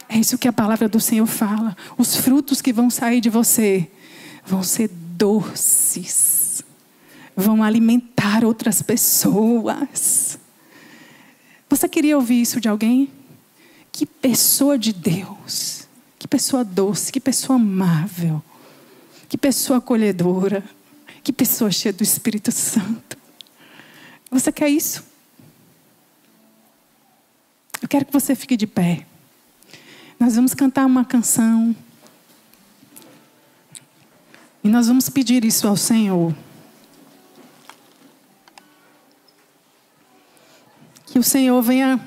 É 0.10 0.18
isso 0.18 0.38
que 0.38 0.48
a 0.48 0.54
palavra 0.54 0.90
do 0.90 1.00
Senhor 1.00 1.26
fala. 1.26 1.76
Os 1.98 2.18
frutos 2.18 2.62
que 2.62 2.74
vão 2.74 2.90
sair 2.90 3.22
de 3.22 3.30
você 3.30 3.90
vão 4.46 4.64
ser 4.64 4.90
doces, 5.18 6.64
vão 7.36 7.64
alimentar 7.64 8.46
outras 8.46 8.82
pessoas. 8.82 10.38
Você 11.70 11.90
queria 11.90 12.16
ouvir 12.16 12.42
isso 12.42 12.62
de 12.62 12.70
alguém? 12.70 13.12
Que 13.92 14.06
pessoa 14.06 14.78
de 14.78 14.94
Deus, 14.94 15.88
que 16.20 16.28
pessoa 16.28 16.64
doce, 16.64 17.12
que 17.12 17.20
pessoa 17.20 17.56
amável, 17.56 18.42
que 19.28 19.38
pessoa 19.38 19.80
acolhedora, 19.80 20.64
que 21.24 21.34
pessoa 21.34 21.72
cheia 21.72 21.92
do 21.92 22.04
Espírito 22.04 22.52
Santo. 22.52 23.18
Você 24.30 24.52
quer 24.52 24.70
isso? 24.70 25.04
Eu 27.82 27.88
quero 27.88 28.06
que 28.06 28.14
você 28.14 28.36
fique 28.36 28.56
de 28.56 28.68
pé. 28.68 29.06
Nós 30.20 30.36
vamos 30.36 30.54
cantar 30.54 30.86
uma 30.86 31.06
canção. 31.06 31.76
E 34.68 34.70
nós 34.70 34.90
vamos 34.90 35.08
pedir 35.08 35.46
isso 35.46 35.66
ao 35.66 35.78
Senhor. 35.78 36.36
Que 41.06 41.18
o 41.18 41.24
Senhor 41.24 41.62
venha 41.62 41.98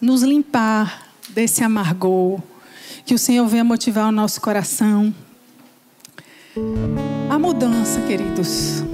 nos 0.00 0.22
limpar 0.22 1.08
desse 1.30 1.64
amargor. 1.64 2.38
Que 3.04 3.14
o 3.14 3.18
Senhor 3.18 3.48
venha 3.48 3.64
motivar 3.64 4.06
o 4.06 4.12
nosso 4.12 4.40
coração. 4.40 5.12
A 7.28 7.36
mudança, 7.36 8.00
queridos, 8.02 8.84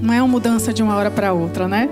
não 0.00 0.14
é 0.14 0.22
uma 0.22 0.28
mudança 0.28 0.72
de 0.72 0.82
uma 0.82 0.96
hora 0.96 1.10
para 1.10 1.34
outra, 1.34 1.68
né? 1.68 1.90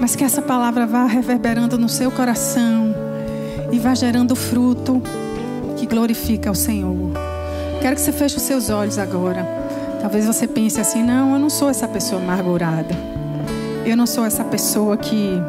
Mas 0.00 0.14
que 0.14 0.22
essa 0.22 0.40
palavra 0.40 0.86
vá 0.86 1.04
reverberando 1.04 1.76
no 1.76 1.88
seu 1.88 2.12
coração 2.12 2.94
e 3.72 3.78
vá 3.80 3.92
gerando 3.92 4.36
fruto 4.36 5.02
que 5.76 5.84
glorifica 5.84 6.48
o 6.48 6.54
Senhor. 6.54 7.35
Quero 7.80 7.94
que 7.94 8.00
você 8.00 8.12
feche 8.12 8.36
os 8.36 8.42
seus 8.42 8.70
olhos 8.70 8.98
agora. 8.98 9.46
Talvez 10.00 10.26
você 10.26 10.46
pense 10.46 10.80
assim: 10.80 11.02
não, 11.02 11.34
eu 11.34 11.38
não 11.38 11.50
sou 11.50 11.68
essa 11.68 11.86
pessoa 11.86 12.20
amargurada. 12.20 12.94
Eu 13.84 13.96
não 13.96 14.06
sou 14.06 14.24
essa 14.24 14.44
pessoa 14.44 14.96
que, 14.96 15.40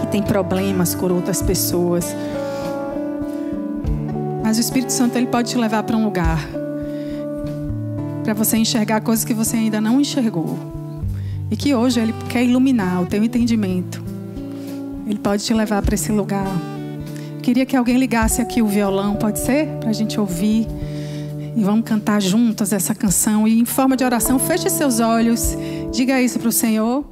que 0.00 0.06
tem 0.08 0.22
problemas 0.22 0.94
com 0.94 1.12
outras 1.12 1.42
pessoas. 1.42 2.14
Mas 4.42 4.58
o 4.58 4.60
Espírito 4.60 4.92
Santo 4.92 5.16
ele 5.16 5.26
pode 5.26 5.50
te 5.50 5.58
levar 5.58 5.82
para 5.82 5.96
um 5.96 6.04
lugar 6.04 6.38
para 8.24 8.32
você 8.32 8.56
enxergar 8.56 9.02
coisas 9.02 9.24
que 9.24 9.34
você 9.34 9.56
ainda 9.56 9.80
não 9.80 10.00
enxergou. 10.00 10.58
E 11.50 11.56
que 11.56 11.74
hoje 11.74 12.00
ele 12.00 12.14
quer 12.30 12.42
iluminar 12.42 13.02
o 13.02 13.06
teu 13.06 13.22
entendimento. 13.22 14.02
Ele 15.06 15.18
pode 15.18 15.44
te 15.44 15.52
levar 15.52 15.82
para 15.82 15.94
esse 15.94 16.10
lugar. 16.10 16.50
Queria 17.44 17.66
que 17.66 17.76
alguém 17.76 17.98
ligasse 17.98 18.40
aqui 18.40 18.62
o 18.62 18.66
violão, 18.66 19.16
pode 19.16 19.38
ser? 19.38 19.66
Para 19.78 19.90
a 19.90 19.92
gente 19.92 20.18
ouvir. 20.18 20.66
E 21.54 21.62
vamos 21.62 21.84
cantar 21.84 22.18
juntas 22.18 22.72
essa 22.72 22.94
canção. 22.94 23.46
E 23.46 23.60
em 23.60 23.66
forma 23.66 23.98
de 23.98 24.02
oração, 24.02 24.38
feche 24.38 24.70
seus 24.70 24.98
olhos. 24.98 25.54
Diga 25.92 26.22
isso 26.22 26.38
para 26.38 26.48
o 26.48 26.52
Senhor. 26.52 27.04